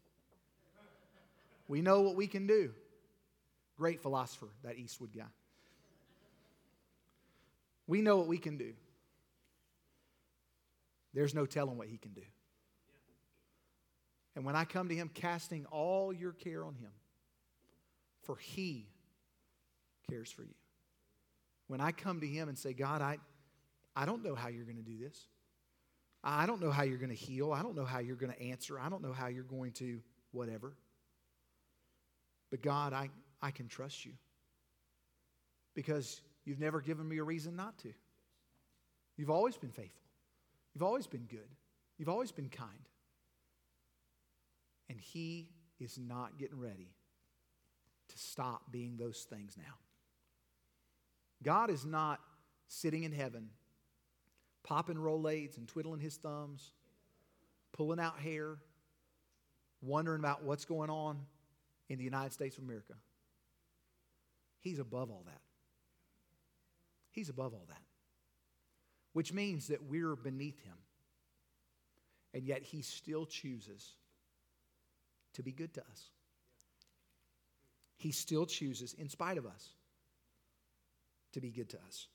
We 1.66 1.80
know 1.80 2.02
what 2.02 2.14
we 2.14 2.26
can 2.26 2.46
do. 2.46 2.72
Great 3.76 4.00
philosopher, 4.00 4.48
that 4.62 4.76
Eastwood 4.76 5.10
guy. 5.16 5.24
We 7.86 8.00
know 8.00 8.16
what 8.16 8.26
we 8.26 8.38
can 8.38 8.56
do. 8.56 8.72
There's 11.12 11.34
no 11.34 11.46
telling 11.46 11.76
what 11.76 11.88
he 11.88 11.96
can 11.96 12.12
do. 12.12 12.22
And 14.36 14.44
when 14.44 14.56
I 14.56 14.64
come 14.64 14.88
to 14.88 14.94
him, 14.94 15.10
casting 15.12 15.64
all 15.66 16.12
your 16.12 16.32
care 16.32 16.64
on 16.64 16.74
him, 16.74 16.90
for 18.22 18.36
he 18.36 18.86
cares 20.10 20.30
for 20.30 20.42
you. 20.42 20.54
When 21.68 21.80
I 21.80 21.92
come 21.92 22.20
to 22.20 22.26
him 22.26 22.48
and 22.48 22.58
say, 22.58 22.72
God, 22.72 23.00
I, 23.00 23.18
I 23.94 24.06
don't 24.06 24.24
know 24.24 24.34
how 24.34 24.48
you're 24.48 24.64
going 24.64 24.76
to 24.76 24.82
do 24.82 24.98
this. 24.98 25.28
I 26.22 26.46
don't 26.46 26.60
know 26.60 26.70
how 26.70 26.82
you're 26.82 26.98
going 26.98 27.10
to 27.10 27.14
heal. 27.14 27.52
I 27.52 27.62
don't 27.62 27.76
know 27.76 27.84
how 27.84 27.98
you're 27.98 28.16
going 28.16 28.32
to 28.32 28.42
answer. 28.42 28.78
I 28.78 28.88
don't 28.88 29.02
know 29.02 29.12
how 29.12 29.28
you're 29.28 29.44
going 29.44 29.72
to 29.72 30.00
whatever. 30.32 30.72
But 32.50 32.62
God, 32.62 32.92
I, 32.92 33.10
I 33.44 33.50
can 33.50 33.68
trust 33.68 34.06
you 34.06 34.12
because 35.74 36.22
you've 36.46 36.58
never 36.58 36.80
given 36.80 37.06
me 37.06 37.18
a 37.18 37.22
reason 37.22 37.54
not 37.54 37.76
to. 37.80 37.92
You've 39.18 39.28
always 39.28 39.58
been 39.58 39.70
faithful. 39.70 40.00
You've 40.72 40.82
always 40.82 41.06
been 41.06 41.26
good. 41.26 41.50
You've 41.98 42.08
always 42.08 42.32
been 42.32 42.48
kind. 42.48 42.88
And 44.88 44.98
He 44.98 45.50
is 45.78 45.98
not 45.98 46.38
getting 46.38 46.58
ready 46.58 46.88
to 48.08 48.18
stop 48.18 48.62
being 48.72 48.96
those 48.96 49.26
things 49.28 49.58
now. 49.58 49.74
God 51.42 51.68
is 51.68 51.84
not 51.84 52.20
sitting 52.68 53.04
in 53.04 53.12
heaven, 53.12 53.50
popping 54.62 54.96
Rolaids 54.96 55.58
and 55.58 55.68
twiddling 55.68 56.00
his 56.00 56.16
thumbs, 56.16 56.72
pulling 57.72 58.00
out 58.00 58.18
hair, 58.18 58.56
wondering 59.82 60.20
about 60.20 60.44
what's 60.44 60.64
going 60.64 60.88
on 60.88 61.18
in 61.90 61.98
the 61.98 62.04
United 62.04 62.32
States 62.32 62.56
of 62.56 62.64
America. 62.64 62.94
He's 64.64 64.78
above 64.78 65.10
all 65.10 65.22
that. 65.26 65.40
He's 67.12 67.28
above 67.28 67.52
all 67.52 67.66
that. 67.68 67.82
Which 69.12 69.32
means 69.32 69.68
that 69.68 69.84
we're 69.84 70.16
beneath 70.16 70.58
him. 70.64 70.74
And 72.32 72.44
yet 72.44 72.62
he 72.62 72.82
still 72.82 73.26
chooses 73.26 73.92
to 75.34 75.42
be 75.42 75.52
good 75.52 75.74
to 75.74 75.82
us. 75.82 76.08
He 77.96 78.10
still 78.10 78.46
chooses, 78.46 78.94
in 78.94 79.08
spite 79.08 79.38
of 79.38 79.46
us, 79.46 79.68
to 81.32 81.40
be 81.40 81.50
good 81.50 81.68
to 81.70 81.78
us. 81.86 82.08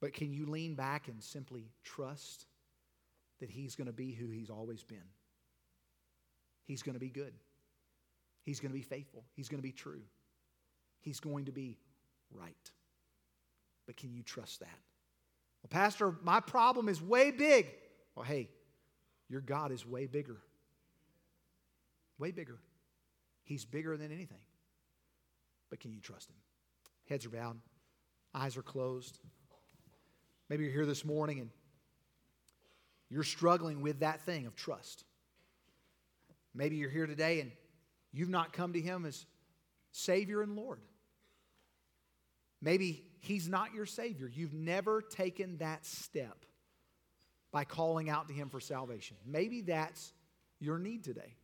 But 0.00 0.14
can 0.14 0.32
you 0.32 0.46
lean 0.46 0.74
back 0.74 1.08
and 1.08 1.22
simply 1.22 1.70
trust 1.84 2.46
that 3.40 3.50
He's 3.50 3.76
going 3.76 3.86
to 3.86 3.92
be 3.92 4.12
who 4.12 4.30
He's 4.30 4.50
always 4.50 4.82
been? 4.82 4.98
He's 6.64 6.82
going 6.82 6.94
to 6.94 7.00
be 7.00 7.08
good. 7.08 7.34
He's 8.42 8.58
going 8.58 8.72
to 8.72 8.78
be 8.78 8.82
faithful. 8.82 9.24
He's 9.36 9.48
going 9.48 9.60
to 9.60 9.66
be 9.66 9.72
true. 9.72 10.02
He's 11.02 11.20
going 11.20 11.44
to 11.44 11.52
be 11.52 11.78
right. 12.30 12.70
But 13.86 13.96
can 13.96 14.12
you 14.12 14.22
trust 14.22 14.60
that? 14.60 14.78
Well, 15.62 15.68
Pastor, 15.68 16.14
my 16.22 16.40
problem 16.40 16.88
is 16.88 17.02
way 17.02 17.30
big. 17.30 17.68
Well, 18.14 18.24
hey, 18.24 18.48
your 19.28 19.40
God 19.40 19.72
is 19.72 19.86
way 19.86 20.06
bigger. 20.06 20.38
Way 22.18 22.30
bigger. 22.30 22.58
He's 23.44 23.64
bigger 23.64 23.96
than 23.96 24.12
anything. 24.12 24.40
But 25.70 25.80
can 25.80 25.92
you 25.92 26.00
trust 26.00 26.30
him? 26.30 26.36
Heads 27.08 27.26
are 27.26 27.30
bowed, 27.30 27.58
eyes 28.34 28.56
are 28.56 28.62
closed. 28.62 29.18
Maybe 30.48 30.64
you're 30.64 30.72
here 30.72 30.86
this 30.86 31.04
morning 31.04 31.40
and 31.40 31.50
you're 33.08 33.24
struggling 33.24 33.80
with 33.80 34.00
that 34.00 34.20
thing 34.22 34.46
of 34.46 34.54
trust. 34.54 35.04
Maybe 36.54 36.76
you're 36.76 36.90
here 36.90 37.06
today 37.06 37.40
and 37.40 37.50
you've 38.12 38.28
not 38.28 38.52
come 38.52 38.74
to 38.74 38.80
him 38.80 39.06
as 39.06 39.26
Savior 39.92 40.42
and 40.42 40.54
Lord. 40.54 40.80
Maybe 42.62 43.04
he's 43.18 43.48
not 43.48 43.74
your 43.74 43.84
Savior. 43.84 44.30
You've 44.32 44.54
never 44.54 45.02
taken 45.02 45.58
that 45.58 45.84
step 45.84 46.46
by 47.50 47.64
calling 47.64 48.08
out 48.08 48.28
to 48.28 48.34
him 48.34 48.48
for 48.48 48.60
salvation. 48.60 49.16
Maybe 49.26 49.60
that's 49.60 50.14
your 50.60 50.78
need 50.78 51.04
today. 51.04 51.34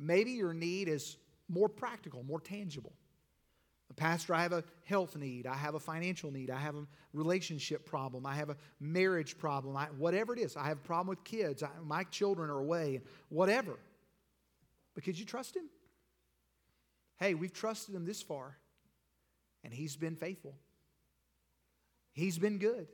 Maybe 0.00 0.32
your 0.32 0.54
need 0.54 0.88
is 0.88 1.16
more 1.48 1.68
practical, 1.68 2.22
more 2.22 2.40
tangible. 2.40 2.92
Pastor, 3.96 4.34
I 4.34 4.42
have 4.42 4.52
a 4.52 4.62
health 4.84 5.16
need. 5.16 5.46
I 5.46 5.54
have 5.54 5.74
a 5.74 5.80
financial 5.80 6.30
need. 6.30 6.50
I 6.50 6.58
have 6.58 6.76
a 6.76 6.86
relationship 7.12 7.84
problem. 7.84 8.26
I 8.26 8.34
have 8.34 8.48
a 8.48 8.56
marriage 8.80 9.36
problem. 9.36 9.76
I, 9.76 9.86
whatever 9.96 10.32
it 10.32 10.38
is, 10.38 10.56
I 10.56 10.64
have 10.68 10.78
a 10.78 10.86
problem 10.86 11.08
with 11.08 11.24
kids. 11.24 11.62
I, 11.62 11.70
my 11.84 12.04
children 12.04 12.48
are 12.48 12.58
away. 12.60 13.00
Whatever. 13.28 13.78
But 14.94 15.04
could 15.04 15.18
you 15.18 15.24
trust 15.24 15.56
Him? 15.56 15.68
Hey, 17.18 17.34
we've 17.34 17.52
trusted 17.52 17.94
Him 17.94 18.04
this 18.04 18.22
far, 18.22 18.56
and 19.68 19.74
He's 19.74 19.96
been 19.96 20.16
faithful. 20.16 20.56
He's 22.14 22.38
been 22.38 22.56
good. 22.56 22.88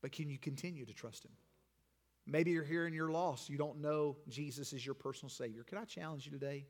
But 0.00 0.10
can 0.10 0.30
you 0.30 0.38
continue 0.38 0.86
to 0.86 0.94
trust 0.94 1.22
Him? 1.22 1.32
Maybe 2.26 2.52
you're 2.52 2.64
here 2.64 2.86
and 2.86 2.94
you're 2.94 3.10
lost. 3.10 3.50
You 3.50 3.58
don't 3.58 3.82
know 3.82 4.16
Jesus 4.26 4.72
is 4.72 4.86
your 4.86 4.94
personal 4.94 5.28
Savior. 5.28 5.62
Can 5.62 5.76
I 5.76 5.84
challenge 5.84 6.24
you 6.24 6.32
today 6.32 6.64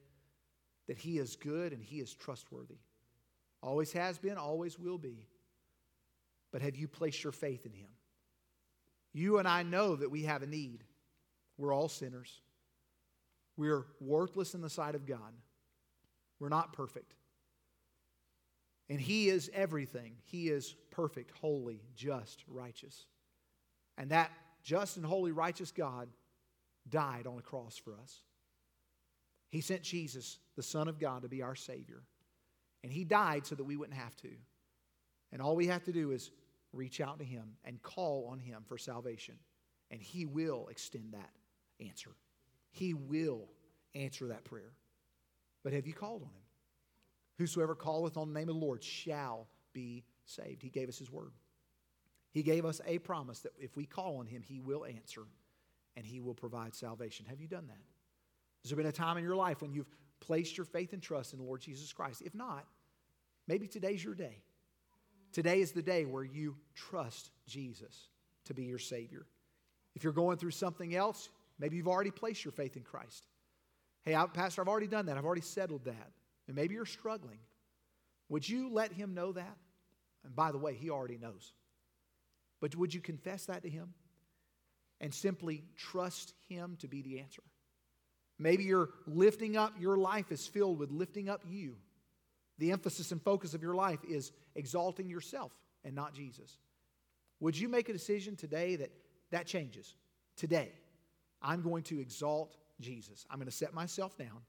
that 0.89 0.99
He 0.99 1.19
is 1.19 1.37
good 1.37 1.73
and 1.73 1.81
He 1.81 2.01
is 2.01 2.13
trustworthy? 2.13 2.79
Always 3.63 3.93
has 3.93 4.19
been, 4.19 4.39
always 4.39 4.77
will 4.77 4.99
be. 4.99 5.29
But 6.51 6.61
have 6.61 6.75
you 6.75 6.89
placed 6.89 7.23
your 7.23 7.33
faith 7.33 7.67
in 7.67 7.73
Him? 7.73 7.91
You 9.13 9.39
and 9.39 9.47
I 9.47 9.63
know 9.63 9.95
that 9.95 10.11
we 10.11 10.25
have 10.25 10.43
a 10.43 10.49
need. 10.49 10.83
We're 11.59 11.73
all 11.73 11.89
sinners. 11.89 12.41
We're 13.57 13.87
worthless 14.01 14.53
in 14.53 14.63
the 14.63 14.69
sight 14.69 14.97
of 14.97 15.07
God. 15.07 15.33
We're 16.41 16.49
not 16.49 16.73
perfect. 16.73 17.15
And 18.89 19.01
He 19.01 19.29
is 19.29 19.51
everything. 19.55 20.17
He 20.25 20.49
is 20.49 20.77
perfect, 20.91 21.31
holy, 21.41 21.81
just, 21.95 22.45
righteous. 22.49 23.07
And 23.97 24.11
that 24.11 24.31
just 24.63 24.97
and 24.97 25.07
holy, 25.07 25.33
righteous 25.33 25.71
God 25.71 26.09
died 26.89 27.27
on 27.27 27.39
a 27.39 27.43
cross 27.43 27.77
for 27.77 27.95
us. 28.03 28.23
He 29.51 29.61
sent 29.61 29.83
Jesus, 29.83 30.39
the 30.57 30.63
Son 30.63 30.89
of 30.89 30.99
God, 30.99 31.23
to 31.23 31.29
be 31.29 31.43
our 31.43 31.55
Savior. 31.55 32.03
And 32.83 32.93
He 32.93 33.05
died 33.05 33.47
so 33.47 33.55
that 33.55 33.65
we 33.65 33.77
wouldn't 33.77 33.99
have 33.99 34.17
to. 34.17 34.31
And 35.33 35.41
all 35.41 35.57
we 35.57 35.67
have 35.69 35.85
to 35.85 35.93
do 35.93 36.11
is 36.11 36.31
reach 36.73 37.01
out 37.01 37.19
to 37.19 37.25
Him 37.25 37.57
and 37.65 37.83
call 37.83 38.29
on 38.31 38.39
Him 38.39 38.63
for 38.67 38.77
salvation. 38.77 39.37
And 39.91 40.01
He 40.01 40.27
will 40.27 40.69
extend 40.71 41.13
that 41.13 41.31
answer. 41.81 42.11
He 42.71 42.95
will 42.95 43.49
answer 43.95 44.29
that 44.29 44.45
prayer. 44.45 44.73
But 45.63 45.73
have 45.73 45.87
you 45.87 45.93
called 45.93 46.23
on 46.23 46.29
Him? 46.29 46.44
Whosoever 47.39 47.75
calleth 47.75 48.17
on 48.17 48.33
the 48.33 48.39
name 48.39 48.49
of 48.49 48.55
the 48.55 48.65
Lord 48.65 48.83
shall 48.83 49.49
be 49.73 50.05
saved. 50.25 50.63
He 50.63 50.71
gave 50.71 50.89
us 50.89 50.99
His 50.99 51.11
word. 51.11 51.33
He 52.31 52.43
gave 52.43 52.65
us 52.65 52.81
a 52.87 52.99
promise 52.99 53.41
that 53.41 53.53
if 53.59 53.77
we 53.77 53.87
call 53.87 54.19
on 54.19 54.27
Him, 54.27 54.43
He 54.43 54.61
will 54.61 54.85
answer 54.85 55.23
and 55.97 56.07
He 56.07 56.21
will 56.21 56.35
provide 56.35 56.75
salvation. 56.75 57.27
Have 57.27 57.41
you 57.41 57.49
done 57.49 57.67
that? 57.69 57.83
Has 58.63 58.71
there 58.71 58.77
been 58.77 58.87
a 58.87 58.93
time 58.93 59.17
in 59.17 59.25
your 59.25 59.37
life 59.37 59.63
when 59.63 59.73
you've 59.73 59.91
placed 60.21 60.57
your 60.57 60.65
faith 60.65 60.93
and 60.93 61.03
trust 61.03 61.33
in 61.33 61.39
the 61.39 61.45
Lord 61.45 61.61
Jesus 61.61 61.93
Christ? 61.93 62.23
If 62.25 62.35
not, 62.35 62.65
maybe 63.47 63.67
today's 63.67 64.03
your 64.03 64.15
day. 64.15 64.43
Today 65.33 65.61
is 65.61 65.73
the 65.73 65.83
day 65.83 66.05
where 66.05 66.25
you 66.25 66.57
trust 66.75 67.31
Jesus 67.47 68.09
to 68.47 68.55
be 68.55 68.65
your 68.65 68.79
Savior. 68.79 69.27
If 69.95 70.03
you're 70.03 70.13
going 70.13 70.39
through 70.39 70.53
something 70.53 70.95
else, 70.95 71.29
maybe 71.59 71.77
you've 71.77 71.89
already 71.89 72.11
placed 72.11 72.45
your 72.45 72.53
faith 72.53 72.77
in 72.77 72.83
Christ. 72.83 73.25
Hey, 74.03 74.15
I, 74.15 74.27
Pastor, 74.27 74.63
I've 74.63 74.69
already 74.69 74.87
done 74.87 75.07
that. 75.07 75.19
I've 75.19 75.25
already 75.25 75.41
settled 75.41 75.85
that. 75.85 76.11
And 76.47 76.57
maybe 76.57 76.75
you're 76.75 76.87
struggling. 76.87 77.39
Would 78.29 78.49
you 78.49 78.71
let 78.71 78.93
Him 78.93 79.15
know 79.15 79.33
that? 79.33 79.57
And 80.25 80.35
by 80.35 80.53
the 80.53 80.59
way, 80.59 80.75
He 80.75 80.91
already 80.91 81.19
knows. 81.19 81.53
But 82.61 82.77
would 82.77 82.95
you 82.95 83.01
confess 83.01 83.47
that 83.47 83.63
to 83.63 83.69
Him 83.69 83.95
and 85.01 85.13
simply 85.13 85.65
trust 85.77 86.35
Him 86.49 86.77
to 86.81 86.89
be 86.89 87.03
the 87.03 87.21
answer? 87.21 87.43
Maybe 88.39 88.65
you're 88.65 88.91
lifting 89.07 89.57
up, 89.57 89.75
your 89.79 89.97
life 89.97 90.33
is 90.33 90.47
filled 90.47 90.79
with 90.79 90.91
lifting 90.91 91.29
up 91.29 91.43
you. 91.47 91.77
the 92.59 92.73
emphasis 92.73 93.13
and 93.13 93.21
focus 93.23 93.55
of 93.55 93.63
your 93.63 93.75
life 93.75 93.99
is 94.09 94.33
exalting 94.55 95.09
yourself 95.09 95.53
and 95.85 95.95
not 95.95 96.15
Jesus. 96.15 96.59
Would 97.41 97.59
you 97.59 97.69
make 97.69 97.89
a 97.89 97.93
decision 97.93 98.37
today 98.37 98.77
that 98.77 98.91
that 99.31 99.47
changes? 99.47 99.95
Today, 100.37 100.73
I'm 101.43 101.63
going 101.63 101.83
to 101.85 102.01
exalt 102.01 102.57
Jesus. 102.81 103.27
I'm 103.31 103.39
going 103.39 103.51
to 103.51 103.57
set 103.57 103.75
myself 103.75 104.17
down. 104.17 104.43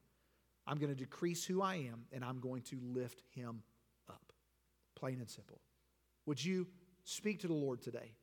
I'm 0.68 0.78
going 0.78 0.90
to 0.90 0.96
decrease 0.96 1.46
who 1.46 1.62
I 1.62 1.76
am, 1.76 2.06
and 2.12 2.24
I'm 2.24 2.40
going 2.40 2.64
to 2.64 2.80
lift 2.82 3.22
him 3.36 3.62
up. 4.10 4.34
Plain 4.96 5.20
and 5.20 5.30
simple. 5.30 5.60
Would 6.26 6.44
you 6.44 6.68
speak 7.04 7.42
to 7.42 7.48
the 7.48 7.54
Lord 7.54 7.82
today 7.82 8.14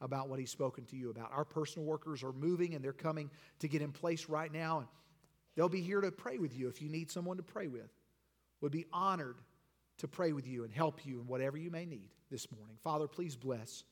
about 0.00 0.28
what 0.28 0.38
he's 0.38 0.50
spoken 0.50 0.84
to 0.86 0.96
you 0.96 1.10
about? 1.10 1.30
Our 1.32 1.44
personal 1.44 1.86
workers 1.86 2.22
are 2.22 2.32
moving 2.32 2.74
and 2.74 2.82
they're 2.82 2.92
coming 2.92 3.30
to 3.58 3.68
get 3.68 3.82
in 3.82 3.92
place 3.92 4.28
right 4.28 4.52
now, 4.52 4.78
and 4.78 4.88
they'll 5.56 5.68
be 5.68 5.82
here 5.82 6.00
to 6.00 6.10
pray 6.10 6.38
with 6.38 6.56
you 6.56 6.68
if 6.68 6.80
you 6.80 6.88
need 6.88 7.10
someone 7.10 7.36
to 7.36 7.42
pray 7.42 7.66
with. 7.66 7.90
Would 8.62 8.72
be 8.72 8.86
honored 8.92 9.40
to 9.98 10.08
pray 10.08 10.32
with 10.32 10.46
you 10.46 10.64
and 10.64 10.72
help 10.72 11.04
you 11.04 11.20
in 11.20 11.26
whatever 11.26 11.58
you 11.58 11.70
may 11.70 11.84
need 11.84 12.10
this 12.30 12.50
morning. 12.50 12.76
Father, 12.82 13.06
please 13.06 13.36
bless 13.36 13.84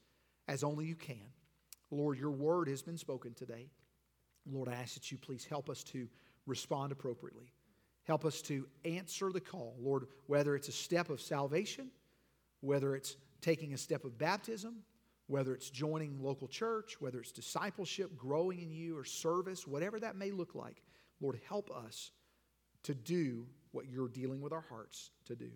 as 0.47 0.65
only 0.65 0.87
you 0.87 0.95
can. 0.95 1.33
Lord, 1.91 2.19
your 2.19 2.31
word 2.31 2.69
has 2.69 2.83
been 2.83 2.97
spoken 2.97 3.35
today. 3.35 3.69
Lord, 4.51 4.69
I 4.69 4.75
ask 4.75 4.95
that 4.95 5.11
you 5.11 5.19
please 5.19 5.45
help 5.45 5.69
us 5.69 5.83
to 5.85 6.09
respond 6.47 6.93
appropriately. 6.93 7.53
Help 8.09 8.25
us 8.25 8.41
to 8.41 8.67
answer 8.87 9.31
the 9.31 9.41
call, 9.41 9.77
Lord, 9.79 10.07
whether 10.29 10.57
it's 10.57 10.69
a 10.69 10.73
step 10.73 11.11
of 11.11 11.21
salvation, 11.21 11.91
whether 12.63 12.97
it's 12.97 13.17
taking 13.43 13.75
a 13.75 13.79
step 13.79 14.05
of 14.05 14.17
baptism, 14.17 14.77
whether 15.27 15.55
it's 15.55 15.69
joining 15.69 16.23
local 16.23 16.49
church, 16.49 16.97
whether 17.01 17.21
it's 17.21 17.33
discipleship, 17.33 18.17
growing 18.17 18.63
in 18.63 18.71
you, 18.71 18.97
or 18.97 19.05
service, 19.05 19.67
whatever 19.67 20.01
that 20.01 20.17
may 20.17 20.31
look 20.31 20.55
like. 20.55 20.83
Lord, 21.21 21.39
help 21.47 21.71
us 21.71 22.11
to 22.85 22.95
do 22.95 23.47
what 23.73 23.91
you're 23.91 24.09
dealing 24.09 24.41
with 24.41 24.55
our 24.55 24.65
hearts 24.71 25.11
to 25.27 25.37
do. 25.37 25.51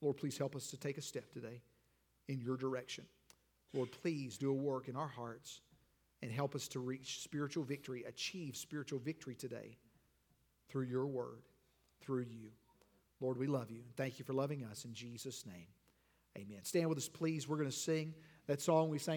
Lord, 0.00 0.16
please 0.16 0.38
help 0.38 0.54
us 0.54 0.68
to 0.68 0.76
take 0.76 0.98
a 0.98 1.02
step 1.02 1.32
today 1.32 1.60
in 2.28 2.40
your 2.40 2.56
direction. 2.56 3.04
Lord, 3.74 3.90
please 3.90 4.38
do 4.38 4.50
a 4.50 4.54
work 4.54 4.86
in 4.86 4.94
our 4.94 5.08
hearts 5.08 5.60
and 6.22 6.30
help 6.30 6.54
us 6.54 6.68
to 6.68 6.78
reach 6.78 7.22
spiritual 7.24 7.64
victory, 7.64 8.04
achieve 8.06 8.56
spiritual 8.56 9.00
victory 9.00 9.34
today 9.34 9.76
through 10.68 10.84
your 10.84 11.06
word, 11.06 11.42
through 12.06 12.26
you. 12.30 12.50
Lord, 13.20 13.38
we 13.38 13.46
love 13.46 13.70
you. 13.70 13.78
And 13.78 13.96
thank 13.96 14.18
you 14.18 14.24
for 14.24 14.32
loving 14.32 14.64
us 14.64 14.84
in 14.84 14.94
Jesus' 14.94 15.44
name. 15.44 15.66
Amen. 16.38 16.60
Stand 16.62 16.88
with 16.88 16.98
us, 16.98 17.08
please. 17.08 17.48
We're 17.48 17.56
going 17.56 17.70
to 17.70 17.76
sing 17.76 18.14
that 18.46 18.60
song 18.60 18.90
we 18.90 18.98
sang. 18.98 19.14